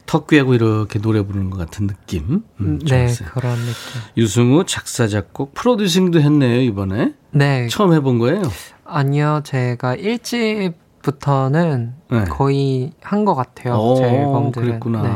턱 0.06 0.28
꿰고 0.28 0.54
이렇게 0.56 1.00
노래 1.00 1.22
부르는 1.22 1.50
것 1.50 1.58
같은 1.58 1.86
느낌. 1.86 2.44
음, 2.62 2.80
네, 2.80 3.14
그런 3.34 3.56
느낌. 3.58 4.02
유승우 4.16 4.66
작사, 4.66 5.08
작곡, 5.08 5.54
프로듀싱도 5.54 6.22
했네요, 6.22 6.62
이번에. 6.62 7.14
네. 7.32 7.68
처음 7.68 7.94
해본 7.94 8.18
거예요? 8.20 8.42
아니요, 8.86 9.42
제가 9.44 9.96
일집 9.96 10.74
부터는 11.12 11.94
네. 12.12 12.24
거의 12.26 12.92
한 13.02 13.24
것 13.24 13.34
같아요. 13.36 13.76
오, 13.76 13.96
제 13.96 14.04
앨범들은. 14.04 14.68
그랬구나. 14.68 15.02
네. 15.04 15.10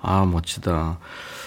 아 0.00 0.24
멋지다. 0.24 0.98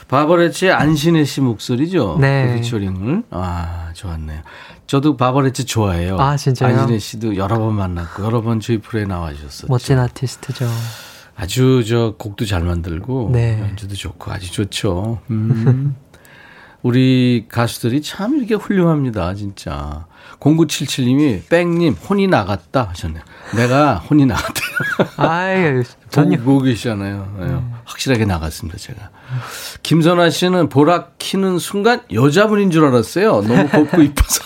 바버렛츠의 0.10 0.72
안신애 0.74 1.24
씨 1.26 1.42
목소리죠. 1.42 2.18
네. 2.20 2.56
피처링을 2.56 3.24
아 3.32 3.90
좋았네요. 3.94 4.42
저도 4.88 5.18
바버렛츠 5.18 5.66
좋아해요. 5.66 6.18
아 6.20 6.36
진짜요? 6.38 6.78
안신애 6.78 7.00
씨도 7.00 7.36
여러 7.38 7.58
번 7.60 7.76
만났고 7.76 8.24
여러 8.24 8.42
번 8.42 8.60
저희 8.60 8.78
프로에 8.78 9.06
나와주셨었죠. 9.06 9.68
멋진 9.70 10.00
아티스트죠. 10.00 10.66
아주 11.36 11.84
저 11.88 12.16
곡도 12.18 12.46
잘 12.46 12.64
만들고 12.64 13.30
네. 13.34 13.60
연주도 13.62 13.96
좋고 13.96 14.32
아주 14.32 14.52
좋죠. 14.52 15.20
음. 15.30 15.96
우리 16.84 17.46
가수들이 17.50 18.02
참 18.02 18.38
이렇게 18.38 18.56
훌륭합니다, 18.56 19.34
진짜. 19.34 20.06
0977님이 20.40 21.48
뺑님 21.50 21.94
혼이 21.94 22.28
나갔다 22.28 22.90
하셨네요. 22.90 23.24
내가 23.56 23.96
혼이 23.96 24.26
나갔대요. 24.26 24.68
아유, 25.18 25.84
전혀. 26.10 26.38
보고 26.38 26.62
계시잖아요. 26.62 27.36
네. 27.40 27.58
확실하게 27.86 28.26
나갔습니다, 28.26 28.78
제가. 28.78 29.10
김선아 29.84 30.30
씨는 30.30 30.70
보라 30.70 31.08
키는 31.18 31.60
순간 31.60 32.02
여자분인 32.14 32.72
줄 32.72 32.86
알았어요. 32.86 33.42
너무 33.42 33.68
곱고 33.68 34.02
이뻐서. 34.02 34.44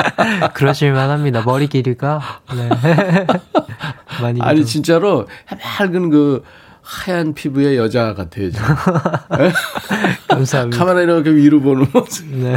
그러실만 0.54 1.10
합니다. 1.10 1.42
머리 1.44 1.66
길이가. 1.66 2.40
네. 2.54 2.68
많이. 4.22 4.40
아니, 4.40 4.64
진짜로 4.64 5.28
맑은 5.78 6.10
그 6.10 6.42
하얀 6.86 7.34
피부의 7.34 7.76
여자 7.76 8.14
같아요. 8.14 8.50
네? 8.50 9.52
감사합니다. 10.28 10.78
카메라 10.78 11.00
이렇게 11.00 11.30
위로 11.30 11.60
보는 11.60 11.88
모습. 11.92 12.26
네. 12.28 12.56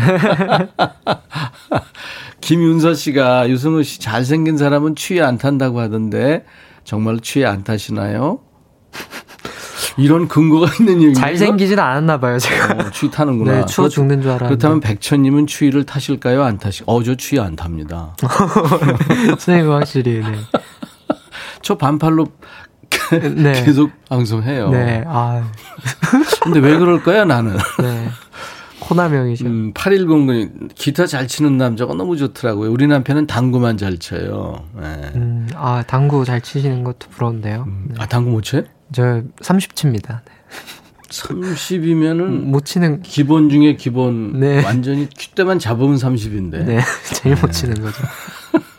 김윤서 2.41 2.93
씨가 2.93 3.49
유승우 3.49 3.83
씨 3.83 3.99
잘생긴 3.99 4.57
사람은 4.57 4.95
추위 4.95 5.21
안 5.21 5.37
탄다고 5.37 5.79
하던데 5.79 6.45
정말 6.83 7.19
추위 7.19 7.45
안 7.45 7.63
타시나요? 7.63 8.39
이런 9.97 10.27
근거가 10.27 10.71
있는 10.79 10.95
얘기예요. 10.95 11.13
잘생기진 11.13 11.77
않았나 11.77 12.19
봐요, 12.19 12.39
제가. 12.39 12.73
어, 12.73 12.91
추위 12.91 13.11
타는구나. 13.11 13.51
네, 13.51 13.65
추워 13.65 13.89
죽는 13.89 14.21
줄 14.21 14.31
알았는데. 14.31 14.55
그렇다면 14.55 14.79
백천님은 14.79 15.47
추위를 15.47 15.85
타실까요? 15.85 16.43
안 16.43 16.57
타시? 16.57 16.83
어, 16.85 17.03
저 17.03 17.15
추위 17.15 17.39
안 17.39 17.55
탑니다. 17.55 18.15
선생님 19.39 19.71
확실히. 19.71 20.21
네. 20.21 20.37
저 21.61 21.77
반팔로 21.77 22.27
네. 23.35 23.63
계속 23.63 23.91
방송해요. 24.07 24.69
네. 24.69 25.03
아. 25.05 25.43
근데 26.41 26.59
왜 26.59 26.77
그럴까요, 26.77 27.25
나는? 27.25 27.57
네. 27.81 28.09
호남형이죠. 28.89 29.45
음, 29.45 29.73
8109님, 29.73 30.69
기타 30.73 31.05
잘 31.05 31.27
치는 31.27 31.57
남자가 31.57 31.93
너무 31.93 32.17
좋더라고요. 32.17 32.71
우리 32.71 32.87
남편은 32.87 33.27
당구만 33.27 33.77
잘 33.77 33.97
쳐요. 33.99 34.65
네. 34.75 35.11
음, 35.15 35.47
아, 35.55 35.83
당구 35.85 36.25
잘 36.25 36.41
치시는 36.41 36.83
것도 36.83 37.09
부러운데요. 37.11 37.65
음, 37.67 37.85
네. 37.89 37.95
아, 37.99 38.07
당구 38.07 38.31
못 38.31 38.41
쳐요? 38.41 38.63
저 38.91 39.21
30치입니다. 39.41 40.21
네. 40.25 40.31
30이면은 41.09 42.19
음, 42.21 42.51
못 42.51 42.65
치는 42.65 43.01
기본 43.01 43.49
중에 43.49 43.75
기본 43.75 44.39
네. 44.39 44.63
완전히 44.63 45.07
큐대만 45.17 45.59
잡으면 45.59 45.95
30인데. 45.95 46.65
네. 46.65 46.79
제일 47.15 47.35
못 47.35 47.51
치는 47.51 47.81
거죠. 47.81 48.03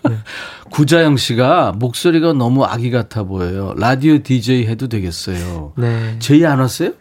네. 0.09 0.17
구자영 0.71 1.17
씨가 1.17 1.73
목소리가 1.77 2.33
너무 2.33 2.65
아기 2.65 2.91
같아 2.91 3.25
보여요. 3.25 3.75
라디오 3.77 4.23
DJ 4.23 4.67
해도 4.67 4.89
되겠어요. 4.89 5.73
네. 5.77 6.17
제의 6.21 6.47
안 6.47 6.61
왔어요? 6.61 6.93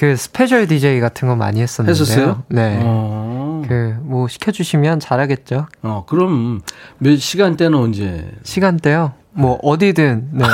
그 0.00 0.16
스페셜 0.16 0.66
DJ 0.66 0.98
같은 1.00 1.28
거 1.28 1.36
많이 1.36 1.60
했었는데요. 1.60 1.92
했었어요? 2.02 2.42
네. 2.48 2.78
어. 2.82 3.62
그뭐 3.68 4.28
시켜주시면 4.28 4.98
잘하겠죠. 4.98 5.66
어 5.82 6.04
그럼 6.08 6.62
몇 6.96 7.18
시간대는 7.20 7.78
언제? 7.78 8.30
시간대요? 8.42 9.12
뭐 9.32 9.58
어디든 9.62 10.30
네. 10.32 10.44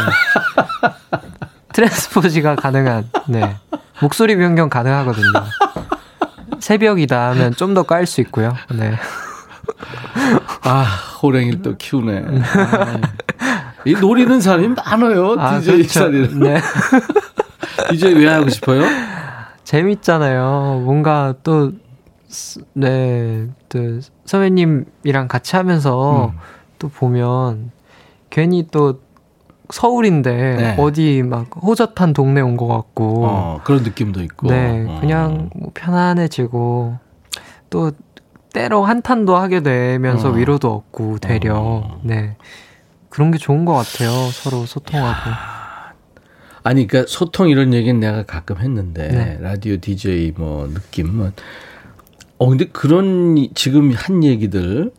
transpose가 1.72 2.56
가능한 2.56 3.08
네 3.28 3.54
목소리 4.00 4.34
변경 4.36 4.68
가능하거든요. 4.68 5.30
새벽이다 6.58 7.30
하면 7.30 7.54
좀 7.54 7.72
더 7.74 7.84
깔 7.84 8.06
수 8.06 8.20
있고요. 8.22 8.52
네. 8.74 8.96
아 10.62 10.82
호랭이를 11.22 11.62
또 11.62 11.76
키우네. 11.76 12.24
아, 12.42 13.00
이 13.84 13.92
노리는 13.94 14.40
사람이 14.40 14.68
많아요. 14.70 15.36
아, 15.38 15.60
DJ 15.60 15.76
그렇죠. 15.76 15.92
자리는. 16.00 16.40
네. 16.40 16.60
이제 17.94 18.08
왜 18.12 18.26
하고 18.26 18.48
싶어요? 18.50 18.82
재밌잖아요. 19.66 20.82
뭔가 20.84 21.34
또, 21.42 21.72
네, 22.72 23.48
또, 23.68 24.00
선배님이랑 24.24 25.26
같이 25.28 25.56
하면서 25.56 26.28
음. 26.28 26.38
또 26.78 26.88
보면 26.88 27.72
괜히 28.30 28.66
또 28.70 29.00
서울인데 29.70 30.32
네. 30.56 30.76
어디 30.78 31.22
막 31.24 31.48
호젓한 31.60 32.12
동네 32.12 32.40
온 32.40 32.56
것 32.56 32.68
같고 32.68 33.24
어, 33.26 33.60
그런 33.64 33.82
느낌도 33.82 34.22
있고 34.22 34.46
네 34.46 34.84
어. 34.88 34.98
그냥 35.00 35.50
뭐 35.56 35.70
편안해지고 35.74 36.98
또 37.70 37.90
때로 38.52 38.84
한탄도 38.84 39.34
하게 39.36 39.62
되면서 39.64 40.28
어. 40.28 40.32
위로도 40.32 40.72
얻고 40.72 41.18
되려 41.18 41.56
어. 41.58 42.00
네 42.02 42.36
그런 43.08 43.32
게 43.32 43.38
좋은 43.38 43.64
것 43.64 43.72
같아요 43.74 44.10
서로 44.30 44.66
소통하고 44.66 45.30
야. 45.30 45.65
아니 46.66 46.88
그러니까 46.88 47.08
소통 47.08 47.48
이런 47.48 47.72
얘기는 47.72 48.00
내가 48.00 48.24
가끔 48.24 48.56
했는데 48.58 49.06
네. 49.06 49.38
라디오 49.40 49.76
DJ 49.76 50.32
뭐 50.36 50.66
느낌은 50.66 51.32
어 52.38 52.48
근데 52.48 52.64
그런 52.64 53.36
지금 53.54 53.92
한 53.92 54.24
얘기들 54.24 54.90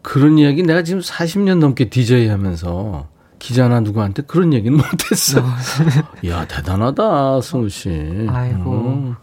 그런 0.00 0.38
이야기 0.38 0.62
내가 0.62 0.82
지금 0.82 1.02
40년 1.02 1.58
넘게 1.58 1.90
DJ 1.90 2.28
하면서 2.28 3.08
기자나 3.38 3.80
누구한테 3.80 4.22
그런 4.22 4.54
얘기는 4.54 4.74
못했어. 4.78 5.42
야 6.26 6.46
대단하다 6.46 7.42
승우 7.42 7.68
씨. 7.68 7.90
아이고. 8.30 8.70
음. 8.70 9.16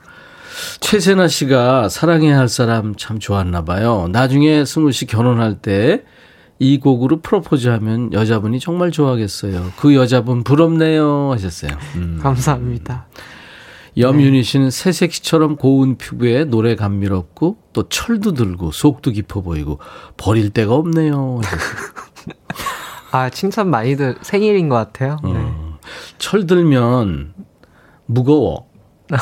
최세나 0.79 1.27
씨가 1.27 1.89
사랑해야 1.89 2.37
할 2.37 2.49
사람 2.49 2.93
참 2.95 3.17
좋았나 3.17 3.65
봐요. 3.65 4.07
나중에 4.11 4.63
승우 4.63 4.91
씨 4.91 5.07
결혼할 5.07 5.55
때 5.55 6.03
이 6.59 6.79
곡으로 6.79 7.21
프로포즈하면 7.21 8.13
여자분이 8.13 8.59
정말 8.59 8.91
좋아하겠어요. 8.91 9.73
그 9.77 9.95
여자분 9.95 10.43
부럽네요 10.43 11.31
하셨어요. 11.31 11.71
음. 11.95 12.19
감사합니다. 12.21 13.07
염윤희 13.97 14.43
씨는 14.43 14.69
새색시처럼 14.69 15.55
고운 15.55 15.97
피부에 15.97 16.45
노래 16.45 16.75
감미롭고 16.75 17.57
또 17.73 17.89
철도 17.89 18.33
들고 18.33 18.71
속도 18.71 19.11
깊어 19.11 19.41
보이고 19.41 19.79
버릴 20.17 20.51
데가 20.51 20.75
없네요. 20.75 21.41
아 23.11 23.29
칭찬 23.29 23.69
많이들 23.69 24.17
생일인 24.21 24.69
것 24.69 24.75
같아요. 24.75 25.17
어. 25.23 25.33
네. 25.33 25.45
철 26.17 26.45
들면 26.45 27.33
무거워. 28.05 28.67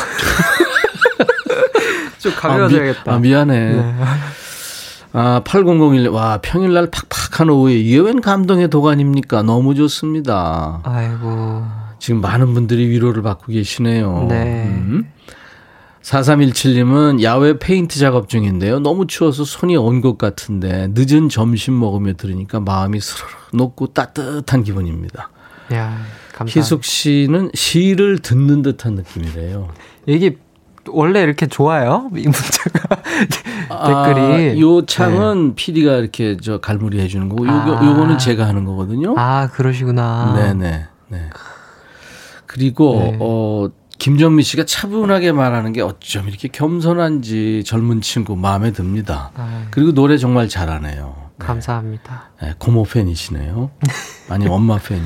좀 2.19 2.33
가벼워져야겠다. 2.33 3.13
아, 3.13 3.19
미, 3.19 3.33
아 3.33 3.45
미안해. 3.45 3.75
네. 3.75 3.95
아, 5.17 5.39
8001, 5.45 6.09
와, 6.09 6.39
평일날 6.41 6.89
팍팍한 6.91 7.49
오후에 7.49 7.73
이게 7.75 7.97
웬 7.99 8.19
감동의 8.19 8.69
도가니입니까? 8.69 9.43
너무 9.43 9.73
좋습니다. 9.73 10.81
아이고. 10.83 11.63
지금 11.99 12.19
많은 12.19 12.53
분들이 12.53 12.89
위로를 12.89 13.21
받고 13.23 13.53
계시네요. 13.53 14.25
네. 14.29 14.65
음. 14.67 15.09
4317님은 16.01 17.23
야외 17.23 17.57
페인트 17.57 17.97
작업 17.97 18.27
중인데요. 18.29 18.79
너무 18.79 19.07
추워서 19.07 19.45
손이 19.45 19.75
온 19.77 20.01
것 20.01 20.17
같은데 20.17 20.89
늦은 20.93 21.29
점심 21.29 21.79
먹으며 21.79 22.13
들으니까 22.13 22.59
마음이 22.59 22.99
스르르 22.99 23.29
녹고 23.53 23.87
따뜻한 23.93 24.63
기분입니다. 24.63 25.29
야, 25.73 25.97
감사합니다. 26.33 26.59
희숙 26.59 26.83
씨는 26.83 27.51
시를 27.55 28.19
듣는 28.19 28.61
듯한 28.61 28.95
느낌이래요. 28.95 29.69
이게 30.07 30.37
원래 30.89 31.21
이렇게 31.21 31.47
좋아요? 31.47 32.09
이 32.15 32.23
문자가 32.23 33.01
아, 33.69 34.13
댓글이. 34.13 34.61
요 34.61 34.85
창은 34.85 35.49
네. 35.49 35.55
PD가 35.55 35.95
이렇게 35.97 36.37
저 36.41 36.59
갈무리 36.59 36.99
해주는 36.99 37.27
거고, 37.29 37.45
요거, 37.47 37.77
아. 37.77 37.85
요거는 37.85 38.17
제가 38.17 38.47
하는 38.47 38.65
거거든요. 38.65 39.15
아, 39.17 39.49
그러시구나. 39.51 40.33
네네. 40.35 40.85
네. 41.09 41.29
그리고 42.45 42.99
네. 42.99 43.17
어 43.19 43.69
김정미 43.97 44.43
씨가 44.43 44.65
차분하게 44.65 45.31
말하는 45.31 45.73
게 45.73 45.81
어쩜 45.81 46.27
이렇게 46.27 46.47
겸손한지 46.47 47.63
젊은 47.65 48.01
친구 48.01 48.35
마음에 48.35 48.71
듭니다. 48.71 49.31
아. 49.35 49.65
그리고 49.71 49.93
노래 49.93 50.17
정말 50.17 50.47
잘하네요. 50.47 51.15
네. 51.37 51.45
감사합니다. 51.45 52.31
네, 52.41 52.53
고모 52.57 52.83
팬이시네요. 52.83 53.71
아니 54.29 54.47
엄마 54.47 54.77
팬이. 54.77 55.01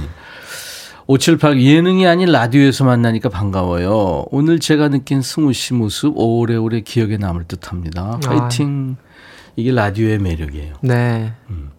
578 1.09 1.59
예능이 1.59 2.05
아닌 2.05 2.31
라디오에서 2.31 2.85
만나니까 2.85 3.29
반가워요. 3.29 4.25
오늘 4.29 4.59
제가 4.59 4.89
느낀 4.89 5.23
승우 5.23 5.53
씨 5.53 5.73
모습 5.73 6.13
오래오래 6.15 6.81
기억에 6.81 7.17
남을 7.17 7.45
듯합니다. 7.45 8.19
파이팅. 8.23 8.95
아. 8.99 9.03
이게 9.55 9.71
라디오의 9.71 10.19
매력이에요. 10.19 10.75
네. 10.81 11.33
음. 11.49 11.71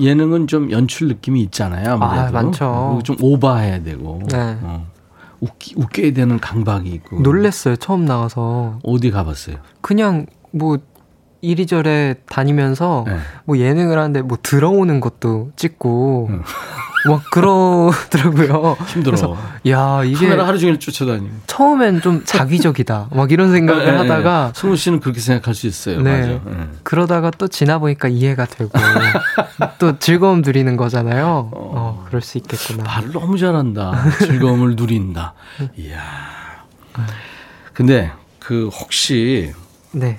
예능은 0.00 0.48
좀 0.48 0.72
연출 0.72 1.06
느낌이 1.06 1.40
있잖아요. 1.42 1.92
아무래도. 1.92 2.26
아, 2.26 2.30
많죠. 2.32 3.00
좀 3.04 3.14
오버해야 3.20 3.84
되고. 3.84 4.20
네. 4.28 4.58
어. 4.62 4.88
웃기, 5.38 5.74
웃게 5.76 6.12
되는 6.12 6.40
강박이 6.40 6.90
있고. 6.90 7.20
놀랬어요, 7.20 7.76
처음 7.76 8.04
나와서. 8.04 8.80
어디 8.82 9.12
가봤어요? 9.12 9.58
그냥 9.80 10.26
뭐 10.50 10.78
이리저리 11.40 12.14
다니면서 12.26 13.04
네. 13.06 13.16
뭐 13.44 13.58
예능을 13.58 13.96
하는데 13.96 14.22
뭐 14.22 14.38
들어오는 14.42 14.98
것도 14.98 15.52
찍고 15.54 16.28
응. 16.30 16.42
막 17.06 17.30
그러더라고요. 17.30 18.76
힘들어. 18.86 19.16
그래서 19.16 19.36
야 19.68 20.02
이게 20.04 20.26
카메라 20.26 20.46
하루 20.46 20.58
종일 20.58 20.78
쫓아다니고. 20.78 21.34
처음엔 21.46 22.00
좀 22.00 22.22
자기적이다. 22.24 23.08
막 23.12 23.32
이런 23.32 23.50
생각을 23.52 23.84
네, 23.84 23.90
하다가 23.90 24.52
네. 24.54 24.60
승우 24.60 24.76
씨는 24.76 25.00
그렇게 25.00 25.20
생각할 25.20 25.54
수 25.54 25.66
있어요. 25.66 26.00
네. 26.00 26.20
맞아. 26.20 26.28
네. 26.44 26.68
그러다가 26.82 27.30
또 27.30 27.48
지나 27.48 27.78
보니까 27.78 28.08
이해가 28.08 28.46
되고 28.46 28.70
또 29.78 29.98
즐거움 29.98 30.42
누리는 30.42 30.76
거잖아요. 30.76 31.26
어, 31.26 31.50
어 31.52 32.04
그럴 32.06 32.22
수 32.22 32.38
있겠구나. 32.38 32.84
말을 32.84 33.12
너무 33.12 33.38
잘한다. 33.38 33.92
즐거움을 34.20 34.76
누린다. 34.76 35.34
이야. 35.76 36.02
근데 37.72 38.12
그 38.38 38.68
혹시 38.68 39.52
네. 39.92 40.18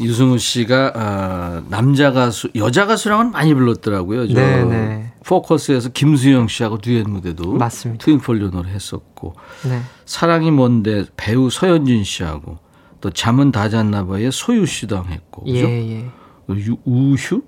유승우 0.00 0.38
씨가 0.38 0.92
아, 0.94 1.62
남자 1.68 2.12
가수, 2.12 2.50
여자 2.54 2.86
가수랑은 2.86 3.30
많이 3.30 3.54
불렀더라고요. 3.54 4.26
네, 4.26 4.64
네. 4.64 5.12
포커스에서 5.26 5.90
김수영 5.90 6.48
씨하고 6.48 6.78
듀엣 6.78 7.08
무대도 7.08 7.54
맞습니다. 7.54 8.04
트윈폴리오 8.04 8.50
노래 8.50 8.70
했었고 8.70 9.34
네. 9.68 9.80
사랑이 10.04 10.50
뭔데 10.50 11.04
배우 11.16 11.50
서현진 11.50 12.04
씨하고 12.04 12.58
또 13.00 13.10
잠은 13.10 13.52
다 13.52 13.68
잤나 13.68 14.06
봐의 14.06 14.32
소유 14.32 14.66
씨도 14.66 15.04
했고 15.04 15.42
예, 15.46 15.52
그죠? 15.52 15.68
예. 15.68 16.10
유, 16.50 16.76
우휴? 16.84 17.42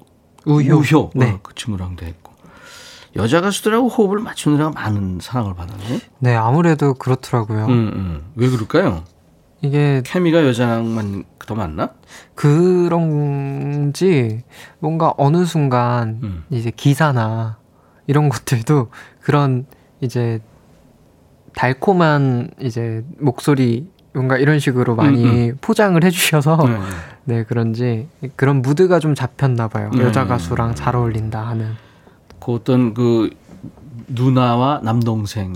우효. 0.45 0.77
우효. 0.77 1.11
네. 1.15 1.31
어, 1.31 1.41
그 1.43 1.55
친구랑도 1.55 2.05
했고. 2.05 2.33
여자 3.17 3.41
가수들하고 3.41 3.89
호흡을 3.89 4.19
맞추느라 4.19 4.71
많은 4.71 5.19
사랑을 5.21 5.55
받았네. 5.55 6.01
네, 6.19 6.35
아무래도 6.35 6.95
그렇더라고요. 6.95 7.67
음, 7.67 7.93
음. 7.95 8.33
왜 8.35 8.49
그럴까요? 8.49 9.05
이게 9.61 10.03
케미가 10.05 10.47
여자랑만 10.47 11.25
더 11.47 11.55
많나? 11.55 11.91
그런지 12.35 14.43
뭔가 14.79 15.15
어느 15.17 15.45
순간 15.45 16.21
음. 16.23 16.45
이제 16.51 16.71
기사나 16.71 17.59
이런 18.09 18.29
것들도 18.29 18.89
그런 19.21 19.67
이제 20.01 20.41
달콤한 21.55 22.51
이제 22.61 23.05
목소리 23.19 23.89
뭔가 24.15 24.37
이런 24.39 24.59
식으로 24.59 24.97
많이 24.97 25.23
음, 25.25 25.31
음. 25.31 25.59
포장을 25.61 26.03
해주셔서 26.03 26.57
네. 26.67 26.79
네. 27.25 27.45
그런지 27.45 28.09
그런 28.35 28.63
무드가 28.63 28.99
좀 28.99 29.15
잡혔나 29.15 29.69
봐요 29.69 29.91
네. 29.95 30.03
여자 30.03 30.27
가수랑 30.27 30.75
잘 30.75 30.97
어울린다 30.97 31.47
하는 31.47 31.75
그 32.41 32.55
어떤 32.55 32.95
그 32.95 33.31
누나와 34.09 34.81
남동생 34.83 35.55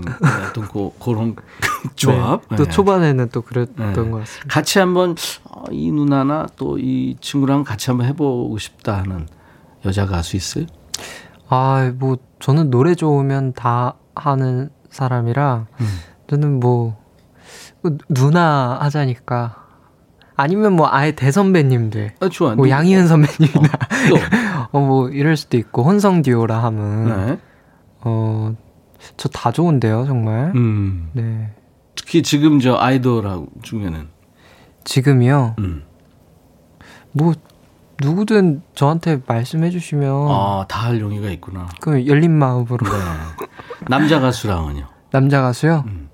어떤 0.49 0.67
그, 0.67 0.91
그런 1.03 1.35
조합. 1.95 2.41
네. 2.49 2.55
또 2.57 2.65
네. 2.65 2.69
초반에는 2.69 3.29
또 3.31 3.41
그랬던 3.41 3.93
네. 3.93 4.09
것 4.11 4.19
같습니다. 4.19 4.47
같이 4.47 4.77
한번 4.79 5.15
어, 5.45 5.63
이 5.71 5.91
누나나 5.91 6.47
또 6.55 6.77
이 6.77 7.15
친구랑 7.19 7.63
같이 7.63 7.89
한번 7.89 8.07
해보고 8.07 8.55
싶다 8.59 8.97
하는 8.99 9.27
여자 9.85 10.05
가수 10.05 10.35
있어요? 10.35 10.65
아, 11.49 11.91
뭐 11.97 12.17
저는 12.39 12.69
노래 12.69 12.95
좋으면 12.95 13.53
다 13.53 13.95
하는 14.15 14.69
사람이라 14.89 15.67
음. 15.79 15.85
저는 16.27 16.59
뭐, 16.59 16.97
뭐 17.81 17.97
누나 18.09 18.77
하자니까 18.81 19.57
아니면 20.35 20.73
뭐 20.73 20.87
아예 20.89 21.11
대선배님들. 21.11 22.15
아, 22.19 22.29
좋아. 22.29 22.55
뭐 22.55 22.69
양희은 22.69 23.07
선배님이나. 23.07 23.69
어, 24.71 24.77
어, 24.77 24.79
뭐 24.79 25.09
이럴 25.09 25.37
수도 25.37 25.57
있고 25.57 25.83
혼성 25.83 26.21
듀오라 26.23 26.63
하면. 26.63 27.05
네. 27.27 27.39
어, 28.01 28.55
저 29.17 29.29
다 29.29 29.51
좋은데요, 29.51 30.05
정말. 30.05 30.51
음. 30.55 31.09
네. 31.13 31.51
특히 31.95 32.23
지금 32.23 32.59
저 32.59 32.75
아이돌 32.75 33.47
중에는. 33.61 34.07
지금이요? 34.85 35.55
음. 35.59 35.83
뭐, 37.11 37.33
누구든 38.01 38.61
저한테 38.75 39.21
말씀해 39.27 39.69
주시면. 39.69 40.11
아, 40.29 40.65
다 40.67 40.83
할 40.87 40.99
용의가 40.99 41.29
있구나. 41.31 41.67
그럼 41.79 42.05
열린 42.07 42.31
마음으로. 42.31 42.77
네. 42.85 42.91
남자 43.87 44.19
가수랑은요? 44.19 44.87
남자 45.11 45.41
가수요? 45.41 45.83
음. 45.87 46.09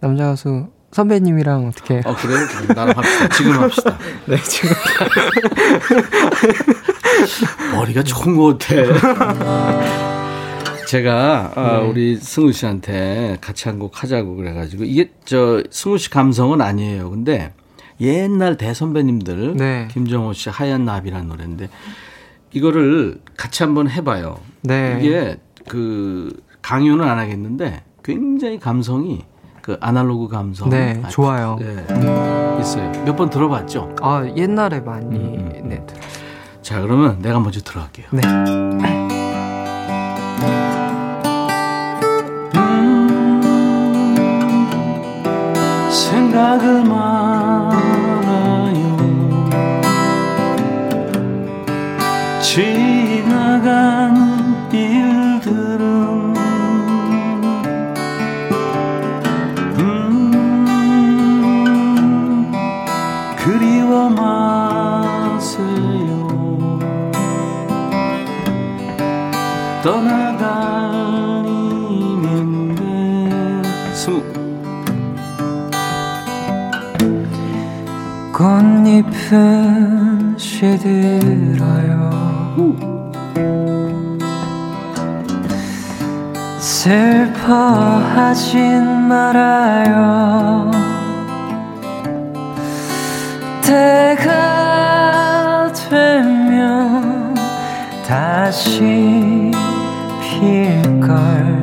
남자 0.00 0.26
가수 0.26 0.68
선배님이랑 0.92 1.66
어떻게? 1.68 1.98
어 2.04 2.14
그래? 2.16 2.34
나랑 2.74 2.96
합시다. 2.96 3.28
지금 3.28 3.52
합시다. 3.60 3.98
네 4.26 4.36
지금. 4.42 4.70
머리가 7.74 8.02
좋은 8.02 8.36
것 8.36 8.58
같아. 8.58 8.74
제가 10.86 11.52
어, 11.54 11.62
네. 11.82 11.88
우리 11.88 12.16
승우 12.16 12.50
씨한테 12.52 13.38
같이 13.40 13.68
한 13.68 13.78
곡 13.78 14.02
하자고 14.02 14.36
그래가지고 14.36 14.84
이게 14.84 15.12
저 15.24 15.62
승우 15.70 15.96
씨 15.98 16.10
감성은 16.10 16.60
아니에요. 16.60 17.10
근데 17.10 17.52
옛날 18.00 18.56
대선배님들 18.56 19.56
네. 19.56 19.88
김정호 19.90 20.32
씨 20.32 20.48
하얀 20.50 20.84
나비라는 20.84 21.28
노래인데 21.28 21.68
이거를 22.52 23.20
같이 23.36 23.62
한번 23.62 23.88
해봐요. 23.88 24.38
네. 24.62 24.98
이게 25.00 25.38
그 25.68 26.42
강요는 26.62 27.06
안 27.06 27.18
하겠는데 27.18 27.82
굉장히 28.02 28.58
감성이 28.58 29.24
그 29.62 29.76
아날로그 29.80 30.28
감성. 30.28 30.70
네, 30.70 31.00
아, 31.04 31.08
좋아요. 31.08 31.56
네, 31.60 31.84
있어요. 32.60 32.90
몇 33.04 33.14
번 33.16 33.28
들어봤죠? 33.30 33.94
아 34.00 34.26
옛날에 34.36 34.80
많이 34.80 35.16
음, 35.16 35.52
음. 35.54 35.68
네. 35.68 35.86
자 36.62 36.80
그러면 36.80 37.18
내가 37.20 37.38
먼저 37.40 37.60
들어갈게요. 37.60 38.06
네. 38.12 38.20
생각을 45.90 46.84
말 46.84 47.29
지나간 52.52 54.16
일들은 54.72 56.34
음 59.78 60.32
그리워 63.36 64.10
마세요. 64.10 65.60
떠나갈 69.84 71.44
님인데 71.44 72.82
스무 73.94 74.20
꽃잎은 78.32 79.20
시들어요 80.36 81.99
슬퍼하진 86.58 88.58
말아요. 89.08 90.70
때가 93.62 95.72
되면 95.72 97.34
다시 98.06 99.50
필걸. 100.20 101.60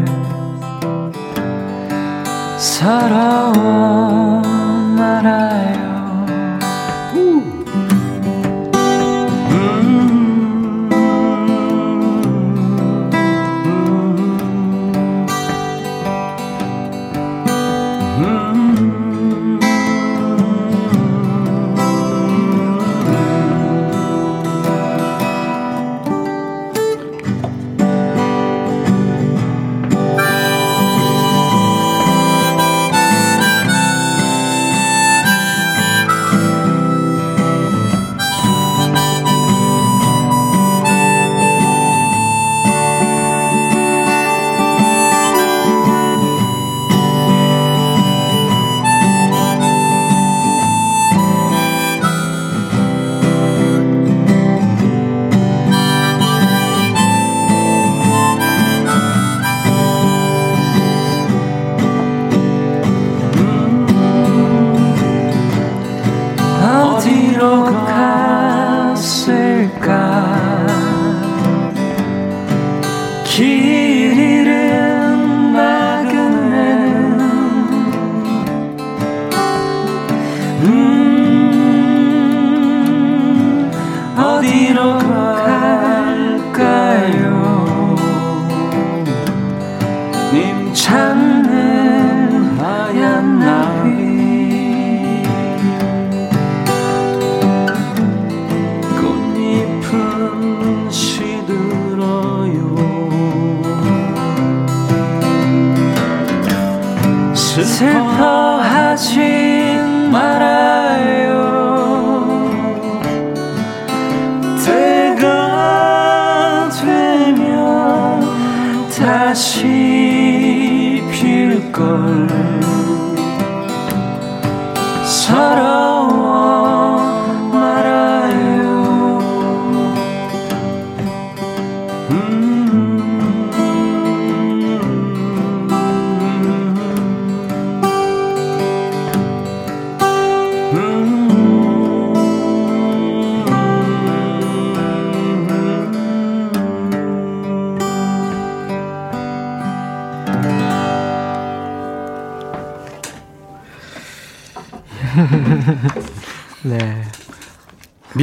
서러워 2.58 4.42
말아요 4.98 5.87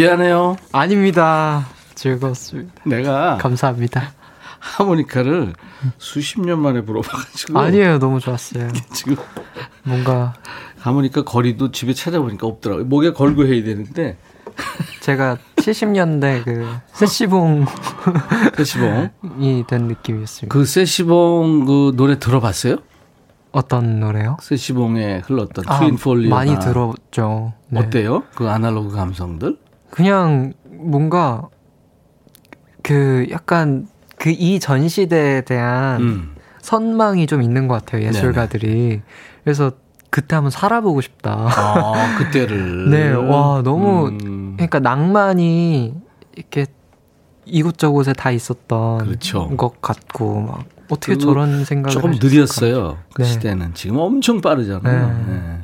미안해요. 0.05 0.56
아닙니다. 0.72 1.66
즐거웠습니다. 1.94 2.72
내가 2.85 3.39
감사합니다. 3.39 4.12
하모니카를 4.59 5.55
수십 5.98 6.40
년 6.40 6.60
만에 6.60 6.82
불어봐가지고 6.82 7.59
아니에요 7.59 7.98
너무 7.98 8.18
좋았어요 8.18 8.70
지금 8.94 9.16
뭔가 9.82 10.32
하모니카 10.78 11.24
거리도 11.24 11.70
집에 11.70 11.93
찾아보니까 11.93 12.47
없더라고요 12.47 12.86
목에 12.86 13.12
걸고 13.12 13.44
해야 13.44 13.62
되는데 13.62 14.16
제가 15.02 15.36
70년대 15.56 16.44
그 16.44 16.66
세시봉 16.94 17.66
세시봉이 18.56 19.66
된 19.68 19.82
느낌이었습니다 19.82 20.51
그 20.51 20.64
세시봉 20.64 21.66
그 21.66 21.93
노래 21.94 22.18
들어봤어요? 22.18 22.78
어떤 23.55 24.01
노래요? 24.01 24.36
세시봉에 24.40 25.22
흘렀던 25.26 25.64
아, 25.68 25.78
트윈 25.78 25.97
폴리오 25.97 26.28
많이 26.28 26.59
들었죠. 26.59 27.52
네. 27.68 27.81
어때요? 27.81 28.24
그 28.35 28.48
아날로그 28.48 28.97
감성들? 28.97 29.56
그냥 29.95 30.53
뭔가 30.66 31.49
그 32.83 33.27
약간 33.31 33.87
그 34.19 34.31
이 34.31 34.59
전 34.59 34.89
시대에 34.89 35.43
대한 35.43 36.01
음. 36.03 36.35
선망이 36.61 37.27
좀 37.27 37.43
있는 37.43 37.69
것 37.69 37.75
같아요 37.85 38.07
예술가들이. 38.07 38.66
네네. 38.69 39.03
그래서 39.45 39.73
그때 40.11 40.35
한번 40.37 40.51
살아보고 40.51 41.01
싶다. 41.01 41.49
아 41.51 42.16
그때를. 42.19 42.89
네, 42.91 43.11
와 43.12 43.62
너무 43.62 44.09
음. 44.09 44.55
그러니까 44.57 44.81
낭만이 44.81 45.95
이렇게 46.37 46.66
이곳저곳에 47.45 48.12
다 48.15 48.31
있었던 48.31 48.99
그렇죠. 49.05 49.49
것 49.57 49.83
같고 49.83 50.41
막 50.41 50.65
어떻게 50.89 51.19
저런 51.19 51.65
생각을 51.65 51.93
조금 51.93 52.11
느렸어요. 52.12 52.99
그 53.12 53.23
네. 53.23 53.29
시대는 53.29 53.75
지금 53.75 53.99
엄청 53.99 54.41
빠르잖아요. 54.41 55.09
네. 55.27 55.33
네. 55.33 55.61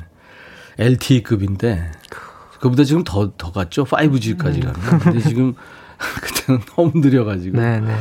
LTE급인데 0.85 1.91
그 2.09 2.19
보다 2.69 2.83
지금 2.83 3.03
더 3.03 3.31
더 3.37 3.51
갔죠. 3.51 3.83
5G까지 3.85 4.63
음. 4.65 4.73
가는. 4.73 4.99
근데 4.99 5.19
지금 5.21 5.55
그때는 6.21 6.61
너무 6.75 6.91
느려가지고. 6.95 7.57
네네. 7.57 7.95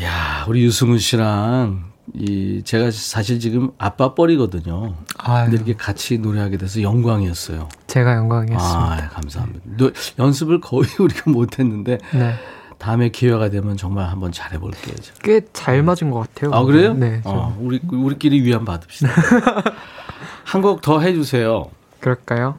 이야 0.00 0.44
우리 0.48 0.62
유승훈 0.64 0.98
씨랑 0.98 1.92
이 2.14 2.62
제가 2.64 2.90
사실 2.90 3.38
지금 3.38 3.70
아빠 3.78 4.14
뻘이거든요. 4.14 4.94
아유. 5.18 5.44
근데 5.44 5.56
이렇게 5.56 5.74
같이 5.74 6.18
노래하게 6.18 6.56
돼서 6.56 6.82
영광이었어요. 6.82 7.68
제가 7.86 8.16
영광이었습니다. 8.16 8.92
아, 9.04 9.08
감사합니다. 9.10 9.60
네. 9.76 9.90
연습을 10.18 10.60
거의 10.60 10.84
우리가 10.98 11.30
못했는데 11.30 11.98
네. 12.12 12.34
다음에 12.78 13.10
기회가 13.10 13.48
되면 13.50 13.76
정말 13.76 14.08
한번 14.08 14.32
잘해볼게요. 14.32 14.96
꽤 15.22 15.42
잘 15.52 15.82
맞은 15.84 16.10
것 16.10 16.20
같아요. 16.34 16.52
아 16.52 16.64
그래요? 16.64 16.94
네. 16.94 17.20
어, 17.24 17.56
우리 17.60 17.80
우리끼리 17.88 18.42
위안 18.42 18.64
받읍시다. 18.64 19.10
한 20.44 20.60
곡 20.62 20.80
더 20.80 21.00
해주세요. 21.00 21.70
그럴까요? 22.00 22.58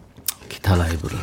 기타 0.54 0.76
라이브를. 0.76 1.18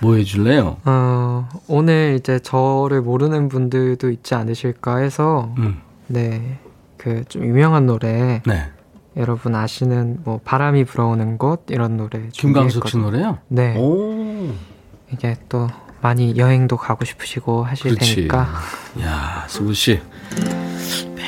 뭐 0.00 0.14
해줄래요? 0.14 0.78
어, 0.84 1.48
오늘 1.68 2.16
이제 2.18 2.38
저를 2.38 3.02
모르는 3.02 3.48
분들도 3.48 4.10
있지 4.10 4.34
않으실까 4.34 4.96
해서, 4.98 5.52
음. 5.58 5.80
네, 6.06 6.58
그 6.96 7.22
좀 7.28 7.44
유명한 7.44 7.86
노래. 7.86 8.42
네. 8.46 8.70
여러분 9.16 9.54
아시는 9.54 10.18
뭐 10.24 10.40
바람이 10.44 10.84
불어오는 10.84 11.38
곳 11.38 11.64
이런 11.70 11.96
노래 11.96 12.28
김광석 12.32 12.88
씨 12.88 12.98
노래요? 12.98 13.38
네. 13.48 13.74
오. 13.78 14.52
이게 15.10 15.36
또 15.48 15.68
많이 16.02 16.36
여행도 16.36 16.76
가고 16.76 17.04
싶으시고 17.06 17.64
하실 17.64 17.92
그렇지. 17.94 18.14
테니까. 18.16 18.48
야, 19.00 19.44
수구 19.48 19.72
씨. 19.72 20.00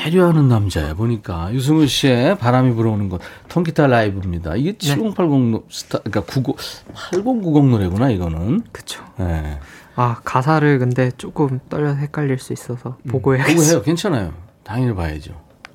배려하는 0.05 0.49
남자야 0.49 0.95
보니까 0.95 1.53
유승우 1.53 1.87
씨의 1.87 2.39
바람이 2.39 2.75
불어오는 2.75 3.09
것 3.09 3.21
통기타 3.49 3.87
라이브입니다. 3.87 4.57
이게 4.57 4.77
7080 4.77 5.65
스타 5.71 5.99
그러니까 6.01 6.33
90 6.33 6.57
8090 6.95 7.65
노래구나 7.71 8.11
이거는. 8.11 8.63
그렇죠. 8.73 9.05
네. 9.19 9.59
아 9.97 10.21
가사를 10.25 10.79
근데 10.79 11.11
조금 11.17 11.59
떨려 11.69 11.93
헷갈릴 11.95 12.39
수 12.39 12.53
있어서 12.53 12.97
음, 13.03 13.11
보고 13.11 13.37
해요. 13.37 13.45
보고 13.47 13.63
해요. 13.63 13.83
괜찮아요. 13.83 14.33
당연히 14.63 14.95
봐야죠. 14.95 15.33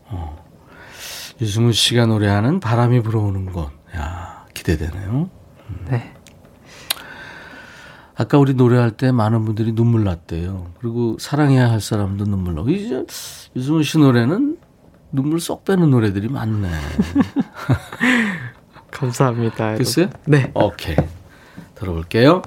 어. 0.08 0.44
유승우 1.42 1.74
씨가 1.74 2.06
노래하는 2.06 2.60
바람이 2.60 3.02
불어오는 3.02 3.52
것. 3.52 3.70
야 3.96 4.46
기대되네요. 4.54 5.30
음. 5.70 5.86
네. 5.90 6.14
아까 8.16 8.38
우리 8.38 8.54
노래할 8.54 8.92
때 8.92 9.12
많은 9.12 9.46
분들이 9.46 9.74
눈물 9.74 10.04
났대요. 10.04 10.68
그리고 10.80 11.18
사랑해야 11.20 11.72
할 11.72 11.82
사람도 11.82 12.26
눈물 12.26 12.56
나고. 12.56 12.70
이제 12.70 13.06
유승훈 13.56 13.84
씨 13.84 13.98
노래는 13.98 14.58
눈물 15.12 15.40
쏙 15.40 15.66
빼는 15.66 15.90
노래들이 15.90 16.28
많네. 16.30 16.70
감사합니다. 18.92 19.76
글쎄요? 19.76 20.10
네. 20.26 20.52
오케이. 20.54 20.96
들어볼게요. 21.76 22.44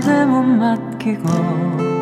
나한테 0.00 0.24
못 0.24 0.42
맡기고 0.42 1.99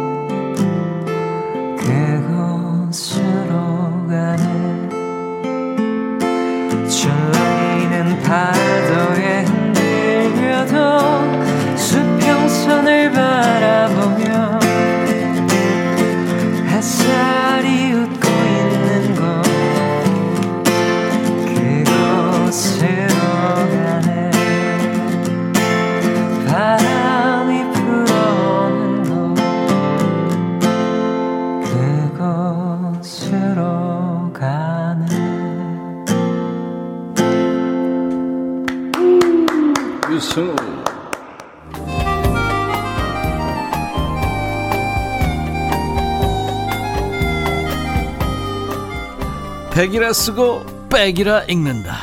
백이라 49.78 50.12
쓰고 50.12 50.88
백이라 50.88 51.44
읽는다 51.44 51.94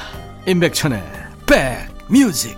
임백천의 0.47 1.03
백뮤직 1.45 2.57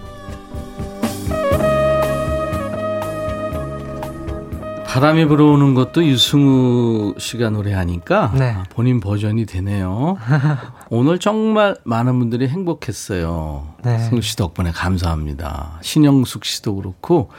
바람이 4.86 5.26
불어오는 5.26 5.74
것도 5.74 6.06
유승우 6.06 7.16
씨가 7.18 7.50
노래하니까 7.50 8.32
네. 8.38 8.58
본인 8.70 9.00
버전이 9.00 9.48
되네요. 9.48 10.18
오늘 10.92 11.18
정말 11.18 11.76
많은 11.84 12.20
분들이 12.20 12.48
행복했어요. 12.48 13.74
네. 13.84 13.98
승우 13.98 14.22
씨 14.22 14.36
덕분에 14.36 14.70
감사합니다. 14.70 15.80
신영숙 15.82 16.46
씨도 16.46 16.76
그렇고 16.76 17.32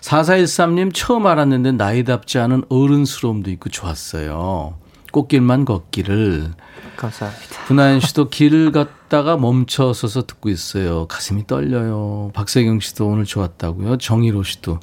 4413님 0.00 0.90
처음 0.94 1.26
알았는데 1.26 1.72
나이답지 1.72 2.38
않은 2.38 2.64
어른스러움도 2.70 3.50
있고 3.50 3.68
좋았어요. 3.68 4.85
꽃길만 5.20 5.64
걷기를 5.64 6.52
감사합니다. 6.96 7.64
분하연 7.66 8.00
씨도 8.00 8.28
길을 8.28 8.70
걷다가 8.72 9.38
멈춰서서 9.38 10.26
듣고 10.26 10.50
있어요. 10.50 11.06
가슴이 11.06 11.46
떨려요. 11.46 12.32
박세경 12.34 12.80
씨도 12.80 13.06
오늘 13.06 13.24
좋았다고요. 13.24 13.96
정희로 13.96 14.42
씨도 14.42 14.78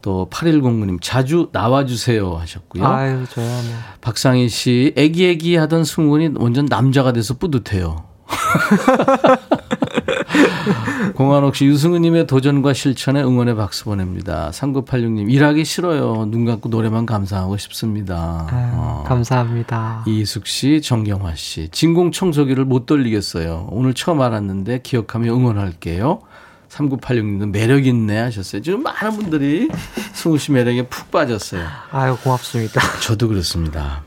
또 0.00 0.28
8109님 0.30 0.98
자주 1.02 1.50
나와주세요 1.52 2.34
하셨고요. 2.34 2.86
아유 2.86 3.26
저야 3.30 3.46
뭐. 3.46 3.74
박상희 4.00 4.48
씨 4.48 4.94
애기애기 4.96 5.56
하던 5.56 5.84
승훈이 5.84 6.30
완전 6.36 6.64
남자가 6.64 7.12
돼서 7.12 7.34
뿌듯해요. 7.34 8.04
공한옥 11.14 11.56
씨 11.56 11.66
유승우님의 11.66 12.26
도전과 12.26 12.72
실천에 12.72 13.22
응원의 13.22 13.56
박수 13.56 13.84
보냅니다. 13.84 14.50
3986님 14.52 15.30
일하기 15.30 15.64
싫어요. 15.64 16.26
눈 16.26 16.44
감고 16.44 16.68
노래만 16.68 17.06
감상하고 17.06 17.56
싶습니다. 17.58 18.46
아유, 18.50 18.70
어. 18.74 19.04
감사합니다. 19.06 20.04
이숙 20.06 20.46
씨, 20.46 20.80
정경화 20.80 21.34
씨 21.34 21.68
진공 21.70 22.12
청소기를 22.12 22.64
못 22.64 22.86
돌리겠어요. 22.86 23.68
오늘 23.70 23.94
처음 23.94 24.20
알았는데 24.20 24.80
기억하며 24.82 25.32
응원할게요. 25.32 26.20
3986님도 26.68 27.50
매력 27.50 27.86
있네 27.86 28.18
하셨어요. 28.18 28.62
지금 28.62 28.82
많은 28.82 29.12
분들이 29.16 29.68
승우 30.12 30.38
씨 30.38 30.50
매력에 30.52 30.86
푹 30.88 31.10
빠졌어요. 31.10 31.64
아유, 31.92 32.16
고맙습니다. 32.22 32.80
저도 33.00 33.28
그렇습니다. 33.28 34.02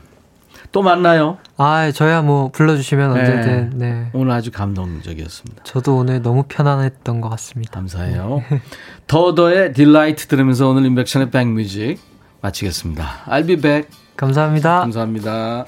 또 0.70 0.82
만나요? 0.82 1.38
아, 1.56 1.90
저야 1.92 2.22
뭐 2.22 2.50
불러주시면 2.50 3.14
네. 3.14 3.20
언제든. 3.20 3.70
네. 3.74 4.10
오늘 4.12 4.32
아주 4.32 4.50
감동적이었습니다. 4.50 5.64
저도 5.64 5.96
오늘 5.96 6.22
너무 6.22 6.44
편안했던 6.46 7.20
것 7.20 7.28
같습니다. 7.30 7.72
감사해요. 7.72 8.42
네. 8.50 8.60
더더의 9.06 9.72
딜라이트 9.72 10.26
들으면서 10.26 10.68
오늘 10.68 10.84
인백션의 10.86 11.30
백뮤직 11.30 11.98
마치겠습니다. 12.40 13.24
I'll 13.26 13.46
be 13.46 13.56
back. 13.56 13.88
감사합니다. 14.16 14.80
감사합니다. 14.80 15.66